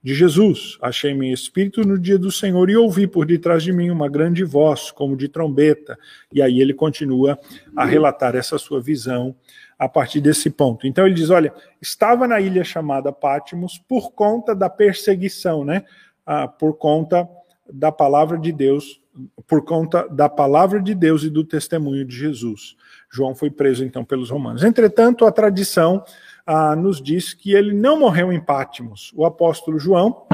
de 0.03 0.13
Jesus. 0.13 0.77
Achei-me 0.81 1.27
em 1.27 1.31
espírito 1.31 1.81
no 1.87 1.97
dia 1.97 2.19
do 2.19 2.31
Senhor 2.31 2.69
e 2.69 2.75
ouvi 2.75 3.07
por 3.07 3.25
detrás 3.25 3.63
de 3.63 3.71
mim 3.71 3.89
uma 3.89 4.09
grande 4.09 4.43
voz, 4.43 4.91
como 4.91 5.15
de 5.15 5.29
trombeta. 5.29 5.97
E 6.31 6.41
aí 6.41 6.59
ele 6.59 6.73
continua 6.73 7.39
a 7.75 7.85
relatar 7.85 8.35
essa 8.35 8.57
sua 8.57 8.81
visão 8.81 9.33
a 9.79 9.87
partir 9.87 10.19
desse 10.19 10.49
ponto. 10.49 10.85
Então 10.85 11.05
ele 11.05 11.15
diz: 11.15 11.29
olha, 11.29 11.53
estava 11.81 12.27
na 12.27 12.41
ilha 12.41 12.63
chamada 12.63 13.13
Pátimos 13.13 13.81
por 13.87 14.11
conta 14.11 14.53
da 14.53 14.69
perseguição, 14.69 15.63
né? 15.63 15.85
Ah, 16.25 16.47
por 16.47 16.77
conta 16.77 17.27
da 17.71 17.91
palavra 17.91 18.37
de 18.37 18.51
Deus, 18.51 19.01
por 19.47 19.63
conta 19.63 20.07
da 20.09 20.27
palavra 20.27 20.81
de 20.81 20.93
Deus 20.93 21.23
e 21.23 21.29
do 21.29 21.45
testemunho 21.45 22.03
de 22.03 22.15
Jesus. 22.15 22.75
João 23.09 23.35
foi 23.35 23.49
preso 23.49 23.85
então 23.85 24.03
pelos 24.03 24.29
romanos. 24.29 24.63
Entretanto, 24.63 25.25
a 25.25 25.31
tradição 25.31 26.03
ah, 26.45 26.75
nos 26.75 27.01
diz 27.01 27.33
que 27.33 27.53
ele 27.53 27.73
não 27.73 27.99
morreu 27.99 28.31
em 28.31 28.39
Pátimos. 28.39 29.11
O 29.15 29.25
apóstolo 29.25 29.79
João, 29.79 30.27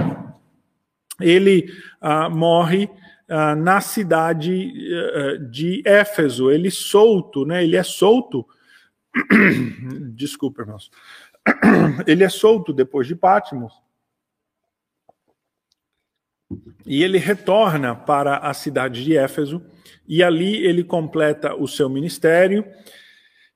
ele 1.19 1.71
ah, 2.01 2.29
morre 2.29 2.89
ah, 3.27 3.55
na 3.55 3.81
cidade 3.81 4.73
eh, 4.93 5.37
de 5.49 5.83
Éfeso. 5.85 6.49
Ele 6.49 6.71
solto, 6.71 7.45
né? 7.45 7.63
Ele 7.63 7.75
é 7.75 7.83
solto 7.83 8.45
Desculpa, 10.13 10.61
irmãos. 10.61 10.91
Ele 12.07 12.23
é 12.23 12.29
solto 12.29 12.73
depois 12.73 13.07
de 13.07 13.15
Patmos. 13.15 13.73
E 16.85 17.03
ele 17.03 17.19
retorna 17.19 17.93
para 17.93 18.37
a 18.37 18.53
cidade 18.55 19.03
de 19.03 19.15
Éfeso, 19.15 19.63
e 20.07 20.23
ali 20.23 20.55
ele 20.65 20.83
completa 20.83 21.53
o 21.53 21.67
seu 21.67 21.87
ministério, 21.87 22.65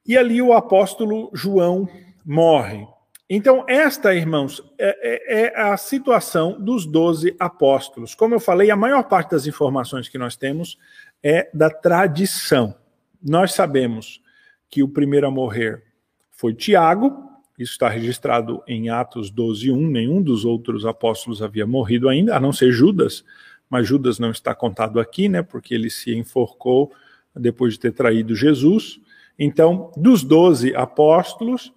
e 0.05 0.15
ali 0.15 0.39
o 0.39 0.53
apóstolo 0.53 1.31
João 1.33 1.89
morre. 2.25 2.87
Então, 3.29 3.65
esta, 3.67 4.13
irmãos, 4.13 4.61
é, 4.77 4.97
é, 5.01 5.43
é 5.45 5.61
a 5.61 5.77
situação 5.77 6.59
dos 6.61 6.85
doze 6.85 7.35
apóstolos. 7.39 8.13
Como 8.13 8.35
eu 8.35 8.39
falei, 8.39 8.69
a 8.69 8.75
maior 8.75 9.03
parte 9.03 9.31
das 9.31 9.47
informações 9.47 10.09
que 10.09 10.17
nós 10.17 10.35
temos 10.35 10.77
é 11.21 11.49
da 11.53 11.69
tradição. 11.69 12.75
Nós 13.21 13.53
sabemos 13.53 14.21
que 14.69 14.83
o 14.83 14.89
primeiro 14.89 15.27
a 15.27 15.31
morrer 15.31 15.83
foi 16.31 16.53
Tiago, 16.53 17.33
isso 17.57 17.73
está 17.73 17.87
registrado 17.87 18.61
em 18.67 18.89
Atos 18.89 19.29
12, 19.29 19.71
1. 19.71 19.87
Nenhum 19.87 20.21
dos 20.21 20.43
outros 20.43 20.85
apóstolos 20.85 21.41
havia 21.41 21.65
morrido 21.65 22.09
ainda, 22.09 22.35
a 22.35 22.39
não 22.39 22.51
ser 22.51 22.71
Judas, 22.71 23.23
mas 23.69 23.87
Judas 23.87 24.19
não 24.19 24.31
está 24.31 24.53
contado 24.55 24.99
aqui, 24.99 25.29
né? 25.29 25.41
Porque 25.41 25.73
ele 25.73 25.89
se 25.89 26.15
enforcou 26.15 26.91
depois 27.35 27.73
de 27.73 27.79
ter 27.79 27.91
traído 27.91 28.35
Jesus. 28.35 28.99
Então, 29.37 29.91
dos 29.95 30.23
doze 30.23 30.75
apóstolos, 30.75 31.71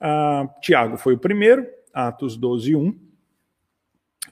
uh, 0.00 0.48
Tiago 0.60 0.96
foi 0.96 1.14
o 1.14 1.18
primeiro, 1.18 1.66
Atos 1.92 2.36
12, 2.36 2.76
1. 2.76 2.98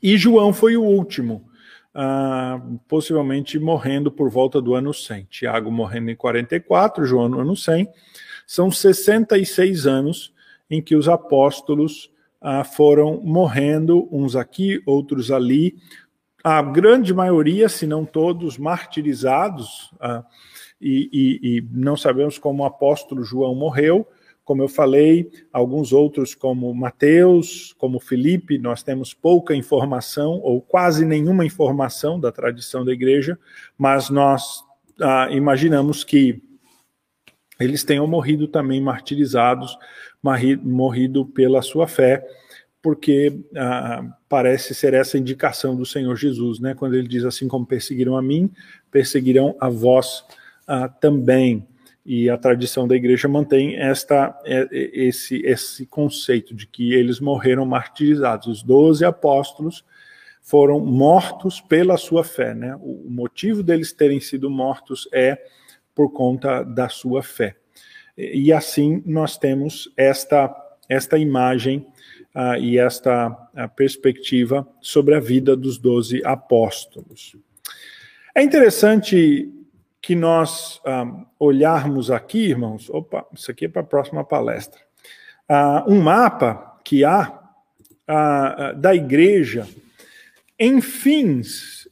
E 0.03 0.17
João 0.19 0.53
foi 0.53 0.77
o 0.77 0.83
último, 0.83 1.49
uh, 1.95 2.79
possivelmente 2.89 3.59
morrendo 3.59 4.11
por 4.11 4.29
volta 4.29 4.61
do 4.61 4.75
ano 4.75 4.93
100. 4.93 5.25
Tiago 5.25 5.71
morrendo 5.71 6.11
em 6.11 6.17
44, 6.17 7.07
João 7.07 7.29
no 7.29 7.41
ano 7.41 7.57
100. 7.57 7.89
São 8.47 8.71
66 8.71 9.87
anos 9.87 10.35
em 10.69 10.83
que 10.83 10.95
os 10.95 11.09
apóstolos 11.09 12.11
uh, 12.43 12.65
foram 12.65 13.21
morrendo, 13.23 14.09
uns 14.13 14.37
aqui, 14.37 14.83
outros 14.85 15.31
ali. 15.31 15.77
A 16.43 16.61
grande 16.61 17.15
maioria, 17.15 17.69
se 17.71 17.87
não 17.87 18.05
todos, 18.05 18.59
martirizados. 18.59 19.91
Uh, 19.95 20.23
e, 20.81 21.09
e, 21.11 21.57
e 21.59 21.69
não 21.71 21.97
sabemos 21.97 22.39
como 22.39 22.63
o 22.63 22.67
apóstolo 22.67 23.25
João 23.25 23.55
morreu, 23.55 24.07
como 24.45 24.63
eu 24.63 24.69
falei, 24.69 25.31
alguns 25.53 25.93
outros, 25.93 26.35
como 26.35 26.73
Mateus, 26.75 27.75
como 27.79 27.99
Felipe, 27.99 28.59
nós 28.59 28.83
temos 28.83 29.15
pouca 29.15 29.55
informação, 29.55 30.39
ou 30.43 30.61
quase 30.61 31.05
nenhuma 31.05 31.47
informação 31.47 32.21
da 32.21 32.31
tradição 32.31 32.85
da 32.85 32.93
igreja, 32.93 33.39
mas 33.79 34.11
nós 34.11 34.63
ah, 35.01 35.29
imaginamos 35.31 36.05
que 36.05 36.43
eles 37.59 37.85
tenham 37.85 38.07
morrido 38.07 38.47
também 38.47 38.81
martirizados, 38.81 39.79
morrido 40.63 41.25
pela 41.25 41.63
sua 41.63 41.87
fé, 41.87 42.27
porque 42.83 43.41
ah, 43.57 44.05
parece 44.29 44.75
ser 44.75 44.93
essa 44.93 45.17
indicação 45.17 45.75
do 45.75 45.87
Senhor 45.87 46.15
Jesus, 46.17 46.61
né? 46.61 46.75
Quando 46.75 46.95
ele 46.95 47.09
diz 47.09 47.25
assim: 47.25 47.49
como 47.49 47.65
perseguiram 47.65 48.15
a 48.15 48.21
mim, 48.21 48.51
perseguirão 48.91 49.57
a 49.59 49.71
vós 49.71 50.23
ah, 50.67 50.89
também 50.89 51.67
e 52.05 52.29
a 52.29 52.37
tradição 52.37 52.87
da 52.87 52.95
igreja 52.95 53.27
mantém 53.27 53.77
esta, 53.77 54.39
é, 54.45 54.69
é, 54.71 54.91
esse, 54.93 55.41
esse 55.45 55.87
conceito 55.87 56.55
de 56.55 56.67
que 56.67 56.93
eles 56.93 57.19
morreram 57.19 57.65
martirizados. 57.65 58.47
Os 58.47 58.63
doze 58.63 59.05
apóstolos 59.05 59.85
foram 60.43 60.79
mortos 60.81 61.63
pela 61.63 61.97
sua 61.97 62.23
fé. 62.23 62.55
Né? 62.55 62.77
O 62.81 63.09
motivo 63.09 63.63
deles 63.63 63.93
terem 63.93 64.21
sido 64.21 64.51
mortos 64.51 65.09
é 65.13 65.43
por 65.95 66.13
conta 66.13 66.63
da 66.63 66.89
sua 66.91 67.23
fé. 67.23 67.57
E 68.17 68.53
assim 68.53 69.03
nós 69.07 69.39
temos 69.39 69.91
esta, 69.97 70.55
esta 70.89 71.17
imagem 71.17 71.87
uh, 72.35 72.57
e 72.61 72.79
esta 72.79 73.31
perspectiva 73.75 74.69
sobre 74.81 75.15
a 75.15 75.21
vida 75.21 75.57
dos 75.57 75.79
doze 75.79 76.21
apóstolos. 76.25 77.35
É 78.35 78.43
interessante 78.43 79.51
que 80.05 80.15
nós 80.15 80.83
uh, 80.85 81.27
olharmos 81.39 82.11
aqui, 82.11 82.51
irmãos, 82.51 82.91
opa, 82.91 83.27
isso 83.33 83.51
aqui 83.51 83.65
é 83.65 83.69
para 83.71 83.81
a 83.81 83.87
próxima 83.87 84.23
palestra, 84.23 84.79
uh, 85.49 85.91
um 85.91 85.99
mapa 85.99 86.79
que 86.85 87.07
há 87.07 87.33
uh, 87.33 88.79
da 88.79 88.95
igreja 88.95 89.67
em 90.59 90.83
fins, 90.83 91.89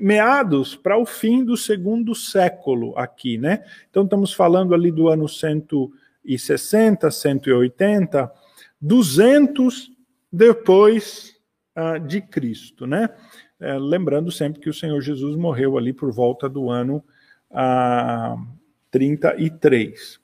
meados 0.00 0.74
para 0.74 0.98
o 0.98 1.06
fim 1.06 1.44
do 1.44 1.56
segundo 1.56 2.12
século 2.12 2.92
aqui, 2.98 3.38
né? 3.38 3.64
Então 3.88 4.02
estamos 4.02 4.32
falando 4.32 4.74
ali 4.74 4.90
do 4.90 5.08
ano 5.08 5.28
160, 5.28 7.08
180, 7.08 8.32
200 8.80 9.92
depois 10.30 11.34
de 12.06 12.20
Cristo, 12.20 12.86
né? 12.86 13.10
É, 13.60 13.78
lembrando 13.78 14.30
sempre 14.30 14.60
que 14.60 14.68
o 14.68 14.74
Senhor 14.74 15.00
Jesus 15.00 15.34
morreu 15.36 15.78
ali 15.78 15.92
por 15.92 16.12
volta 16.12 16.48
do 16.48 16.70
ano 16.70 17.02
ah, 17.50 18.36
33. 18.90 20.20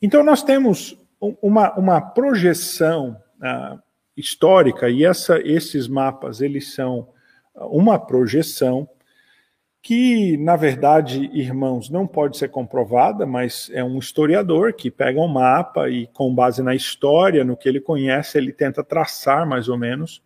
Então, 0.00 0.22
nós 0.22 0.42
temos 0.42 0.96
uma, 1.42 1.74
uma 1.74 2.00
projeção 2.00 3.20
ah, 3.40 3.78
histórica, 4.16 4.88
e 4.88 5.04
essa, 5.04 5.38
esses 5.40 5.88
mapas, 5.88 6.40
eles 6.40 6.74
são 6.74 7.08
uma 7.54 7.98
projeção 7.98 8.88
que, 9.82 10.36
na 10.36 10.56
verdade, 10.56 11.30
irmãos, 11.32 11.88
não 11.88 12.06
pode 12.06 12.36
ser 12.36 12.48
comprovada, 12.48 13.26
mas 13.26 13.70
é 13.72 13.82
um 13.82 13.98
historiador 13.98 14.74
que 14.74 14.90
pega 14.90 15.20
um 15.20 15.28
mapa 15.28 15.88
e, 15.88 16.06
com 16.08 16.34
base 16.34 16.62
na 16.62 16.74
história, 16.74 17.44
no 17.44 17.56
que 17.56 17.68
ele 17.68 17.80
conhece, 17.80 18.36
ele 18.36 18.52
tenta 18.52 18.84
traçar 18.84 19.46
mais 19.46 19.68
ou 19.68 19.78
menos 19.78 20.22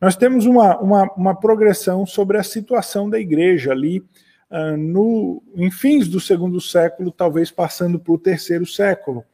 nós 0.00 0.16
temos 0.16 0.46
uma, 0.46 0.78
uma, 0.78 1.12
uma 1.14 1.34
progressão 1.34 2.06
sobre 2.06 2.38
a 2.38 2.42
situação 2.42 3.10
da 3.10 3.18
igreja 3.18 3.72
ali, 3.72 4.00
uh, 4.50 4.76
no, 4.76 5.42
em 5.56 5.70
fins 5.70 6.08
do 6.08 6.20
segundo 6.20 6.60
século, 6.60 7.10
talvez 7.10 7.50
passando 7.50 7.98
para 7.98 8.12
o 8.12 8.18
terceiro 8.18 8.64
século. 8.64 9.24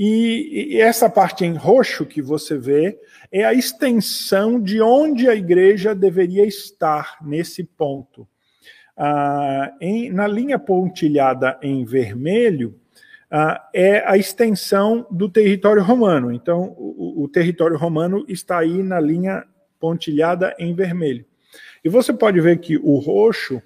E, 0.00 0.76
e, 0.76 0.80
essa 0.80 1.10
parte 1.10 1.44
em 1.44 1.54
roxo 1.54 2.06
que 2.06 2.22
você 2.22 2.56
vê 2.56 2.96
é 3.32 3.44
a 3.44 3.52
extensão 3.52 4.60
de 4.60 4.80
onde 4.80 5.28
a 5.28 5.34
igreja 5.34 5.92
deveria 5.94 6.46
estar 6.46 7.16
nesse 7.20 7.64
ponto. 7.64 8.26
Ah, 8.96 9.72
em, 9.80 10.10
na 10.10 10.26
linha 10.26 10.58
pontilhada 10.58 11.58
em 11.62 11.84
vermelho 11.84 12.78
ah, 13.30 13.68
é 13.74 14.08
a 14.08 14.16
extensão 14.16 15.04
do 15.10 15.28
território 15.28 15.82
romano. 15.82 16.32
Então, 16.32 16.74
o, 16.78 17.24
o 17.24 17.28
território 17.28 17.76
romano 17.76 18.24
está 18.28 18.58
aí 18.58 18.82
na 18.82 19.00
linha 19.00 19.44
pontilhada 19.78 20.54
em 20.58 20.74
vermelho. 20.74 21.24
E 21.84 21.88
você 21.88 22.12
pode 22.12 22.40
ver 22.40 22.58
que 22.58 22.76
o 22.76 22.98
roxo, 22.98 23.62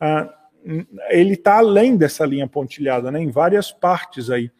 ah, 0.00 0.32
ele 1.10 1.34
está 1.34 1.58
além 1.58 1.96
dessa 1.96 2.24
linha 2.24 2.46
pontilhada, 2.46 3.10
né, 3.10 3.20
em 3.20 3.30
várias 3.30 3.72
partes 3.72 4.30
aí, 4.30 4.50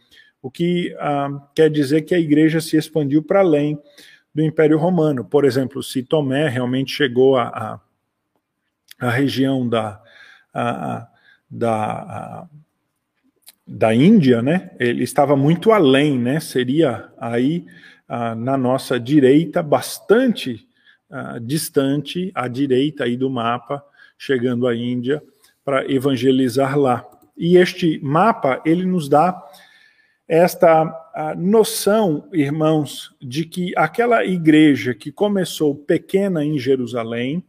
o 0.42 0.50
que 0.50 0.94
ah, 0.98 1.48
quer 1.54 1.70
dizer 1.70 2.02
que 2.02 2.14
a 2.14 2.18
igreja 2.18 2.60
se 2.60 2.76
expandiu 2.76 3.22
para 3.22 3.40
além 3.40 3.80
do 4.34 4.42
Império 4.42 4.78
Romano. 4.78 5.24
Por 5.24 5.44
exemplo, 5.44 5.82
se 5.82 6.02
Tomé 6.02 6.48
realmente 6.48 6.92
chegou 6.92 7.36
à 7.36 7.42
a, 7.42 7.80
a, 9.06 9.08
a, 9.08 9.10
região 9.10 9.68
da, 9.68 10.00
a, 10.52 11.08
da, 11.50 12.48
da 13.66 13.94
Índia, 13.94 14.42
né, 14.42 14.70
ele 14.78 15.02
estava 15.02 15.36
muito 15.36 15.72
além, 15.72 16.18
né, 16.18 16.40
seria 16.40 17.10
aí 17.18 17.64
na 18.38 18.56
nossa 18.56 18.98
direita, 18.98 19.62
bastante 19.62 20.67
distante, 21.42 22.30
à 22.34 22.48
direita 22.48 23.04
aí 23.04 23.16
do 23.16 23.30
mapa, 23.30 23.84
chegando 24.16 24.66
à 24.66 24.74
Índia, 24.74 25.22
para 25.64 25.90
evangelizar 25.90 26.78
lá. 26.78 27.08
E 27.36 27.56
este 27.56 28.00
mapa, 28.02 28.60
ele 28.64 28.84
nos 28.84 29.08
dá 29.08 29.40
esta 30.26 31.34
noção, 31.36 32.28
irmãos, 32.32 33.14
de 33.20 33.44
que 33.44 33.72
aquela 33.76 34.24
igreja 34.24 34.94
que 34.94 35.10
começou 35.10 35.74
pequena 35.74 36.44
em 36.44 36.58
Jerusalém, 36.58 37.44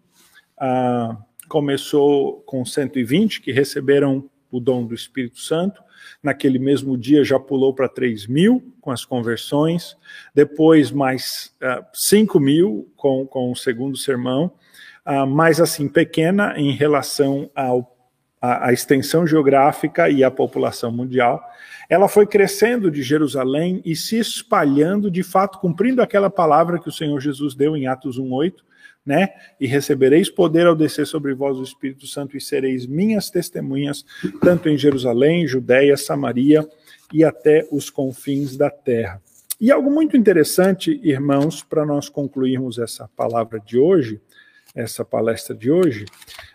começou 1.48 2.42
com 2.42 2.64
120 2.64 3.42
que 3.42 3.52
receberam 3.52 4.30
o 4.52 4.60
dom 4.60 4.86
do 4.86 4.94
Espírito 4.94 5.40
Santo, 5.40 5.82
naquele 6.22 6.60
mesmo 6.60 6.98
dia 6.98 7.24
já 7.24 7.40
pulou 7.40 7.74
para 7.74 7.88
3 7.88 8.28
mil 8.28 8.74
com 8.82 8.92
as 8.92 9.06
conversões, 9.06 9.98
depois 10.34 10.92
mais 10.92 11.54
uh, 11.62 11.86
5 11.94 12.40
mil 12.40 12.92
com, 12.96 13.26
com 13.26 13.52
o 13.52 13.56
segundo 13.56 13.98
sermão, 13.98 14.52
uh, 15.06 15.26
mais 15.26 15.60
assim 15.60 15.88
pequena 15.88 16.54
em 16.58 16.72
relação 16.72 17.50
ao 17.56 17.96
a, 18.42 18.72
extensão 18.72 19.28
geográfica 19.28 20.10
e 20.10 20.24
a 20.24 20.32
população 20.32 20.92
mundial, 20.92 21.44
ela 21.90 22.08
foi 22.08 22.26
crescendo 22.26 22.90
de 22.90 23.02
Jerusalém 23.02 23.82
e 23.84 23.96
se 23.96 24.18
espalhando, 24.18 25.12
de 25.12 25.24
fato, 25.24 25.60
cumprindo 25.60 26.02
aquela 26.02 26.30
palavra 26.30 26.80
que 26.80 26.88
o 26.88 26.92
Senhor 26.92 27.20
Jesus 27.20 27.54
deu 27.54 27.76
em 27.76 27.88
Atos 27.88 28.20
1,8, 28.20 28.54
né? 29.06 29.30
E 29.60 29.66
recebereis 29.66 30.30
poder 30.30 30.68
ao 30.68 30.76
descer 30.76 31.08
sobre 31.08 31.34
vós 31.34 31.58
o 31.58 31.64
Espírito 31.64 32.06
Santo 32.06 32.38
e 32.38 32.42
sereis 32.42 32.86
minhas 32.86 33.30
testemunhas, 33.30 34.06
tanto 34.42 34.70
em 34.70 34.78
Jerusalém, 34.78 35.48
Judéia, 35.48 35.98
Samaria 35.98 36.68
e 37.14 37.24
até 37.24 37.68
os 37.72 37.90
confins 37.90 38.56
da 38.56 38.70
terra. 38.70 39.22
E 39.60 39.72
algo 39.72 39.92
muito 39.92 40.16
interessante, 40.16 41.00
irmãos, 41.04 41.64
para 41.64 41.86
nós 41.86 42.08
concluirmos 42.08 42.78
essa 42.78 43.10
palavra 43.16 43.60
de 43.60 43.78
hoje, 43.78 44.22
essa 44.74 45.04
palestra 45.04 45.54
de 45.54 45.70
hoje, 45.70 46.06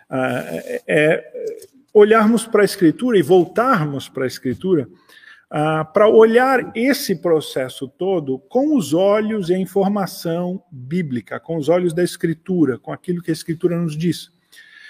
uh, 0.09 0.81
é 0.87 1.23
olharmos 1.93 2.45
para 2.47 2.61
a 2.61 2.65
Escritura 2.65 3.17
e 3.17 3.21
voltarmos 3.21 4.09
para 4.09 4.23
a 4.23 4.27
Escritura 4.27 4.87
uh, 5.51 5.91
para 5.93 6.07
olhar 6.07 6.71
esse 6.75 7.15
processo 7.15 7.87
todo 7.87 8.39
com 8.39 8.75
os 8.75 8.93
olhos 8.93 9.49
e 9.49 9.53
a 9.53 9.59
informação 9.59 10.63
bíblica, 10.71 11.39
com 11.39 11.57
os 11.57 11.69
olhos 11.69 11.93
da 11.93 12.03
Escritura, 12.03 12.77
com 12.77 12.91
aquilo 12.91 13.21
que 13.21 13.31
a 13.31 13.33
Escritura 13.33 13.77
nos 13.77 13.97
diz. 13.97 14.31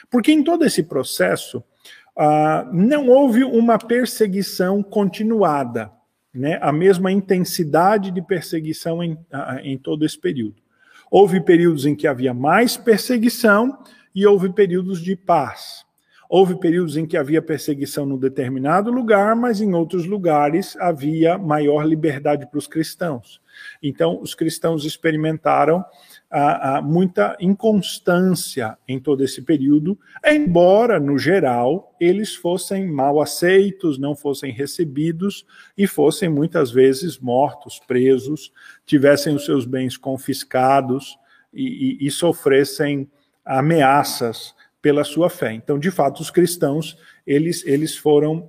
Porque 0.09 0.31
em 0.31 0.43
todo 0.43 0.65
esse 0.65 0.83
processo 0.83 1.59
uh, 2.17 2.73
não 2.73 3.09
houve 3.09 3.43
uma 3.43 3.77
perseguição 3.77 4.81
continuada, 4.83 5.91
né? 6.33 6.59
a 6.61 6.71
mesma 6.71 7.11
intensidade 7.11 8.11
de 8.11 8.21
perseguição 8.21 9.03
em, 9.03 9.17
em 9.63 9.77
todo 9.77 10.05
esse 10.05 10.19
período. 10.19 10.63
Houve 11.09 11.39
períodos 11.39 11.85
em 11.85 11.95
que 11.95 12.07
havia 12.07 12.33
mais 12.33 12.75
perseguição 12.75 13.77
e 14.13 14.25
houve 14.25 14.51
períodos 14.51 15.01
de 15.01 15.15
paz. 15.15 15.84
Houve 16.29 16.59
períodos 16.59 16.97
em 16.97 17.05
que 17.05 17.17
havia 17.17 17.41
perseguição 17.41 18.05
num 18.05 18.17
determinado 18.17 18.91
lugar, 18.91 19.35
mas 19.35 19.61
em 19.61 19.73
outros 19.73 20.05
lugares 20.05 20.75
havia 20.77 21.37
maior 21.37 21.85
liberdade 21.85 22.47
para 22.47 22.57
os 22.57 22.67
cristãos. 22.67 23.41
Então, 23.81 24.19
os 24.21 24.33
cristãos 24.33 24.85
experimentaram 24.85 25.85
ah, 26.29 26.77
ah, 26.77 26.81
muita 26.81 27.37
inconstância 27.39 28.77
em 28.87 28.99
todo 28.99 29.23
esse 29.23 29.41
período, 29.41 29.97
embora, 30.25 30.99
no 30.99 31.17
geral, 31.17 31.95
eles 31.99 32.35
fossem 32.35 32.87
mal 32.87 33.21
aceitos, 33.21 33.97
não 33.97 34.15
fossem 34.15 34.51
recebidos 34.51 35.45
e 35.77 35.87
fossem 35.87 36.27
muitas 36.27 36.71
vezes 36.71 37.19
mortos, 37.19 37.79
presos, 37.79 38.51
tivessem 38.85 39.35
os 39.35 39.45
seus 39.45 39.65
bens 39.65 39.95
confiscados 39.95 41.17
e, 41.53 41.97
e, 42.01 42.07
e 42.07 42.11
sofressem 42.11 43.09
ameaças 43.45 44.55
pela 44.85 45.03
sua 45.03 45.31
fé. 45.31 45.51
Então, 45.51 45.79
de 45.79 45.89
fato, 45.89 46.19
os 46.21 46.29
cristãos, 46.29 46.95
eles, 47.25 47.65
eles 47.65 47.97
foram 47.97 48.47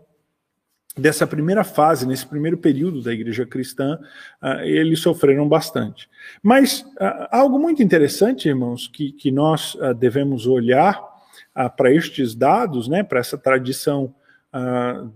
dessa 0.94 1.26
primeira 1.26 1.64
fase, 1.64 2.06
nesse 2.06 2.26
primeiro 2.26 2.58
período 2.58 3.00
da 3.00 3.10
igreja 3.10 3.46
cristã, 3.46 3.98
uh, 4.42 4.60
eles 4.60 5.00
sofreram 5.00 5.48
bastante. 5.48 6.10
Mas 6.42 6.82
uh, 6.82 7.26
algo 7.30 7.58
muito 7.58 7.82
interessante, 7.82 8.50
irmãos, 8.50 8.86
que, 8.86 9.12
que 9.12 9.30
nós 9.30 9.76
uh, 9.76 9.94
devemos 9.94 10.46
olhar 10.46 11.02
para 11.74 11.90
estes 11.90 12.34
dados, 12.34 12.86
né, 12.86 13.02
para 13.02 13.18
essa 13.18 13.38
tradição 13.38 14.14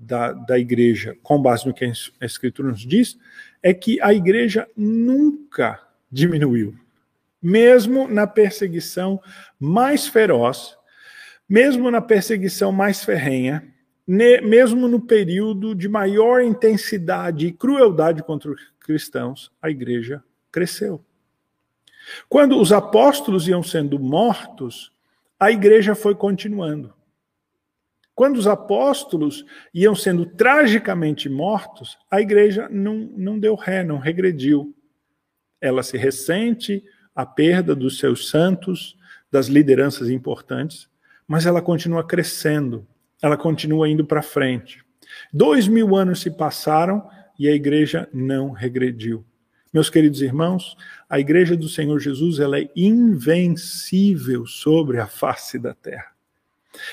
da, 0.01 0.33
da 0.33 0.59
igreja, 0.59 1.14
com 1.23 1.41
base 1.41 1.66
no 1.66 1.75
que 1.75 1.85
a 1.85 2.25
Escritura 2.25 2.71
nos 2.71 2.81
diz, 2.81 3.18
é 3.62 3.75
que 3.75 4.01
a 4.01 4.14
igreja 4.14 4.66
nunca 4.75 5.79
diminuiu. 6.11 6.75
Mesmo 7.43 8.09
na 8.09 8.27
perseguição 8.27 9.21
mais 9.59 10.07
feroz, 10.07 10.80
mesmo 11.51 11.90
na 11.90 12.01
perseguição 12.01 12.70
mais 12.70 13.03
ferrenha, 13.03 13.74
mesmo 14.07 14.86
no 14.86 15.01
período 15.01 15.74
de 15.74 15.88
maior 15.88 16.40
intensidade 16.40 17.48
e 17.48 17.53
crueldade 17.53 18.22
contra 18.22 18.53
os 18.53 18.61
cristãos, 18.78 19.51
a 19.61 19.68
igreja 19.68 20.22
cresceu. 20.53 21.05
Quando 22.28 22.57
os 22.61 22.72
apóstolos 22.72 23.48
iam 23.48 23.64
sendo 23.64 23.98
mortos, 23.98 24.92
a 25.40 25.51
igreja 25.51 25.96
foi 25.96 26.14
continuando. 26.14 26.94
Quando 28.14 28.36
os 28.36 28.46
apóstolos 28.46 29.44
iam 29.74 29.94
sendo 29.94 30.26
tragicamente 30.26 31.28
mortos, 31.28 31.98
a 32.09 32.20
igreja 32.20 32.68
não, 32.70 33.11
não 33.16 33.40
deu 33.40 33.57
ré, 33.57 33.82
não 33.82 33.98
regrediu. 33.98 34.72
Ela 35.61 35.82
se 35.82 35.96
ressente 35.96 36.84
a 37.12 37.26
perda 37.26 37.74
dos 37.74 37.98
seus 37.98 38.28
santos, 38.28 38.96
das 39.32 39.46
lideranças 39.46 40.11
importantes, 40.11 40.90
mas 41.31 41.47
ela 41.47 41.62
continua 41.62 42.03
crescendo, 42.03 42.85
ela 43.22 43.37
continua 43.37 43.89
indo 43.89 44.05
para 44.05 44.20
frente. 44.20 44.85
Dois 45.33 45.68
mil 45.68 45.95
anos 45.95 46.22
se 46.22 46.28
passaram 46.28 47.09
e 47.39 47.47
a 47.47 47.53
igreja 47.53 48.09
não 48.12 48.51
regrediu. 48.51 49.24
Meus 49.72 49.89
queridos 49.89 50.20
irmãos, 50.22 50.76
a 51.09 51.20
igreja 51.20 51.57
do 51.57 51.68
Senhor 51.68 52.01
Jesus 52.01 52.41
ela 52.41 52.59
é 52.59 52.68
invencível 52.74 54.45
sobre 54.45 54.99
a 54.99 55.07
face 55.07 55.57
da 55.57 55.72
terra. 55.72 56.09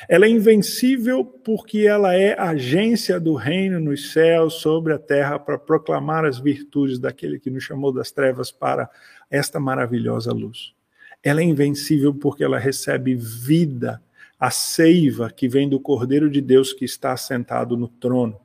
Ela 0.08 0.28
é 0.28 0.30
invencível 0.30 1.26
porque 1.26 1.80
ela 1.80 2.14
é 2.14 2.40
agência 2.40 3.20
do 3.20 3.34
reino 3.34 3.80
nos 3.80 4.12
céus 4.12 4.62
sobre 4.62 4.94
a 4.94 5.00
terra 5.00 5.40
para 5.40 5.58
proclamar 5.58 6.26
as 6.26 6.38
virtudes 6.38 7.00
daquele 7.00 7.40
que 7.40 7.50
nos 7.50 7.64
chamou 7.64 7.92
das 7.92 8.12
trevas 8.12 8.52
para 8.52 8.88
esta 9.32 9.60
maravilhosa 9.60 10.32
luz. 10.32 10.76
Ela 11.24 11.42
é 11.42 11.44
invencível 11.44 12.14
porque 12.14 12.44
ela 12.44 12.60
recebe 12.60 13.16
vida 13.16 14.00
a 14.40 14.52
seiva 14.52 15.30
que 15.30 15.48
vem 15.48 15.68
do 15.68 15.80
Cordeiro 15.80 16.30
de 16.30 16.42
Deus 16.42 16.74
que 16.74 16.86
está 16.86 17.16
sentado 17.18 17.76
no 17.76 17.88
trono. 17.88 18.40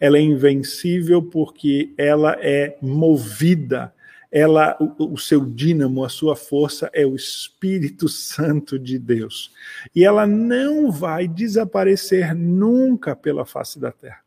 Ela 0.00 0.18
é 0.18 0.20
invencível 0.20 1.22
porque 1.22 1.92
ela 1.96 2.36
é 2.40 2.76
movida, 2.80 3.92
ela 4.30 4.76
o, 4.98 5.18
seu 5.18 5.44
dínamo, 5.44 6.04
a 6.04 6.08
sua 6.08 6.36
força 6.36 6.90
é 6.92 7.04
o 7.04 7.16
Espírito 7.16 8.08
Santo 8.08 8.78
de 8.78 8.98
Deus. 8.98 9.52
E 9.94 10.04
ela 10.04 10.26
não 10.26 10.90
vai 10.90 11.26
desaparecer 11.26 12.34
nunca 12.34 13.16
pela 13.16 13.44
face 13.44 13.78
da 13.78 13.90
terra. 13.90 14.20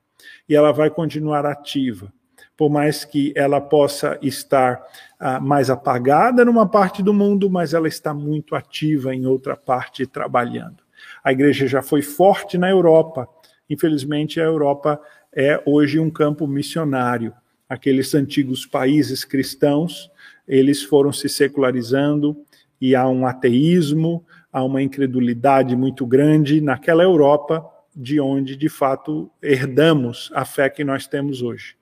E 0.47 0.55
ela 0.55 0.71
vai 0.71 0.89
continuar 0.89 1.45
ativa 1.45 2.11
por 2.57 2.69
mais 2.69 3.03
que 3.03 3.33
ela 3.35 3.59
possa 3.59 4.17
estar 4.21 4.81
ah, 5.19 5.39
mais 5.39 5.69
apagada 5.69 6.45
numa 6.45 6.65
parte 6.65 7.03
do 7.03 7.13
mundo, 7.13 7.49
mas 7.49 7.73
ela 7.73 7.87
está 7.87 8.13
muito 8.13 8.55
ativa 8.55 9.13
em 9.13 9.25
outra 9.25 9.57
parte 9.57 10.05
trabalhando. 10.07 10.84
A 11.25 11.31
igreja 11.31 11.65
já 11.65 11.81
foi 11.81 12.03
forte 12.03 12.55
na 12.55 12.69
Europa. 12.69 13.27
Infelizmente, 13.67 14.39
a 14.39 14.43
Europa 14.43 15.01
é 15.35 15.59
hoje 15.65 15.99
um 15.99 16.11
campo 16.11 16.45
missionário. 16.45 17.33
Aqueles 17.67 18.13
antigos 18.13 18.63
países 18.63 19.25
cristãos, 19.25 20.11
eles 20.47 20.83
foram 20.83 21.11
se 21.11 21.27
secularizando 21.27 22.37
e 22.79 22.95
há 22.95 23.09
um 23.09 23.25
ateísmo, 23.25 24.23
há 24.53 24.63
uma 24.63 24.83
incredulidade 24.83 25.75
muito 25.75 26.05
grande 26.05 26.61
naquela 26.61 27.01
Europa 27.01 27.65
de 27.95 28.19
onde, 28.19 28.55
de 28.55 28.69
fato, 28.69 29.31
herdamos 29.41 30.29
a 30.31 30.45
fé 30.45 30.69
que 30.69 30.83
nós 30.83 31.07
temos 31.07 31.41
hoje. 31.41 31.75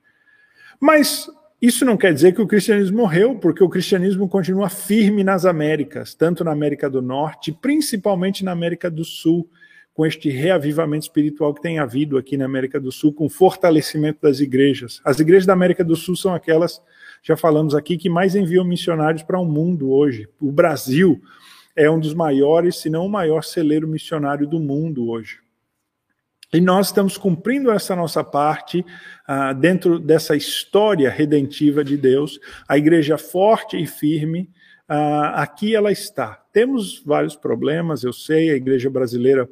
Mas 0.80 1.28
Isso 1.64 1.82
não 1.82 1.96
quer 1.96 2.12
dizer 2.12 2.34
que 2.34 2.42
o 2.42 2.46
cristianismo 2.46 2.98
morreu, 2.98 3.36
porque 3.36 3.64
o 3.64 3.70
cristianismo 3.70 4.28
continua 4.28 4.68
firme 4.68 5.24
nas 5.24 5.46
Américas, 5.46 6.14
tanto 6.14 6.44
na 6.44 6.52
América 6.52 6.90
do 6.90 7.00
Norte, 7.00 7.52
principalmente 7.52 8.44
na 8.44 8.52
América 8.52 8.90
do 8.90 9.02
Sul, 9.02 9.48
com 9.94 10.04
este 10.04 10.28
reavivamento 10.28 11.06
espiritual 11.06 11.54
que 11.54 11.62
tem 11.62 11.78
havido 11.78 12.18
aqui 12.18 12.36
na 12.36 12.44
América 12.44 12.78
do 12.78 12.92
Sul, 12.92 13.14
com 13.14 13.24
o 13.24 13.30
fortalecimento 13.30 14.18
das 14.20 14.40
igrejas. 14.40 15.00
As 15.02 15.18
igrejas 15.20 15.46
da 15.46 15.54
América 15.54 15.82
do 15.82 15.96
Sul 15.96 16.14
são 16.14 16.34
aquelas, 16.34 16.82
já 17.22 17.34
falamos 17.34 17.74
aqui, 17.74 17.96
que 17.96 18.10
mais 18.10 18.34
enviam 18.34 18.62
missionários 18.62 19.22
para 19.22 19.40
o 19.40 19.46
mundo 19.46 19.90
hoje. 19.90 20.28
O 20.38 20.52
Brasil 20.52 21.18
é 21.74 21.90
um 21.90 21.98
dos 21.98 22.12
maiores, 22.12 22.76
se 22.76 22.90
não 22.90 23.06
o 23.06 23.10
maior 23.10 23.42
celeiro 23.42 23.88
missionário 23.88 24.46
do 24.46 24.60
mundo 24.60 25.08
hoje. 25.08 25.43
E 26.54 26.60
nós 26.60 26.86
estamos 26.86 27.18
cumprindo 27.18 27.68
essa 27.68 27.96
nossa 27.96 28.22
parte 28.22 28.78
uh, 29.28 29.52
dentro 29.58 29.98
dessa 29.98 30.36
história 30.36 31.10
redentiva 31.10 31.82
de 31.82 31.96
Deus, 31.96 32.38
a 32.68 32.78
igreja 32.78 33.18
forte 33.18 33.76
e 33.76 33.88
firme, 33.88 34.48
uh, 34.88 35.34
aqui 35.34 35.74
ela 35.74 35.90
está. 35.90 36.40
Temos 36.52 37.02
vários 37.04 37.34
problemas, 37.34 38.04
eu 38.04 38.12
sei, 38.12 38.50
a 38.50 38.54
igreja 38.54 38.88
brasileira 38.88 39.48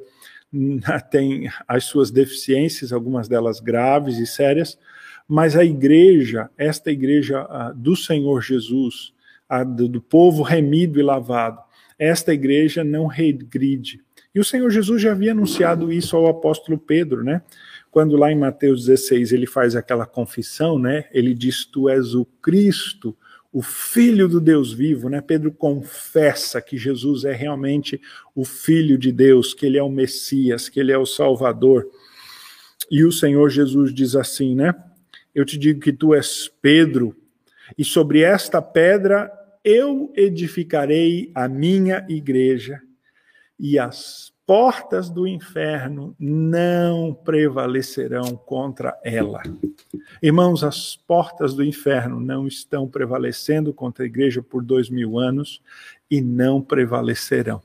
hum, 0.53 0.79
tem 1.11 1.49
as 1.67 1.83
suas 1.83 2.09
deficiências, 2.09 2.93
algumas 2.93 3.27
delas 3.27 3.59
graves 3.59 4.17
e 4.17 4.25
sérias, 4.25 4.79
mas 5.27 5.57
a 5.57 5.65
igreja, 5.65 6.49
esta 6.57 6.89
igreja 6.89 7.43
uh, 7.43 7.75
do 7.75 7.97
Senhor 7.97 8.41
Jesus, 8.41 9.11
do, 9.75 9.89
do 9.89 10.01
povo 10.01 10.41
remido 10.41 11.01
e 11.01 11.03
lavado, 11.03 11.59
esta 11.99 12.33
igreja 12.33 12.81
não 12.81 13.07
regride 13.07 14.01
e 14.33 14.39
o 14.39 14.43
Senhor 14.43 14.69
Jesus 14.71 15.01
já 15.01 15.11
havia 15.11 15.31
anunciado 15.31 15.91
isso 15.91 16.17
ao 16.17 16.27
apóstolo 16.27 16.77
Pedro, 16.77 17.23
né? 17.23 17.41
Quando 17.91 18.17
lá 18.17 18.31
em 18.31 18.37
Mateus 18.37 18.85
16 18.85 19.31
ele 19.31 19.45
faz 19.45 19.75
aquela 19.75 20.07
confissão, 20.07 20.79
né? 20.79 21.05
Ele 21.11 21.35
diz: 21.35 21.65
Tu 21.65 21.87
és 21.87 22.15
o 22.15 22.25
Cristo, 22.41 23.15
o 23.51 23.61
Filho 23.61 24.27
do 24.27 24.41
Deus 24.41 24.73
vivo, 24.73 25.07
né? 25.07 25.21
Pedro 25.21 25.51
confessa 25.51 26.59
que 26.59 26.75
Jesus 26.75 27.23
é 27.23 27.31
realmente 27.31 28.01
o 28.33 28.43
Filho 28.43 28.97
de 28.97 29.11
Deus, 29.11 29.53
que 29.53 29.67
ele 29.67 29.77
é 29.77 29.83
o 29.83 29.89
Messias, 29.89 30.67
que 30.67 30.79
ele 30.79 30.91
é 30.91 30.97
o 30.97 31.05
Salvador. 31.05 31.87
E 32.89 33.03
o 33.03 33.11
Senhor 33.11 33.47
Jesus 33.49 33.93
diz 33.93 34.15
assim, 34.15 34.55
né? 34.55 34.73
Eu 35.35 35.45
te 35.45 35.59
digo 35.59 35.79
que 35.79 35.93
tu 35.93 36.15
és 36.15 36.51
Pedro, 36.61 37.15
e 37.77 37.85
sobre 37.85 38.21
esta 38.21 38.61
pedra 38.61 39.31
eu 39.63 40.11
edificarei 40.15 41.31
a 41.33 41.47
minha 41.47 42.05
igreja 42.09 42.81
e 43.63 43.79
as 43.79 44.33
portas 44.45 45.09
do 45.09 45.25
inferno 45.25 46.13
não 46.19 47.13
prevalecerão 47.13 48.35
contra 48.35 48.99
ela. 49.01 49.41
Irmãos, 50.21 50.65
as 50.65 50.97
portas 50.97 51.53
do 51.53 51.63
inferno 51.63 52.19
não 52.19 52.45
estão 52.45 52.89
prevalecendo 52.89 53.73
contra 53.73 54.03
a 54.03 54.05
igreja 54.05 54.43
por 54.43 54.61
dois 54.61 54.89
mil 54.89 55.17
anos 55.17 55.61
e 56.11 56.19
não 56.19 56.61
prevalecerão. 56.61 57.61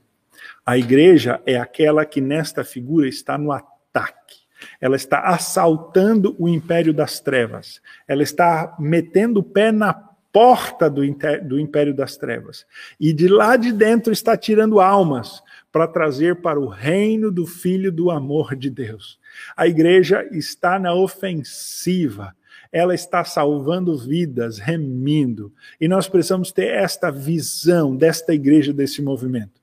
A 0.65 0.77
igreja 0.77 1.41
é 1.45 1.57
aquela 1.57 2.05
que 2.05 2.21
nesta 2.21 2.63
figura 2.63 3.05
está 3.05 3.37
no 3.37 3.51
ataque. 3.51 4.37
Ela 4.79 4.95
está 4.95 5.19
assaltando 5.23 6.33
o 6.39 6.47
império 6.47 6.93
das 6.93 7.19
trevas. 7.19 7.81
Ela 8.07 8.23
está 8.23 8.73
metendo 8.79 9.41
o 9.41 9.43
pé 9.43 9.69
na 9.73 9.93
porta 10.31 10.89
do, 10.89 11.01
do 11.43 11.59
império 11.59 11.93
das 11.93 12.15
trevas. 12.15 12.65
E 12.97 13.11
de 13.11 13.27
lá 13.27 13.57
de 13.57 13.73
dentro 13.73 14.13
está 14.13 14.37
tirando 14.37 14.79
almas 14.79 15.43
para 15.71 15.87
trazer 15.87 16.41
para 16.41 16.59
o 16.59 16.67
reino 16.67 17.31
do 17.31 17.45
Filho 17.45 17.91
do 17.91 18.09
amor 18.09 18.55
de 18.55 18.69
Deus. 18.69 19.19
A 19.55 19.67
igreja 19.67 20.27
está 20.31 20.79
na 20.79 20.93
ofensiva, 20.93 22.35
ela 22.71 22.93
está 22.93 23.23
salvando 23.23 23.97
vidas, 23.97 24.57
remindo. 24.57 25.53
E 25.79 25.87
nós 25.87 26.07
precisamos 26.07 26.51
ter 26.51 26.67
esta 26.67 27.11
visão 27.11 27.95
desta 27.95 28.33
igreja, 28.33 28.73
desse 28.73 29.01
movimento. 29.01 29.59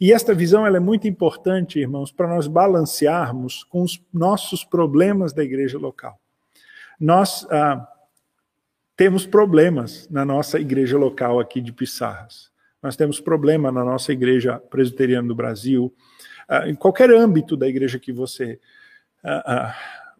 E 0.00 0.12
esta 0.12 0.32
visão 0.32 0.64
ela 0.64 0.76
é 0.76 0.80
muito 0.80 1.08
importante, 1.08 1.80
irmãos, 1.80 2.12
para 2.12 2.28
nós 2.28 2.46
balancearmos 2.46 3.64
com 3.64 3.82
os 3.82 4.00
nossos 4.12 4.64
problemas 4.64 5.32
da 5.32 5.42
igreja 5.42 5.76
local. 5.76 6.20
Nós 7.00 7.46
ah, 7.50 7.86
temos 8.96 9.26
problemas 9.26 10.08
na 10.08 10.24
nossa 10.24 10.58
igreja 10.60 10.96
local 10.96 11.40
aqui 11.40 11.60
de 11.60 11.72
Pissarras. 11.72 12.50
Nós 12.82 12.96
temos 12.96 13.20
problema 13.20 13.72
na 13.72 13.84
nossa 13.84 14.12
igreja 14.12 14.58
presbiteriana 14.70 15.26
do 15.26 15.34
Brasil, 15.34 15.92
uh, 16.48 16.68
em 16.68 16.74
qualquer 16.74 17.10
âmbito 17.10 17.56
da 17.56 17.66
igreja 17.66 17.98
que 17.98 18.12
você 18.12 18.60
uh, 19.24 19.52
uh, 19.52 19.72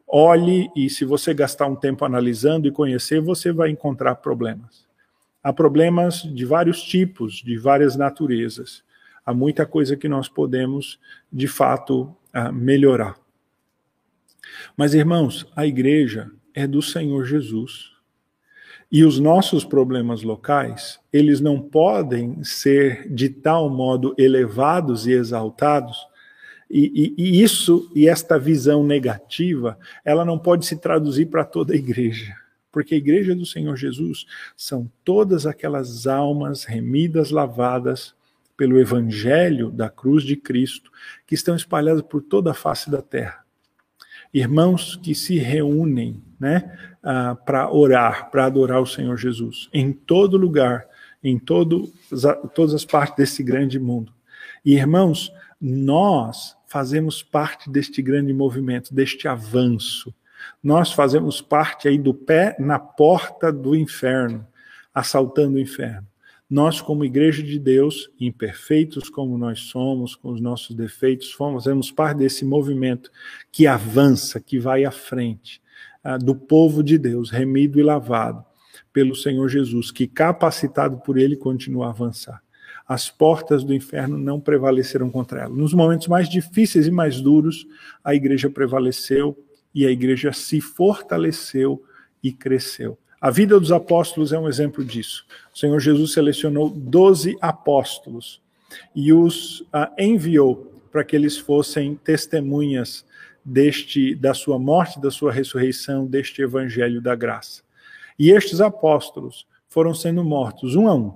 olhe 0.07 0.69
e 0.75 0.91
se 0.91 1.05
você 1.05 1.33
gastar 1.33 1.67
um 1.67 1.77
tempo 1.77 2.05
analisando 2.05 2.67
e 2.67 2.73
conhecer, 2.73 3.21
você 3.21 3.53
vai 3.53 3.71
encontrar 3.71 4.17
problemas. 4.17 4.87
Há 5.43 5.53
problemas 5.53 6.23
de 6.23 6.45
vários 6.45 6.83
tipos, 6.83 7.35
de 7.35 7.57
várias 7.57 7.95
naturezas. 7.95 8.83
Há 9.25 9.33
muita 9.33 9.65
coisa 9.65 9.97
que 9.97 10.09
nós 10.09 10.29
podemos, 10.29 10.99
de 11.33 11.47
fato, 11.47 12.15
melhorar. 12.53 13.17
Mas, 14.77 14.95
irmãos, 14.95 15.47
a 15.55 15.65
igreja 15.65 16.31
é 16.55 16.67
do 16.67 16.83
Senhor 16.83 17.25
Jesus. 17.25 17.98
E 18.91 19.05
os 19.05 19.19
nossos 19.19 19.65
problemas 19.65 20.23
locais, 20.23 20.99
eles 21.13 21.41
não 21.41 21.61
podem 21.61 22.43
ser 22.43 23.13
de 23.13 23.29
tal 23.29 23.69
modo 23.69 24.15
elevados 24.17 25.07
e 25.07 25.13
exaltados, 25.13 26.07
e, 26.71 27.15
e, 27.19 27.23
e 27.23 27.43
isso 27.43 27.91
e 27.95 28.09
esta 28.09 28.39
visão 28.39 28.83
negativa, 28.83 29.79
ela 30.05 30.25
não 30.25 30.39
pode 30.39 30.67
se 30.67 30.77
traduzir 30.77 31.27
para 31.27 31.45
toda 31.45 31.73
a 31.73 31.77
igreja. 31.77 32.35
Porque 32.71 32.95
a 32.95 32.99
igreja 32.99 33.35
do 33.35 33.47
Senhor 33.47 33.77
Jesus 33.77 34.27
são 34.57 34.91
todas 35.05 35.47
aquelas 35.47 36.07
almas 36.07 36.65
remidas, 36.65 37.31
lavadas 37.31 38.15
pelo 38.57 38.79
evangelho 38.79 39.71
da 39.71 39.89
cruz 39.89 40.25
de 40.25 40.37
Cristo, 40.37 40.91
que 41.27 41.35
estão 41.35 41.55
espalhadas 41.55 42.03
por 42.03 42.23
toda 42.23 42.51
a 42.51 42.55
face 42.55 42.91
da 42.91 43.01
terra. 43.01 43.45
Irmãos 44.33 44.97
que 44.97 45.15
se 45.15 45.39
reúnem 45.39 46.23
né, 46.39 46.97
uh, 47.09 47.35
para 47.45 47.73
orar, 47.73 48.31
para 48.31 48.45
adorar 48.45 48.83
o 48.83 48.87
Senhor 48.87 49.17
Jesus, 49.17 49.71
em 49.73 49.93
todo 49.93 50.37
lugar, 50.37 50.87
em 51.25 51.39
todo, 51.39 51.91
todas 52.55 52.75
as 52.75 52.85
partes 52.85 53.17
desse 53.17 53.43
grande 53.43 53.79
mundo. 53.79 54.13
E 54.65 54.75
irmãos, 54.75 55.33
nós 55.59 56.57
fazemos 56.67 57.23
parte 57.23 57.71
deste 57.71 58.03
grande 58.03 58.33
movimento, 58.35 58.95
deste 58.95 59.27
avanço. 59.27 60.15
Nós 60.63 60.93
fazemos 60.93 61.41
parte 61.41 61.89
aí 61.89 61.99
do 61.99 62.13
pé 62.13 62.55
na 62.59 62.79
porta 62.79 63.51
do 63.51 63.75
inferno, 63.75 64.47
assaltando 64.95 65.57
o 65.57 65.61
inferno. 65.61 66.07
Nós, 66.49 66.81
como 66.81 67.05
igreja 67.05 67.43
de 67.43 67.59
Deus, 67.59 68.11
imperfeitos 68.19 69.11
como 69.11 69.37
nós 69.37 69.61
somos, 69.61 70.15
com 70.15 70.31
os 70.31 70.41
nossos 70.41 70.75
defeitos, 70.75 71.33
fazemos 71.33 71.91
parte 71.91 72.19
desse 72.19 72.45
movimento 72.45 73.11
que 73.53 73.67
avança, 73.67 74.41
que 74.41 74.59
vai 74.59 74.85
à 74.85 74.91
frente, 74.91 75.61
ah, 75.61 75.68
do 76.23 76.35
povo 76.35 76.83
de 76.83 76.97
Deus, 76.97 77.31
remido 77.31 77.79
e 77.79 77.83
lavado 77.83 78.45
pelo 78.93 79.15
Senhor 79.15 79.49
Jesus, 79.49 79.91
que 79.91 80.07
capacitado 80.07 80.99
por 80.99 81.19
ele 81.19 81.37
continua 81.37 81.87
a 81.87 81.91
avançar. 81.91 82.43
As 82.87 83.11
portas 83.11 83.63
do 83.63 83.75
inferno 83.75 84.17
não 84.17 84.41
prevaleceram 84.41 85.11
contra 85.11 85.43
ela. 85.43 85.55
Nos 85.55 85.75
momentos 85.75 86.09
mais 86.09 86.29
difíceis 86.29 86.87
e 86.87 86.91
mais 86.91 87.21
duros, 87.21 87.67
a 88.03 88.15
igreja 88.15 88.49
prevaleceu 88.49 89.37
e 89.75 89.87
a 89.87 89.91
igreja 89.91 90.33
se 90.33 90.61
fortaleceu 90.61 91.83
e 92.23 92.33
cresceu. 92.33 92.99
A 93.21 93.31
vida 93.31 93.59
dos 93.59 93.73
apóstolos 93.73 94.33
é 94.33 94.39
um 94.39 94.49
exemplo 94.49 94.85
disso. 94.85 95.27
O 95.55 95.59
Senhor 95.59 95.79
Jesus 95.81 96.13
selecionou 96.13 96.71
doze 96.71 97.37
apóstolos 97.41 98.41
e 98.95 99.13
os 99.13 99.61
uh, 99.61 99.93
enviou 99.99 100.73
para 100.91 101.05
que 101.05 101.15
eles 101.15 101.37
fossem 101.37 101.95
testemunhas 101.97 103.05
deste 103.49 104.15
da 104.15 104.35
sua 104.35 104.59
morte, 104.59 105.01
da 105.01 105.11
sua 105.11 105.33
ressurreição, 105.33 106.07
deste 106.07 106.43
evangelho 106.43 107.01
da 107.01 107.15
graça. 107.15 107.63
E 108.19 108.31
estes 108.31 108.61
apóstolos 108.61 109.47
foram 109.69 109.95
sendo 109.95 110.23
mortos 110.23 110.75
um 110.77 110.87
a 110.87 110.95
um. 110.95 111.15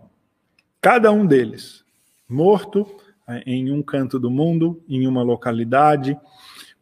Cada 0.80 1.12
um 1.12 1.26
deles 1.26 1.84
morto 2.28 2.86
eh, 3.28 3.42
em 3.46 3.70
um 3.70 3.82
canto 3.82 4.18
do 4.18 4.30
mundo, 4.30 4.82
em 4.88 5.06
uma 5.06 5.22
localidade, 5.22 6.16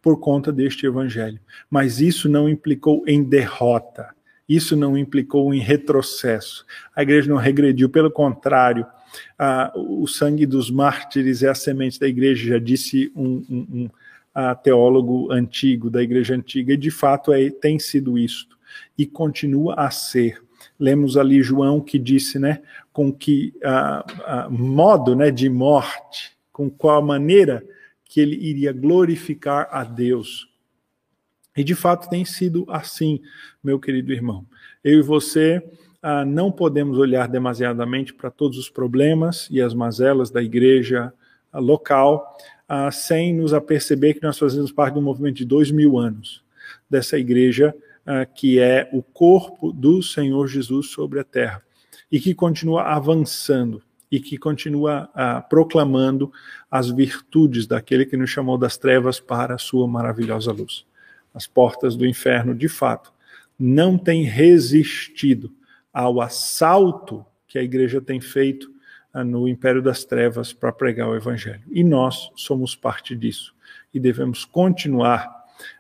por 0.00 0.18
conta 0.20 0.52
deste 0.52 0.86
evangelho. 0.86 1.40
Mas 1.68 2.00
isso 2.00 2.28
não 2.28 2.48
implicou 2.48 3.02
em 3.06 3.22
derrota. 3.22 4.14
Isso 4.48 4.76
não 4.76 4.96
implicou 4.96 5.52
em 5.52 5.60
retrocesso. 5.60 6.64
A 6.94 7.02
igreja 7.02 7.28
não 7.28 7.36
regrediu, 7.36 7.88
pelo 7.88 8.10
contrário, 8.10 8.86
ah, 9.38 9.72
o 9.74 10.06
sangue 10.06 10.46
dos 10.46 10.70
mártires 10.70 11.42
é 11.42 11.48
a 11.48 11.54
semente 11.54 11.98
da 11.98 12.06
igreja, 12.06 12.50
já 12.50 12.58
disse 12.58 13.12
um, 13.14 13.44
um, 13.48 13.66
um 13.72 13.90
a 14.34 14.54
teólogo 14.54 15.32
antigo, 15.32 15.90
da 15.90 16.02
igreja 16.02 16.34
antiga, 16.34 16.74
e 16.74 16.76
de 16.76 16.90
fato 16.90 17.32
é, 17.32 17.50
tem 17.50 17.78
sido 17.78 18.18
isto, 18.18 18.58
e 18.96 19.06
continua 19.06 19.74
a 19.74 19.90
ser. 19.90 20.42
Lemos 20.78 21.16
ali 21.16 21.42
João 21.42 21.80
que 21.80 21.98
disse, 21.98 22.38
né, 22.38 22.62
com 22.92 23.12
que 23.12 23.54
a, 23.62 24.44
a 24.44 24.50
modo 24.50 25.14
né, 25.14 25.30
de 25.30 25.48
morte, 25.48 26.36
com 26.52 26.70
qual 26.70 27.02
maneira 27.02 27.64
que 28.04 28.20
ele 28.20 28.36
iria 28.36 28.72
glorificar 28.72 29.68
a 29.70 29.84
Deus. 29.84 30.48
E 31.56 31.64
de 31.64 31.74
fato 31.74 32.08
tem 32.08 32.24
sido 32.24 32.64
assim, 32.68 33.20
meu 33.62 33.78
querido 33.78 34.12
irmão. 34.12 34.46
Eu 34.82 34.98
e 34.98 35.02
você 35.02 35.62
ah, 36.02 36.24
não 36.24 36.50
podemos 36.50 36.98
olhar 36.98 37.28
demasiadamente 37.28 38.14
para 38.14 38.30
todos 38.30 38.58
os 38.58 38.70
problemas 38.70 39.48
e 39.50 39.60
as 39.60 39.74
mazelas 39.74 40.30
da 40.30 40.42
igreja 40.42 41.12
local 41.52 42.36
sem 42.92 43.34
nos 43.34 43.52
aperceber 43.52 44.14
que 44.14 44.22
nós 44.22 44.38
fazemos 44.38 44.70
parte 44.70 44.94
de 44.94 45.00
um 45.00 45.02
movimento 45.02 45.36
de 45.36 45.44
dois 45.44 45.70
mil 45.70 45.98
anos 45.98 46.42
dessa 46.88 47.18
igreja 47.18 47.74
ah, 48.06 48.24
que 48.24 48.58
é 48.58 48.88
o 48.92 49.02
corpo 49.02 49.72
do 49.72 50.02
Senhor 50.02 50.48
Jesus 50.48 50.88
sobre 50.88 51.20
a 51.20 51.24
terra 51.24 51.62
e 52.10 52.18
que 52.18 52.34
continua 52.34 52.82
avançando 52.82 53.82
e 54.10 54.18
que 54.18 54.36
continua 54.36 55.08
ah, 55.14 55.40
proclamando 55.40 56.32
as 56.70 56.90
virtudes 56.90 57.66
daquele 57.66 58.04
que 58.04 58.16
nos 58.16 58.30
chamou 58.30 58.58
das 58.58 58.76
trevas 58.76 59.20
para 59.20 59.54
a 59.54 59.58
sua 59.58 59.86
maravilhosa 59.86 60.50
luz. 60.50 60.84
As 61.32 61.46
portas 61.46 61.94
do 61.94 62.06
inferno, 62.06 62.54
de 62.54 62.68
fato, 62.68 63.12
não 63.58 63.96
têm 63.96 64.24
resistido 64.24 65.52
ao 65.92 66.20
assalto 66.20 67.24
que 67.46 67.58
a 67.58 67.62
igreja 67.62 68.00
tem 68.00 68.20
feito 68.20 68.72
no 69.14 69.48
império 69.48 69.82
das 69.82 70.04
trevas 70.04 70.52
para 70.52 70.72
pregar 70.72 71.08
o 71.08 71.16
evangelho. 71.16 71.62
E 71.70 71.82
nós 71.82 72.30
somos 72.36 72.74
parte 72.74 73.16
disso 73.16 73.54
e 73.92 73.98
devemos 73.98 74.44
continuar 74.44 75.28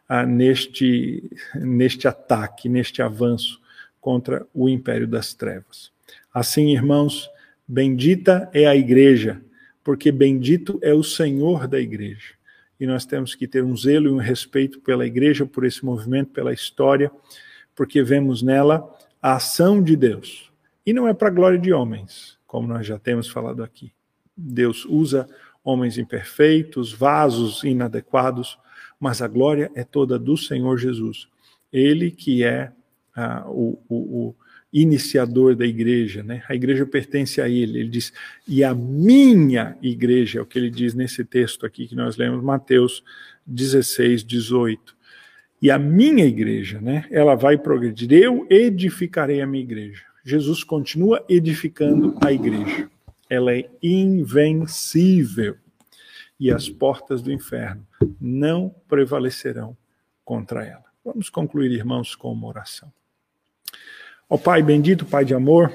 ah, 0.08 0.26
neste, 0.26 1.30
neste 1.54 2.08
ataque, 2.08 2.68
neste 2.68 3.00
avanço 3.02 3.60
contra 4.00 4.46
o 4.52 4.68
império 4.68 5.06
das 5.06 5.34
trevas. 5.34 5.92
Assim, 6.32 6.72
irmãos, 6.72 7.30
Bendita 7.72 8.50
é 8.52 8.66
a 8.66 8.74
igreja, 8.74 9.40
porque 9.84 10.10
bendito 10.10 10.80
é 10.82 10.92
o 10.92 11.04
Senhor 11.04 11.68
da 11.68 11.78
igreja. 11.78 12.34
E 12.80 12.84
nós 12.84 13.06
temos 13.06 13.36
que 13.36 13.46
ter 13.46 13.62
um 13.62 13.76
zelo 13.76 14.08
e 14.08 14.10
um 14.10 14.16
respeito 14.16 14.80
pela 14.80 15.06
igreja, 15.06 15.46
por 15.46 15.64
esse 15.64 15.84
movimento, 15.84 16.32
pela 16.32 16.52
história, 16.52 17.12
porque 17.76 18.02
vemos 18.02 18.42
nela 18.42 18.92
a 19.22 19.36
ação 19.36 19.80
de 19.80 19.94
Deus. 19.94 20.50
E 20.84 20.92
não 20.92 21.06
é 21.06 21.14
para 21.14 21.28
a 21.28 21.30
glória 21.30 21.60
de 21.60 21.72
homens, 21.72 22.36
como 22.50 22.66
nós 22.66 22.84
já 22.84 22.98
temos 22.98 23.28
falado 23.28 23.62
aqui. 23.62 23.92
Deus 24.36 24.84
usa 24.84 25.28
homens 25.62 25.98
imperfeitos, 25.98 26.92
vasos 26.92 27.62
inadequados, 27.62 28.58
mas 28.98 29.22
a 29.22 29.28
glória 29.28 29.70
é 29.72 29.84
toda 29.84 30.18
do 30.18 30.36
Senhor 30.36 30.76
Jesus. 30.76 31.28
Ele 31.72 32.10
que 32.10 32.42
é 32.42 32.72
ah, 33.14 33.44
o, 33.46 33.78
o, 33.88 34.34
iniciador 34.72 35.54
da 35.54 35.64
igreja, 35.64 36.24
né? 36.24 36.42
A 36.48 36.54
igreja 36.56 36.84
pertence 36.84 37.40
a 37.40 37.48
ele. 37.48 37.78
Ele 37.78 37.88
diz: 37.88 38.12
"E 38.48 38.64
a 38.64 38.74
minha 38.74 39.78
igreja", 39.80 40.40
é 40.40 40.42
o 40.42 40.46
que 40.46 40.58
ele 40.58 40.70
diz 40.70 40.92
nesse 40.92 41.24
texto 41.24 41.64
aqui 41.64 41.86
que 41.86 41.94
nós 41.94 42.16
lemos, 42.16 42.42
Mateus 42.42 43.04
16, 43.46 44.24
18. 44.24 44.96
E 45.62 45.70
a 45.70 45.78
minha 45.78 46.24
igreja, 46.24 46.80
né? 46.80 47.04
Ela 47.12 47.36
vai 47.36 47.56
progredir. 47.56 48.12
Eu 48.12 48.44
edificarei 48.50 49.40
a 49.40 49.46
minha 49.46 49.62
igreja. 49.62 50.09
Jesus 50.24 50.62
continua 50.62 51.24
edificando 51.28 52.16
a 52.24 52.32
igreja. 52.32 52.90
Ela 53.28 53.54
é 53.54 53.70
invencível. 53.82 55.56
E 56.38 56.50
as 56.50 56.68
portas 56.68 57.20
do 57.20 57.30
inferno 57.30 57.86
não 58.20 58.74
prevalecerão 58.88 59.76
contra 60.24 60.64
ela. 60.64 60.84
Vamos 61.04 61.28
concluir, 61.28 61.70
irmãos, 61.70 62.14
com 62.14 62.32
uma 62.32 62.48
oração. 62.48 62.90
Ó 64.28 64.38
Pai 64.38 64.62
bendito, 64.62 65.04
Pai 65.04 65.24
de 65.24 65.34
amor, 65.34 65.72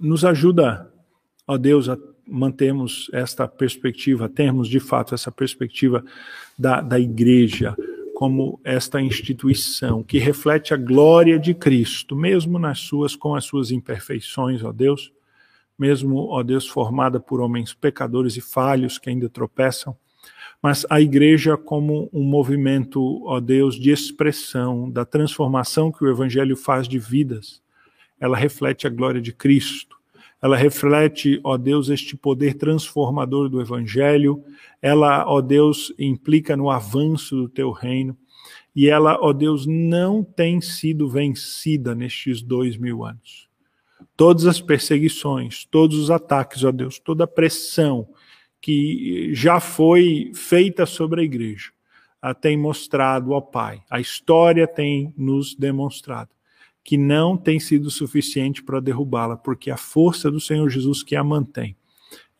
nos 0.00 0.24
ajuda, 0.24 0.90
ó 1.46 1.58
Deus, 1.58 1.88
a 1.88 1.98
mantermos 2.26 3.10
esta 3.12 3.48
perspectiva, 3.48 4.28
termos 4.28 4.68
de 4.68 4.78
fato 4.78 5.14
essa 5.14 5.32
perspectiva 5.32 6.04
da, 6.56 6.80
da 6.80 6.98
igreja 6.98 7.76
como 8.20 8.60
esta 8.62 9.00
instituição 9.00 10.02
que 10.02 10.18
reflete 10.18 10.74
a 10.74 10.76
glória 10.76 11.38
de 11.38 11.54
Cristo, 11.54 12.14
mesmo 12.14 12.58
nas 12.58 12.80
suas 12.80 13.16
com 13.16 13.34
as 13.34 13.46
suas 13.46 13.70
imperfeições, 13.70 14.62
ó 14.62 14.70
Deus, 14.72 15.10
mesmo, 15.78 16.26
ó 16.26 16.42
Deus, 16.42 16.68
formada 16.68 17.18
por 17.18 17.40
homens 17.40 17.72
pecadores 17.72 18.36
e 18.36 18.42
falhos 18.42 18.98
que 18.98 19.08
ainda 19.08 19.26
tropeçam 19.26 19.96
mas 20.62 20.84
a 20.90 21.00
igreja 21.00 21.56
como 21.56 22.10
um 22.12 22.22
movimento, 22.22 23.24
ó 23.24 23.40
Deus, 23.40 23.76
de 23.76 23.90
expressão 23.90 24.90
da 24.90 25.06
transformação 25.06 25.90
que 25.90 26.04
o 26.04 26.10
evangelho 26.10 26.54
faz 26.54 26.86
de 26.86 26.98
vidas. 26.98 27.62
Ela 28.20 28.36
reflete 28.36 28.86
a 28.86 28.90
glória 28.90 29.22
de 29.22 29.32
Cristo. 29.32 29.96
Ela 30.42 30.56
reflete, 30.56 31.38
ó 31.44 31.56
Deus, 31.56 31.90
este 31.90 32.16
poder 32.16 32.54
transformador 32.54 33.48
do 33.48 33.60
evangelho. 33.60 34.42
Ela, 34.80 35.26
ó 35.26 35.40
Deus, 35.40 35.92
implica 35.98 36.56
no 36.56 36.70
avanço 36.70 37.36
do 37.36 37.48
teu 37.48 37.70
reino. 37.70 38.16
E 38.74 38.88
ela, 38.88 39.18
ó 39.20 39.32
Deus, 39.32 39.66
não 39.66 40.24
tem 40.24 40.60
sido 40.60 41.08
vencida 41.08 41.94
nestes 41.94 42.40
dois 42.40 42.76
mil 42.76 43.04
anos. 43.04 43.48
Todas 44.16 44.46
as 44.46 44.60
perseguições, 44.60 45.64
todos 45.64 45.98
os 45.98 46.10
ataques, 46.10 46.64
ó 46.64 46.72
Deus, 46.72 46.98
toda 46.98 47.24
a 47.24 47.28
pressão, 47.28 48.08
que 48.60 49.30
já 49.34 49.60
foi 49.60 50.30
feita 50.34 50.86
sobre 50.86 51.20
a 51.20 51.24
igreja 51.24 51.70
tem 52.40 52.56
mostrado 52.56 53.32
ao 53.32 53.40
Pai, 53.40 53.82
a 53.88 53.98
história 53.98 54.68
tem 54.68 55.14
nos 55.16 55.54
demonstrado 55.54 56.28
que 56.82 56.96
não 56.96 57.36
tem 57.36 57.60
sido 57.60 57.90
suficiente 57.90 58.62
para 58.62 58.80
derrubá-la, 58.80 59.36
porque 59.36 59.70
a 59.70 59.76
força 59.76 60.30
do 60.30 60.40
Senhor 60.40 60.68
Jesus 60.68 61.02
que 61.02 61.14
a 61.14 61.22
mantém, 61.22 61.76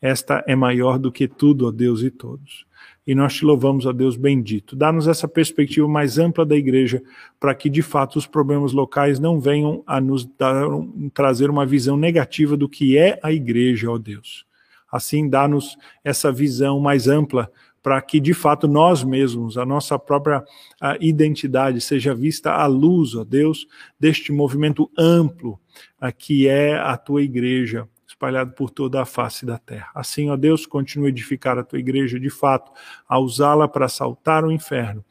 esta 0.01 0.43
é 0.47 0.55
maior 0.55 0.97
do 0.97 1.11
que 1.11 1.27
tudo, 1.27 1.67
ó 1.67 1.71
Deus 1.71 2.01
e 2.01 2.09
todos. 2.09 2.65
E 3.05 3.13
nós 3.13 3.35
te 3.35 3.45
louvamos, 3.45 3.85
ó 3.85 3.93
Deus 3.93 4.15
bendito. 4.15 4.75
Dá-nos 4.75 5.07
essa 5.07 5.27
perspectiva 5.27 5.87
mais 5.87 6.17
ampla 6.17 6.45
da 6.45 6.55
igreja, 6.55 7.01
para 7.39 7.53
que 7.53 7.69
de 7.69 7.81
fato 7.81 8.17
os 8.17 8.25
problemas 8.25 8.73
locais 8.73 9.19
não 9.19 9.39
venham 9.39 9.83
a 9.85 10.01
nos 10.01 10.25
dar, 10.25 10.65
trazer 11.13 11.49
uma 11.49 11.65
visão 11.65 11.97
negativa 11.97 12.57
do 12.57 12.67
que 12.67 12.97
é 12.97 13.19
a 13.21 13.31
igreja, 13.31 13.91
ó 13.91 13.97
Deus 13.97 14.45
Assim, 14.91 15.29
dá-nos 15.29 15.77
essa 16.03 16.31
visão 16.31 16.79
mais 16.79 17.07
ampla 17.07 17.49
para 17.81 18.01
que, 18.01 18.19
de 18.19 18.33
fato, 18.33 18.67
nós 18.67 19.03
mesmos, 19.03 19.57
a 19.57 19.65
nossa 19.65 19.97
própria 19.97 20.43
a 20.79 20.97
identidade, 20.99 21.81
seja 21.81 22.13
vista 22.13 22.51
à 22.51 22.65
luz, 22.67 23.15
ó 23.15 23.23
Deus, 23.23 23.67
deste 23.99 24.31
movimento 24.31 24.89
amplo 24.97 25.59
a, 25.99 26.11
que 26.11 26.47
é 26.47 26.77
a 26.77 26.95
tua 26.97 27.21
igreja, 27.23 27.87
espalhado 28.07 28.53
por 28.53 28.69
toda 28.69 29.01
a 29.01 29.05
face 29.05 29.45
da 29.45 29.57
terra. 29.57 29.89
Assim, 29.95 30.29
ó 30.29 30.35
Deus, 30.35 30.65
continue 30.67 31.07
a 31.07 31.09
edificar 31.09 31.57
a 31.57 31.63
tua 31.63 31.79
igreja 31.79 32.19
de 32.19 32.29
fato, 32.29 32.71
a 33.07 33.17
usá-la 33.17 33.67
para 33.67 33.87
saltar 33.87 34.45
o 34.45 34.51
inferno. 34.51 35.03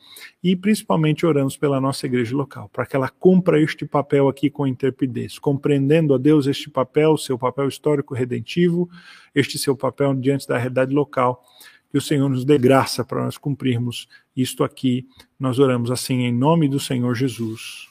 E 0.43 0.55
principalmente 0.55 1.27
oramos 1.27 1.57
pela 1.57 1.81
nossa 1.81 2.07
igreja 2.07 2.37
local, 2.37 2.69
para 2.73 2.87
que 2.87 2.95
ela 2.95 3.09
cumpra 3.09 3.61
este 3.61 3.85
papel 3.85 4.29
aqui 4.29 4.49
com 4.49 4.67
intrepidez, 4.67 5.39
compreendendo, 5.39 6.15
ó 6.15 6.19
Deus, 6.19 6.47
este 6.47 6.71
papel, 6.71 7.17
seu 7.17 7.37
papel 7.39 7.69
histórico 7.69 8.15
redentivo, 8.15 8.89
este 9.35 9.59
seu 9.59 9.77
papel 9.77 10.15
diante 10.15 10.47
da 10.47 10.57
realidade 10.57 10.95
local. 10.95 11.43
Que 11.91 11.99
o 11.99 12.01
Senhor 12.01 12.29
nos 12.29 12.45
dê 12.45 12.57
graça 12.57 13.05
para 13.05 13.25
nós 13.25 13.37
cumprirmos 13.37 14.09
isto 14.37 14.63
aqui. 14.63 15.09
Nós 15.39 15.59
oramos 15.59 15.91
assim 15.91 16.23
em 16.23 16.33
nome 16.33 16.69
do 16.69 16.79
Senhor 16.79 17.15
Jesus. 17.15 17.89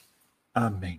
Amém. 0.54 0.88